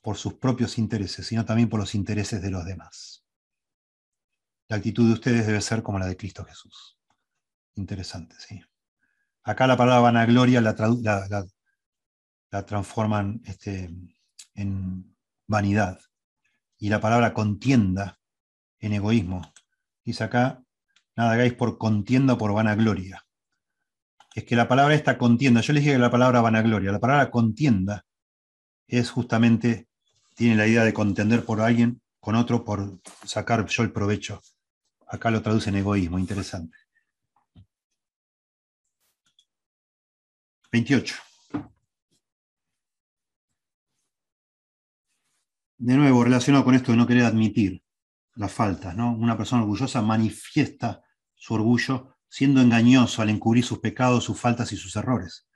por 0.00 0.16
sus 0.16 0.34
propios 0.34 0.78
intereses, 0.78 1.26
sino 1.26 1.44
también 1.44 1.68
por 1.68 1.80
los 1.80 1.94
intereses 1.94 2.40
de 2.40 2.50
los 2.50 2.64
demás. 2.64 3.24
La 4.68 4.76
actitud 4.76 5.06
de 5.06 5.14
ustedes 5.14 5.46
debe 5.46 5.60
ser 5.60 5.82
como 5.82 5.98
la 5.98 6.06
de 6.06 6.16
Cristo 6.16 6.44
Jesús. 6.44 6.98
Interesante, 7.74 8.36
sí. 8.38 8.62
Acá 9.42 9.66
la 9.66 9.76
palabra 9.76 10.00
vanagloria 10.00 10.60
la, 10.60 11.46
la, 12.50 12.66
transforman 12.66 13.42
este, 13.44 13.90
en 14.54 15.16
vanidad. 15.48 15.98
Y 16.78 16.90
la 16.90 17.00
palabra 17.00 17.34
contienda 17.34 18.20
en 18.78 18.92
egoísmo. 18.92 19.52
Dice 20.04 20.22
acá, 20.22 20.62
nada 21.16 21.32
hagáis 21.32 21.54
por 21.54 21.78
contienda 21.78 22.34
o 22.34 22.38
por 22.38 22.52
vanagloria. 22.52 23.26
Es 24.34 24.44
que 24.44 24.54
la 24.54 24.68
palabra 24.68 24.94
esta 24.94 25.18
contienda, 25.18 25.60
yo 25.62 25.72
les 25.72 25.82
dije 25.82 25.94
que 25.94 25.98
la 25.98 26.10
palabra 26.10 26.40
vanagloria, 26.40 26.92
la 26.92 27.00
palabra 27.00 27.30
contienda 27.30 28.06
es 28.86 29.10
justamente, 29.10 29.88
tiene 30.36 30.54
la 30.54 30.66
idea 30.68 30.84
de 30.84 30.92
contender 30.92 31.44
por 31.44 31.60
alguien 31.60 32.00
con 32.20 32.36
otro 32.36 32.64
por 32.64 33.00
sacar 33.24 33.66
yo 33.66 33.82
el 33.82 33.90
provecho. 33.90 34.40
Acá 35.08 35.30
lo 35.30 35.42
traduce 35.42 35.70
en 35.70 35.76
egoísmo, 35.76 36.18
interesante. 36.18 36.76
28. 40.70 41.27
De 45.78 45.96
nuevo, 45.96 46.24
relacionado 46.24 46.64
con 46.64 46.74
esto 46.74 46.92
de 46.92 46.98
no 46.98 47.06
querer 47.06 47.24
admitir 47.24 47.82
las 48.34 48.52
faltas, 48.52 48.96
¿no? 48.96 49.12
Una 49.12 49.36
persona 49.36 49.62
orgullosa 49.62 50.02
manifiesta 50.02 51.02
su 51.34 51.54
orgullo 51.54 52.18
siendo 52.28 52.60
engañoso 52.60 53.22
al 53.22 53.30
encubrir 53.30 53.64
sus 53.64 53.78
pecados, 53.78 54.24
sus 54.24 54.38
faltas 54.38 54.72
y 54.72 54.76
sus 54.76 54.94
errores. 54.96 55.48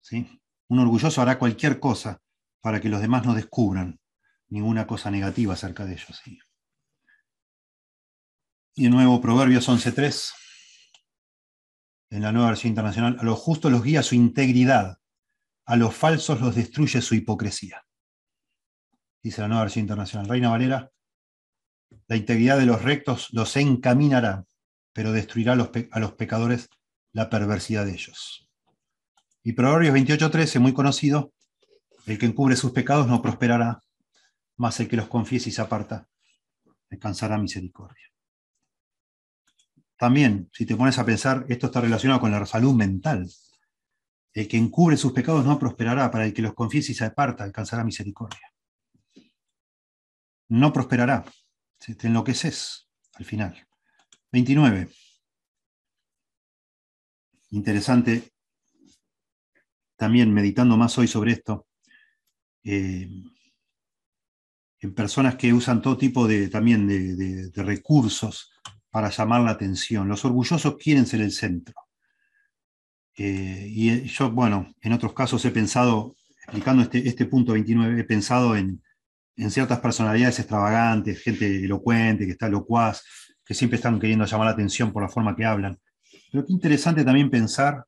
¿sí? 0.00 0.40
Un 0.68 0.78
orgulloso 0.80 1.22
hará 1.22 1.38
cualquier 1.38 1.78
cosa 1.78 2.20
para 2.60 2.80
que 2.80 2.88
los 2.88 3.00
demás 3.00 3.24
no 3.24 3.34
descubran 3.34 4.00
ninguna 4.48 4.86
cosa 4.86 5.10
negativa 5.10 5.54
acerca 5.54 5.84
de 5.84 5.92
ellos. 5.92 6.20
¿sí? 6.24 6.38
Y 8.74 8.84
de 8.84 8.90
nuevo, 8.90 9.20
Proverbios 9.20 9.68
11.3, 9.68 10.32
en 12.10 12.22
la 12.22 12.32
nueva 12.32 12.48
versión 12.48 12.70
internacional, 12.70 13.16
a 13.20 13.22
los 13.22 13.38
justos 13.38 13.70
los 13.70 13.84
guía 13.84 14.02
su 14.02 14.14
integridad, 14.14 14.98
a 15.64 15.76
los 15.76 15.94
falsos 15.94 16.40
los 16.40 16.54
destruye 16.54 17.00
su 17.00 17.14
hipocresía. 17.14 17.84
Dice 19.22 19.42
la 19.42 19.48
nueva 19.48 19.64
versión 19.64 19.82
internacional. 19.82 20.28
Reina 20.28 20.50
Valera, 20.50 20.90
la 22.06 22.16
integridad 22.16 22.58
de 22.58 22.66
los 22.66 22.82
rectos 22.82 23.28
los 23.32 23.56
encaminará, 23.56 24.44
pero 24.92 25.12
destruirá 25.12 25.52
a 25.52 26.00
los, 26.00 26.12
pecadores 26.12 26.68
la 27.12 27.28
perversidad 27.28 27.84
de 27.84 27.92
ellos. 27.92 28.48
Y 29.42 29.52
Proverbios 29.52 29.94
28.13, 29.94 30.60
muy 30.60 30.72
conocido, 30.72 31.32
el 32.06 32.18
que 32.18 32.26
encubre 32.26 32.56
sus 32.56 32.72
pecados 32.72 33.06
no 33.06 33.22
prosperará, 33.22 33.80
mas 34.56 34.80
el 34.80 34.88
que 34.88 34.96
los 34.96 35.08
confiese 35.08 35.50
y 35.50 35.52
se 35.52 35.62
aparta 35.62 36.06
alcanzará 36.90 37.38
misericordia. 37.38 38.06
También, 39.96 40.48
si 40.52 40.66
te 40.66 40.76
pones 40.76 40.98
a 40.98 41.04
pensar, 41.04 41.44
esto 41.48 41.66
está 41.66 41.80
relacionado 41.80 42.20
con 42.20 42.30
la 42.30 42.44
salud 42.46 42.74
mental. 42.74 43.28
El 44.32 44.48
que 44.48 44.56
encubre 44.56 44.96
sus 44.96 45.12
pecados 45.12 45.44
no 45.44 45.58
prosperará, 45.58 46.10
para 46.10 46.24
el 46.24 46.32
que 46.32 46.42
los 46.42 46.54
confiese 46.54 46.92
y 46.92 46.94
se 46.94 47.04
aparta 47.04 47.44
alcanzará 47.44 47.84
misericordia. 47.84 48.49
No 50.50 50.72
prosperará, 50.72 51.24
te 51.78 52.08
enloqueces 52.08 52.88
al 53.14 53.24
final. 53.24 53.68
29. 54.32 54.88
Interesante, 57.50 58.32
también 59.94 60.34
meditando 60.34 60.76
más 60.76 60.98
hoy 60.98 61.06
sobre 61.06 61.32
esto, 61.32 61.68
eh, 62.64 63.08
en 64.80 64.94
personas 64.94 65.36
que 65.36 65.52
usan 65.52 65.80
todo 65.80 65.96
tipo 65.96 66.26
de, 66.26 66.48
también 66.48 66.88
de, 66.88 67.52
recursos 67.62 68.50
para 68.90 69.08
llamar 69.10 69.42
la 69.42 69.52
atención. 69.52 70.08
Los 70.08 70.24
orgullosos 70.24 70.76
quieren 70.78 71.06
ser 71.06 71.20
el 71.20 71.30
centro. 71.30 71.74
Eh, 73.16 73.66
y 73.68 74.02
yo, 74.08 74.32
bueno, 74.32 74.74
en 74.80 74.92
otros 74.94 75.12
casos 75.12 75.44
he 75.44 75.52
pensado, 75.52 76.16
explicando 76.42 76.82
este, 76.82 77.06
este 77.06 77.26
punto 77.26 77.52
29, 77.52 78.00
he 78.00 78.04
pensado 78.04 78.56
en, 78.56 78.82
en 79.36 79.50
ciertas 79.50 79.80
personalidades 79.80 80.38
extravagantes, 80.38 81.22
gente 81.22 81.64
elocuente, 81.64 82.26
que 82.26 82.32
está 82.32 82.48
locuaz, 82.48 83.02
que 83.44 83.54
siempre 83.54 83.76
están 83.76 83.98
queriendo 83.98 84.24
llamar 84.24 84.46
la 84.46 84.52
atención 84.52 84.92
por 84.92 85.02
la 85.02 85.08
forma 85.08 85.34
que 85.34 85.44
hablan. 85.44 85.78
Pero 86.30 86.46
qué 86.46 86.52
interesante 86.52 87.04
también 87.04 87.30
pensar 87.30 87.84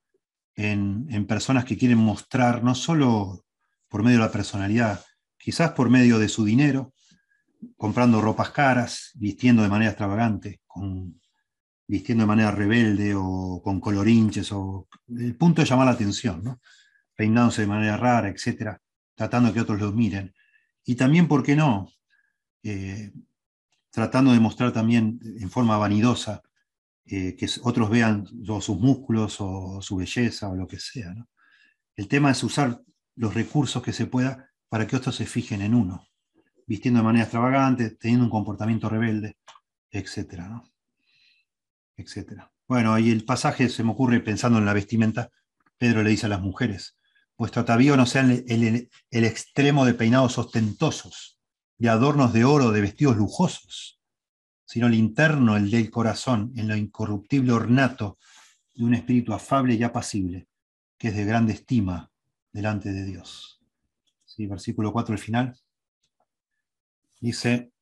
en, 0.57 1.27
personas 1.27 1.65
que 1.65 1.77
quieren 1.77 1.99
mostrar, 1.99 2.63
no 2.63 2.75
solo 2.75 3.45
por 3.89 4.03
medio 4.03 4.19
de 4.19 4.25
la 4.25 4.33
personalidad, 4.33 5.05
quizás 5.39 5.73
por 5.73 5.91
medio 5.91 6.19
de 6.19 6.29
su 6.29 6.45
dinero, 6.45 6.93
comprando 7.77 8.21
ropas 8.21 8.51
caras, 8.51 9.13
vistiendo 9.15 9.63
de 9.63 9.69
manera 9.69 9.91
extravagante, 9.91 10.61
con, 10.67 11.21
vistiendo 11.87 12.23
de 12.23 12.29
manera 12.29 12.51
rebelde 12.51 13.15
o 13.15 13.61
con 13.63 13.81
colorinches, 13.81 14.51
o 14.53 14.89
el 15.09 15.37
punto 15.37 15.63
de 15.63 15.69
llamar 15.69 15.87
la 15.87 15.93
atención, 15.93 16.43
¿no? 16.43 16.61
peinándose 17.15 17.63
de 17.63 17.69
manera 17.69 17.97
rara, 17.97 18.29
etc., 18.29 18.77
tratando 19.15 19.53
que 19.53 19.61
otros 19.61 19.81
los 19.81 19.95
miren. 19.95 20.35
Y 20.85 20.95
también, 20.97 21.29
¿por 21.29 21.43
qué 21.43 21.57
no? 21.57 21.89
Eh, 22.63 23.13
tratando 23.91 24.33
de 24.33 24.41
mostrar 24.41 24.73
también 24.73 25.21
en 25.23 25.51
forma 25.51 25.77
vanidosa 25.77 26.43
eh, 27.05 27.37
que 27.37 27.49
otros 27.63 27.91
vean 27.91 28.27
sus 28.61 28.79
músculos 28.79 29.37
o 29.41 29.83
su 29.83 29.97
belleza 29.97 30.49
o 30.49 30.57
lo 30.57 30.67
que 30.67 30.79
sea. 30.79 31.15
El 31.97 32.09
tema 32.09 32.31
es 32.31 32.43
usar 32.43 32.81
los 33.17 33.35
recursos 33.35 33.83
que 33.83 33.93
se 33.93 34.07
pueda 34.07 34.49
para 34.69 34.87
que 34.87 34.97
otros 34.97 35.17
se 35.17 35.27
fijen 35.27 35.61
en 35.63 35.75
uno, 35.75 36.07
vistiendo 36.67 37.01
de 37.01 37.05
manera 37.05 37.25
extravagante, 37.25 37.91
teniendo 37.91 38.25
un 38.25 38.31
comportamiento 38.31 38.89
rebelde, 38.89 39.37
etc. 39.91 40.45
etcétera. 41.97 42.51
Bueno, 42.67 42.95
ahí 42.95 43.11
el 43.11 43.25
pasaje 43.25 43.69
se 43.69 43.85
me 43.85 43.91
ocurre 43.91 44.21
pensando 44.21 44.59
en 44.59 44.65
la 44.65 44.73
vestimenta. 44.73 45.31
Pedro 45.77 46.03
le 46.03 46.11
dice 46.11 46.27
a 46.27 46.31
las 46.31 46.41
mujeres, 46.41 46.97
vuestro 47.37 47.63
atavío 47.63 47.97
no 47.97 48.07
sea 48.07 48.23
el 48.23 49.25
extremo 49.25 49.85
de 49.85 49.95
peinados 49.95 50.39
ostentosos, 50.39 51.39
de 51.79 51.89
adornos 51.89 52.33
de 52.33 52.45
oro, 52.45 52.71
de 52.71 52.81
vestidos 52.81 53.17
lujosos, 53.17 54.01
sino 54.65 54.87
el 54.87 54.95
interno, 54.95 55.57
el 55.57 55.71
del 55.71 55.91
corazón, 55.91 56.53
en 56.57 56.69
lo 56.69 56.77
incorruptible 56.77 57.53
ornato 57.53 58.19
de 58.75 58.85
un 58.85 58.95
espíritu 58.95 59.33
afable 59.33 59.75
y 59.75 59.83
apacible, 59.83 60.49
que 60.97 61.09
es 61.09 61.17
de 61.17 61.25
grande 61.25 61.53
estima 61.53 62.11
delante 62.53 62.93
de 62.93 63.05
Dios. 63.05 63.61
¿Sí? 64.25 64.47
Versículo 64.47 64.93
4 64.93 65.13
al 65.13 65.19
final. 65.19 65.57
Dice, 67.21 67.73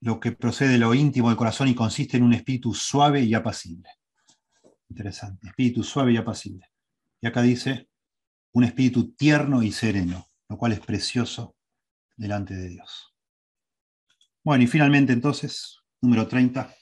lo 0.00 0.20
que 0.20 0.32
procede 0.32 0.72
de 0.72 0.78
lo 0.78 0.94
íntimo 0.94 1.28
del 1.28 1.36
corazón 1.36 1.68
y 1.68 1.74
consiste 1.74 2.18
en 2.18 2.22
un 2.22 2.34
espíritu 2.34 2.74
suave 2.74 3.22
y 3.22 3.34
apacible. 3.34 3.88
Interesante, 4.90 5.48
espíritu 5.48 5.82
suave 5.82 6.12
y 6.12 6.18
apacible. 6.18 6.70
Y 7.20 7.26
acá 7.26 7.42
dice, 7.42 7.88
un 8.54 8.64
espíritu 8.64 9.12
tierno 9.14 9.62
y 9.62 9.72
sereno, 9.72 10.26
lo 10.48 10.56
cual 10.56 10.72
es 10.72 10.80
precioso 10.80 11.56
delante 12.16 12.54
de 12.54 12.68
Dios. 12.68 13.14
Bueno, 14.42 14.64
y 14.64 14.66
finalmente 14.66 15.12
entonces, 15.12 15.80
número 16.00 16.26
30, 16.26 16.72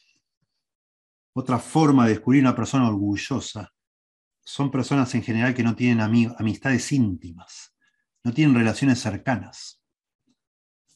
otra 1.34 1.58
forma 1.58 2.04
de 2.04 2.12
descubrir 2.12 2.42
una 2.42 2.54
persona 2.54 2.88
orgullosa 2.88 3.72
son 4.44 4.70
personas 4.70 5.14
en 5.14 5.22
general 5.22 5.54
que 5.54 5.62
no 5.62 5.74
tienen 5.74 6.00
amistades 6.00 6.92
íntimas, 6.92 7.74
no 8.22 8.32
tienen 8.32 8.54
relaciones 8.54 9.00
cercanas. 9.00 9.80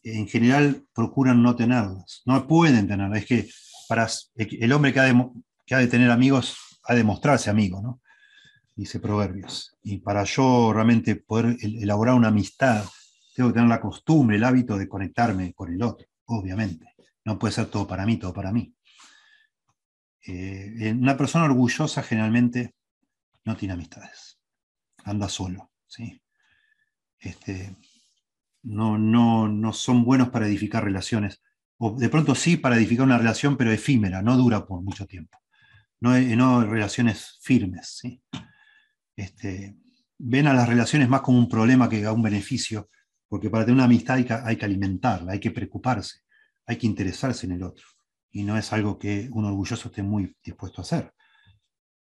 En 0.03 0.29
general 0.29 0.87
procuran 0.93 1.43
no 1.43 1.57
tenerlas, 1.57 2.23
no 2.27 2.47
pueden 2.47 2.87
tenerlas. 2.87 3.21
Es 3.21 3.27
que 3.27 3.49
para 3.89 4.09
el 4.35 4.73
hombre 4.73 4.93
que 4.93 5.01
ha 5.01 5.05
de, 5.05 5.31
que 5.65 5.75
ha 5.75 5.79
de 5.79 5.87
tener 5.87 6.11
amigos 6.11 6.57
ha 6.85 6.95
de 6.95 7.05
mostrarse 7.05 7.51
amigo, 7.51 7.81
¿no? 7.81 8.01
Dice 8.77 9.01
Proverbios. 9.01 9.77
Y 9.83 9.99
para 9.99 10.23
yo 10.25 10.73
realmente 10.73 11.17
poder 11.17 11.57
elaborar 11.61 12.15
una 12.15 12.29
amistad, 12.29 12.85
tengo 13.35 13.49
que 13.49 13.55
tener 13.55 13.69
la 13.69 13.81
costumbre, 13.81 14.37
el 14.37 14.45
hábito 14.45 14.77
de 14.77 14.89
conectarme 14.89 15.53
con 15.55 15.73
el 15.73 15.83
otro 15.83 16.07
obviamente. 16.27 16.95
No 17.25 17.39
puede 17.39 17.53
ser 17.53 17.67
todo 17.67 17.87
para 17.87 18.07
mí, 18.07 18.19
todo 18.19 18.33
para 18.33 18.53
mí. 18.53 18.75
Eh, 20.27 20.93
una 20.93 21.17
persona 21.17 21.45
orgullosa 21.45 22.03
generalmente 22.03 22.75
no 23.45 23.57
tiene 23.57 23.75
amistades, 23.75 24.39
anda 25.05 25.29
solo. 25.29 25.73
¿sí? 25.87 26.21
Este, 27.19 27.77
no, 28.63 28.99
no, 28.99 29.49
no 29.49 29.73
son 29.73 30.05
buenos 30.05 30.31
para 30.31 30.47
edificar 30.47 30.85
relaciones. 30.85 31.43
O 31.79 31.97
de 31.97 32.09
pronto 32.09 32.35
sí 32.35 32.57
para 32.57 32.77
edificar 32.77 33.07
una 33.07 33.19
relación, 33.19 33.57
pero 33.57 33.71
efímera, 33.71 34.23
no 34.23 34.37
dura 34.37 34.67
por 34.67 34.83
mucho 34.83 35.07
tiempo. 35.07 35.39
No, 36.01 36.19
no 36.19 36.65
relaciones 36.65 37.39
firmes. 37.43 37.99
¿sí? 38.01 38.23
Este, 39.17 39.77
ven 40.19 40.47
a 40.47 40.55
las 40.55 40.69
relaciones 40.69 41.09
más 41.09 41.23
como 41.23 41.39
un 41.39 41.49
problema 41.49 41.89
que 41.89 42.05
a 42.05 42.13
un 42.13 42.23
beneficio 42.23 42.89
porque 43.29 43.51
para 43.51 43.65
tener 43.65 43.75
una 43.75 43.85
amistad 43.85 44.17
hay 44.45 44.57
que, 44.57 44.65
alimentarla, 44.65 45.33
hay 45.33 45.41
que 45.41 45.51
preocuparse, 45.51 46.21
hay 46.67 46.77
que 46.77 46.87
interesarse 46.87 47.47
en 47.47 47.53
el 47.53 47.63
otro. 47.63 47.85
Y 48.31 48.45
no 48.45 48.57
es 48.57 48.73
algo 48.73 48.99
que 48.99 49.29
un 49.33 49.45
orgulloso 49.45 49.89
esté 49.89 50.03
muy 50.03 50.35
dispuesto 50.45 50.81
a 50.81 50.85
hacer. 50.85 51.13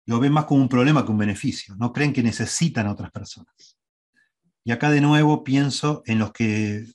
Lo 0.06 0.20
ven 0.20 0.32
más 0.32 0.44
como 0.44 0.60
un 0.60 0.68
problema 0.68 1.04
que 1.04 1.12
un 1.12 1.18
beneficio. 1.18 1.76
No 1.76 1.92
creen 1.92 2.12
que 2.12 2.22
necesitan 2.22 2.86
a 2.86 2.92
otras 2.92 3.10
personas. 3.10 3.78
Y 4.64 4.72
acá 4.72 4.90
de 4.90 5.00
nuevo 5.00 5.44
pienso 5.44 6.02
en 6.06 6.18
los 6.18 6.32
que 6.32 6.86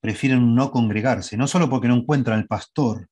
prefieren 0.00 0.54
no 0.54 0.70
congregarse, 0.70 1.36
no 1.36 1.46
solo 1.46 1.68
porque 1.68 1.88
no 1.88 1.96
encuentran 1.96 2.38
el 2.38 2.46
pastor 2.46 3.08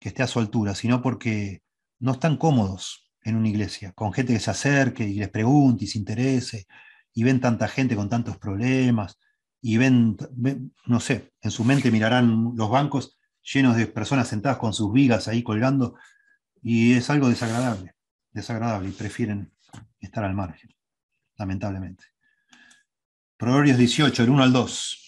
que 0.00 0.08
esté 0.08 0.22
a 0.22 0.26
su 0.26 0.38
altura, 0.38 0.74
sino 0.74 1.02
porque 1.02 1.62
no 1.98 2.12
están 2.12 2.36
cómodos 2.38 3.09
en 3.22 3.36
una 3.36 3.48
iglesia, 3.48 3.92
con 3.92 4.12
gente 4.12 4.32
que 4.32 4.40
se 4.40 4.50
acerque 4.50 5.04
y 5.04 5.14
les 5.14 5.28
pregunte 5.28 5.84
y 5.84 5.88
se 5.88 5.98
interese, 5.98 6.66
y 7.12 7.24
ven 7.24 7.40
tanta 7.40 7.68
gente 7.68 7.96
con 7.96 8.08
tantos 8.08 8.38
problemas, 8.38 9.18
y 9.60 9.76
ven, 9.76 10.16
no 10.86 11.00
sé, 11.00 11.32
en 11.42 11.50
su 11.50 11.64
mente 11.64 11.90
mirarán 11.90 12.52
los 12.56 12.70
bancos 12.70 13.18
llenos 13.42 13.76
de 13.76 13.86
personas 13.86 14.28
sentadas 14.28 14.58
con 14.58 14.72
sus 14.72 14.92
vigas 14.92 15.28
ahí 15.28 15.42
colgando, 15.42 15.96
y 16.62 16.94
es 16.94 17.10
algo 17.10 17.28
desagradable, 17.28 17.94
desagradable, 18.32 18.88
y 18.88 18.92
prefieren 18.92 19.52
estar 19.98 20.24
al 20.24 20.34
margen, 20.34 20.70
lamentablemente. 21.36 22.04
Proverbios 23.36 23.78
18, 23.78 24.22
el 24.22 24.30
1 24.30 24.42
al 24.42 24.52
2, 24.52 25.00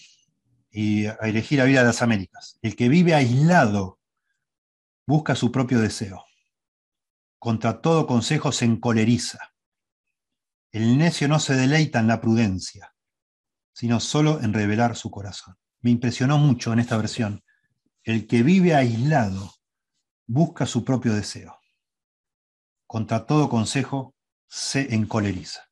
y 0.71 1.05
a 1.05 1.13
elegir 1.23 1.59
la 1.59 1.65
vida 1.65 1.81
de 1.81 1.85
las 1.87 2.01
Américas. 2.01 2.57
El 2.61 2.75
que 2.75 2.89
vive 2.89 3.13
aislado 3.13 3.99
busca 5.05 5.35
su 5.35 5.51
propio 5.51 5.79
deseo. 5.79 6.23
Contra 7.43 7.81
todo 7.81 8.07
consejo 8.07 8.53
se 8.53 8.63
encoleriza. 8.63 9.53
El 10.71 10.97
necio 10.97 11.27
no 11.27 11.41
se 11.41 11.53
deleita 11.55 11.99
en 11.99 12.07
la 12.07 12.21
prudencia, 12.21 12.95
sino 13.73 13.99
solo 13.99 14.39
en 14.39 14.53
revelar 14.53 14.95
su 14.95 15.11
corazón. 15.11 15.57
Me 15.81 15.91
impresionó 15.91 16.37
mucho 16.37 16.71
en 16.71 16.79
esta 16.79 16.95
versión. 16.95 17.43
El 18.01 18.27
que 18.27 18.43
vive 18.43 18.75
aislado 18.75 19.55
busca 20.25 20.65
su 20.65 20.85
propio 20.85 21.13
deseo. 21.13 21.59
Contra 22.87 23.25
todo 23.25 23.49
consejo 23.49 24.15
se 24.47 24.95
encoleriza. 24.95 25.69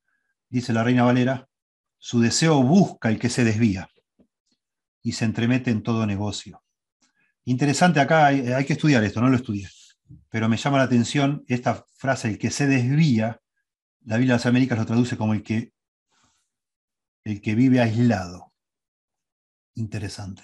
Dice 0.49 0.74
la 0.74 0.84
reina 0.84 1.05
Valera, 1.05 1.47
su 1.97 2.19
deseo 2.19 2.61
busca 2.61 3.07
el 3.07 3.17
que 3.17 3.30
se 3.30 3.45
desvía 3.45 3.89
y 5.01 5.13
se 5.13 5.24
entremete 5.24 5.72
en 5.72 5.84
todo 5.84 6.05
negocio. 6.05 6.65
Interesante 7.45 8.01
acá, 8.01 8.26
hay, 8.26 8.65
que 8.65 8.74
estudiar 8.74 9.05
esto, 9.05 9.22
no 9.22 9.30
lo 9.30 9.38
estudié, 9.38 9.69
pero 10.30 10.49
me 10.49 10.57
llama 10.57 10.78
la 10.78 10.84
atención 10.84 11.43
esta 11.47 11.86
frase, 11.97 12.30
el 12.30 12.38
que 12.38 12.51
se 12.51 12.68
desvía, 12.68 13.41
la 14.01 14.18
Biblia 14.18 14.34
de 14.34 14.39
las 14.39 14.45
Américas 14.45 14.78
lo 14.78 14.86
traduce 14.86 15.18
como 15.18 15.34
el 15.34 15.43
que, 15.43 15.74
el 17.24 17.41
que 17.41 17.55
vive 17.55 17.82
aislado. 17.82 18.53
Interesante. 19.76 20.43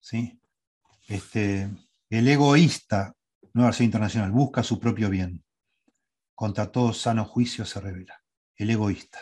¿Sí? 0.00 0.40
Este, 1.08 1.70
el 2.10 2.28
egoísta, 2.28 3.14
Nueva 3.54 3.68
Versión 3.68 3.86
Internacional, 3.86 4.30
busca 4.32 4.62
su 4.62 4.78
propio 4.78 5.08
bien. 5.10 5.44
Contra 6.34 6.70
todo 6.70 6.92
sano 6.92 7.24
juicio 7.24 7.64
se 7.64 7.80
revela. 7.80 8.22
El 8.56 8.70
egoísta. 8.70 9.18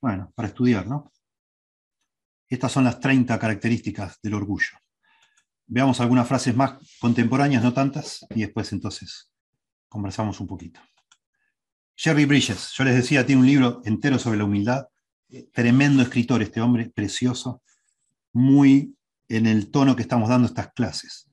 Bueno, 0.00 0.32
para 0.34 0.48
estudiar, 0.48 0.86
¿no? 0.86 1.12
Estas 2.48 2.70
son 2.72 2.84
las 2.84 3.00
30 3.00 3.38
características 3.38 4.20
del 4.22 4.34
orgullo. 4.34 4.78
Veamos 5.68 6.00
algunas 6.00 6.28
frases 6.28 6.54
más 6.54 6.74
contemporáneas, 7.00 7.62
no 7.62 7.72
tantas, 7.72 8.24
y 8.30 8.40
después 8.42 8.72
entonces 8.72 9.32
conversamos 9.88 10.40
un 10.40 10.46
poquito. 10.46 10.80
Jerry 11.96 12.24
Bridges, 12.24 12.72
yo 12.76 12.84
les 12.84 12.94
decía, 12.94 13.26
tiene 13.26 13.40
un 13.40 13.46
libro 13.46 13.80
entero 13.84 14.18
sobre 14.18 14.38
la 14.38 14.44
humildad, 14.44 14.86
eh, 15.28 15.48
tremendo 15.52 16.02
escritor 16.02 16.42
este 16.42 16.60
hombre, 16.60 16.90
precioso, 16.90 17.62
muy 18.32 18.94
en 19.28 19.46
el 19.46 19.70
tono 19.70 19.96
que 19.96 20.02
estamos 20.02 20.28
dando 20.28 20.46
estas 20.46 20.72
clases. 20.72 21.28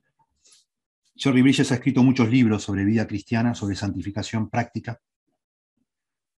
Jerry 1.14 1.42
Bridges 1.42 1.70
ha 1.70 1.76
escrito 1.76 2.02
muchos 2.02 2.28
libros 2.28 2.64
sobre 2.64 2.84
vida 2.84 3.06
cristiana, 3.06 3.54
sobre 3.54 3.76
santificación 3.76 4.50
práctica, 4.50 5.00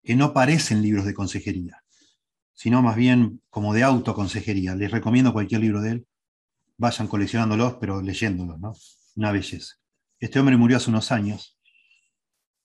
que 0.02 0.16
no 0.16 0.34
parecen 0.34 0.82
libros 0.82 1.06
de 1.06 1.14
consejería, 1.14 1.82
sino 2.52 2.82
más 2.82 2.96
bien 2.96 3.40
como 3.48 3.72
de 3.72 3.84
autoconsejería. 3.84 4.74
Les 4.74 4.90
recomiendo 4.90 5.32
cualquier 5.32 5.62
libro 5.62 5.80
de 5.80 5.92
él 5.92 6.06
vayan 6.78 7.08
coleccionándolos, 7.08 7.74
pero 7.80 8.00
leyéndolos, 8.00 8.58
¿no? 8.60 8.74
Una 9.16 9.32
belleza. 9.32 9.76
Este 10.18 10.38
hombre 10.38 10.56
murió 10.56 10.76
hace 10.76 10.90
unos 10.90 11.12
años, 11.12 11.58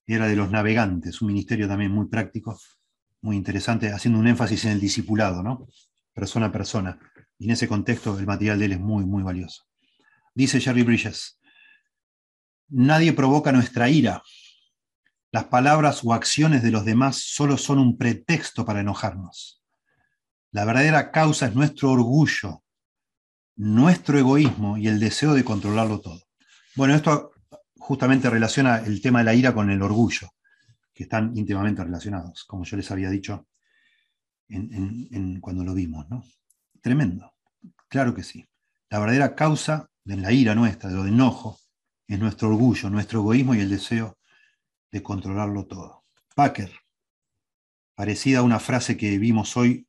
era 0.07 0.27
de 0.27 0.35
los 0.35 0.49
navegantes, 0.51 1.21
un 1.21 1.29
ministerio 1.29 1.67
también 1.67 1.91
muy 1.91 2.07
práctico, 2.07 2.59
muy 3.21 3.35
interesante, 3.35 3.91
haciendo 3.91 4.19
un 4.19 4.27
énfasis 4.27 4.65
en 4.65 4.71
el 4.71 4.79
discipulado, 4.79 5.43
¿no? 5.43 5.67
Persona 6.13 6.47
a 6.47 6.51
persona. 6.51 6.99
Y 7.37 7.45
en 7.45 7.51
ese 7.51 7.67
contexto 7.67 8.17
el 8.17 8.25
material 8.25 8.59
de 8.59 8.65
él 8.65 8.71
es 8.73 8.79
muy, 8.79 9.05
muy 9.05 9.23
valioso. 9.23 9.63
Dice 10.33 10.59
Jerry 10.59 10.83
Bridges, 10.83 11.39
nadie 12.69 13.13
provoca 13.13 13.51
nuestra 13.51 13.89
ira. 13.89 14.21
Las 15.31 15.45
palabras 15.45 16.01
o 16.03 16.13
acciones 16.13 16.61
de 16.61 16.71
los 16.71 16.83
demás 16.83 17.17
solo 17.17 17.57
son 17.57 17.79
un 17.79 17.97
pretexto 17.97 18.65
para 18.65 18.81
enojarnos. 18.81 19.61
La 20.51 20.65
verdadera 20.65 21.11
causa 21.11 21.47
es 21.47 21.55
nuestro 21.55 21.91
orgullo, 21.91 22.60
nuestro 23.55 24.17
egoísmo 24.17 24.77
y 24.77 24.87
el 24.87 24.99
deseo 24.99 25.33
de 25.33 25.43
controlarlo 25.43 25.99
todo. 26.01 26.21
Bueno, 26.75 26.95
esto 26.95 27.31
justamente 27.77 28.29
relaciona 28.29 28.77
el 28.77 29.01
tema 29.01 29.19
de 29.19 29.25
la 29.25 29.33
ira 29.33 29.53
con 29.53 29.69
el 29.69 29.81
orgullo, 29.81 30.29
que 30.93 31.03
están 31.03 31.35
íntimamente 31.35 31.83
relacionados, 31.83 32.45
como 32.45 32.63
yo 32.63 32.77
les 32.77 32.89
había 32.91 33.09
dicho 33.09 33.47
cuando 35.41 35.63
lo 35.63 35.73
vimos. 35.73 36.09
¿no? 36.09 36.23
Tremendo, 36.81 37.33
claro 37.87 38.13
que 38.13 38.23
sí. 38.23 38.45
La 38.89 38.99
verdadera 38.99 39.35
causa 39.35 39.89
de 40.03 40.17
la 40.17 40.31
ira 40.31 40.55
nuestra, 40.55 40.89
de 40.89 40.95
lo 40.95 41.03
de 41.03 41.11
es 42.07 42.19
nuestro 42.19 42.49
orgullo, 42.49 42.89
nuestro 42.89 43.19
egoísmo 43.19 43.55
y 43.55 43.61
el 43.61 43.69
deseo 43.69 44.17
de 44.91 45.01
controlarlo 45.01 45.65
todo. 45.65 46.03
Packer, 46.35 46.71
parecida 47.95 48.39
a 48.39 48.43
una 48.43 48.59
frase 48.59 48.97
que 48.97 49.17
vimos 49.17 49.55
hoy 49.55 49.87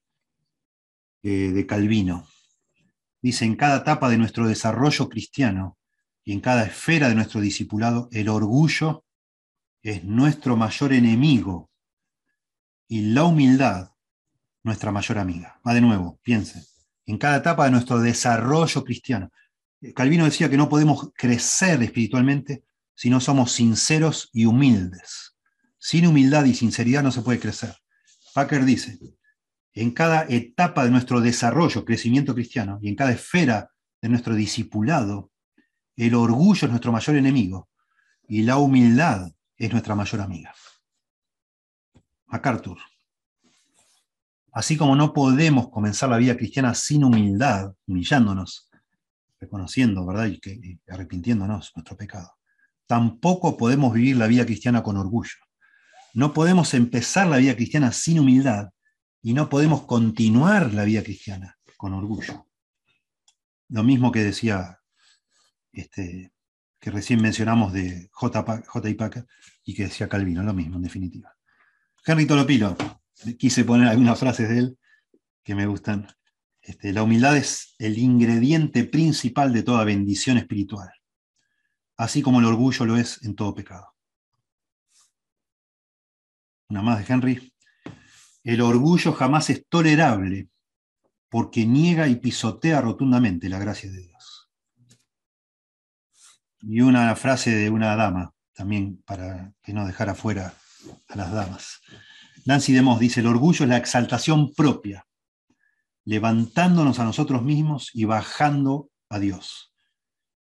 eh, 1.25 1.51
de 1.53 1.67
Calvino, 1.67 2.29
Dice, 3.23 3.45
en 3.45 3.55
cada 3.55 3.79
etapa 3.79 4.11
de 4.11 4.19
nuestro 4.19 4.49
desarrollo 4.49 5.09
cristiano 5.09 5.79
y 6.25 6.33
en 6.33 6.41
cada 6.41 6.65
esfera 6.65 7.09
de 7.09 7.15
nuestro 7.15 7.41
discipulado, 7.41 8.09
el 8.11 8.29
orgullo 8.29 9.05
es 9.81 10.05
nuestro 10.05 10.57
mayor 10.57 10.93
enemigo 10.93 11.71
y 12.89 13.13
la 13.13 13.25
humildad 13.25 13.93
nuestra 14.65 14.93
mayor 14.93 15.19
amiga. 15.19 15.61
Va 15.67 15.73
de 15.73 15.81
nuevo, 15.81 16.21
piensen, 16.23 16.63
en 17.07 17.19
cada 17.19 17.39
etapa 17.39 17.65
de 17.65 17.71
nuestro 17.71 18.01
desarrollo 18.01 18.85
cristiano. 18.85 19.31
Calvino 19.95 20.25
decía 20.25 20.51
que 20.51 20.57
no 20.57 20.69
podemos 20.69 21.11
crecer 21.15 21.83
espiritualmente 21.83 22.65
si 22.95 23.11
no 23.11 23.21
somos 23.21 23.53
sinceros 23.53 24.31
y 24.33 24.45
humildes. 24.45 25.37
Sin 25.79 26.07
humildad 26.07 26.45
y 26.45 26.55
sinceridad 26.55 27.03
no 27.03 27.11
se 27.11 27.23
puede 27.23 27.41
crecer. 27.41 27.75
Packer 28.35 28.65
dice, 28.65 28.99
en 29.75 29.91
cada 29.93 30.27
etapa 30.29 30.85
de 30.85 30.91
nuestro 30.91 31.21
desarrollo, 31.21 31.85
crecimiento 31.85 32.35
cristiano, 32.35 32.79
y 32.83 32.89
en 32.89 32.97
cada 32.97 33.13
esfera 33.13 33.71
de 34.01 34.09
nuestro 34.09 34.35
discipulado, 34.35 35.31
el 35.97 36.15
orgullo 36.15 36.67
es 36.67 36.71
nuestro 36.71 36.93
mayor 36.93 37.17
enemigo 37.17 37.69
y 38.29 38.43
la 38.43 38.57
humildad 38.57 39.33
es 39.57 39.73
nuestra 39.73 39.95
mayor 39.95 40.21
amiga. 40.21 40.55
MacArthur. 42.27 42.79
Así 44.53 44.77
como 44.77 44.97
no 44.97 45.13
podemos 45.13 45.71
comenzar 45.71 46.11
la 46.11 46.19
vida 46.19 46.37
cristiana 46.37 46.75
sin 46.75 47.05
humildad, 47.05 47.73
humillándonos, 47.87 48.71
reconociendo, 49.41 50.05
¿verdad? 50.05 50.27
Y, 50.27 50.41
y 50.45 50.81
arrepintiéndonos 50.89 51.73
nuestro 51.75 51.97
pecado. 51.97 52.33
Tampoco 52.87 53.57
podemos 53.57 53.95
vivir 53.95 54.17
la 54.17 54.27
vida 54.27 54.45
cristiana 54.45 54.83
con 54.83 54.99
orgullo. 54.99 55.37
No 56.13 56.35
podemos 56.35 56.75
empezar 56.75 57.27
la 57.29 57.39
vida 57.39 57.55
cristiana 57.55 57.93
sin 57.93 58.19
humildad 58.19 58.69
y 59.23 59.33
no 59.33 59.49
podemos 59.49 59.83
continuar 59.87 60.75
la 60.75 60.85
vida 60.85 61.03
cristiana 61.03 61.59
con 61.77 61.95
orgullo. 61.95 62.49
Lo 63.69 63.83
mismo 63.85 64.11
que 64.11 64.25
decía, 64.25 64.81
este, 65.73 66.33
que 66.79 66.91
recién 66.91 67.23
mencionamos 67.23 67.73
de 67.73 68.09
J. 68.13 68.63
J. 68.67 68.89
Y 69.65 69.75
que 69.75 69.85
decía 69.85 70.09
Calvino, 70.09 70.43
lo 70.43 70.53
mismo 70.53 70.77
en 70.77 70.83
definitiva. 70.83 71.37
Henry 72.05 72.27
Tolopilo, 72.27 72.77
quise 73.39 73.65
poner 73.65 73.89
algunas 73.89 74.19
frases 74.19 74.49
de 74.49 74.59
él 74.59 74.79
que 75.45 75.55
me 75.55 75.67
gustan. 75.67 76.09
Este, 76.61 76.93
la 76.93 77.05
humildad 77.05 77.37
es 77.37 77.75
el 77.79 77.99
ingrediente 77.99 78.85
principal 78.85 79.53
de 79.53 79.63
toda 79.63 79.85
bendición 79.85 80.39
espiritual, 80.39 80.91
así 81.97 82.23
como 82.23 82.41
el 82.41 82.47
orgullo 82.47 82.85
lo 82.87 82.97
es 82.97 83.23
en 83.25 83.37
todo 83.37 83.55
pecado. 83.55 83.95
Una 86.69 86.83
más 86.83 86.99
de 86.99 87.13
Henry. 87.13 87.52
El 88.45 88.61
orgullo 88.61 89.13
jamás 89.13 89.51
es 89.51 89.67
tolerable 89.69 90.49
porque 91.29 91.65
niega 91.65 92.09
y 92.09 92.17
pisotea 92.17 92.81
rotundamente 92.81 93.49
la 93.49 93.59
gracia 93.59 93.91
de 93.91 94.03
Dios. 94.03 94.51
Y 96.61 96.81
una 96.81 97.15
frase 97.17 97.55
de 97.55 97.71
una 97.71 97.97
dama, 97.97 98.35
también 98.55 99.03
para 99.07 99.53
que 99.63 99.73
no 99.73 99.87
dejara 99.87 100.15
fuera 100.15 100.55
a 101.09 101.17
las 101.17 101.33
damas. 101.33 101.81
Nancy 102.45 102.73
DeMoss 102.73 103.01
dice, 103.01 103.21
el 103.21 103.29
orgullo 103.29 103.65
es 103.65 103.69
la 103.69 103.77
exaltación 103.77 104.53
propia, 104.53 105.07
levantándonos 106.05 106.99
a 106.99 107.05
nosotros 107.05 107.43
mismos 107.43 107.91
y 107.95 108.05
bajando 108.05 108.91
a 109.09 109.19
Dios. 109.19 109.73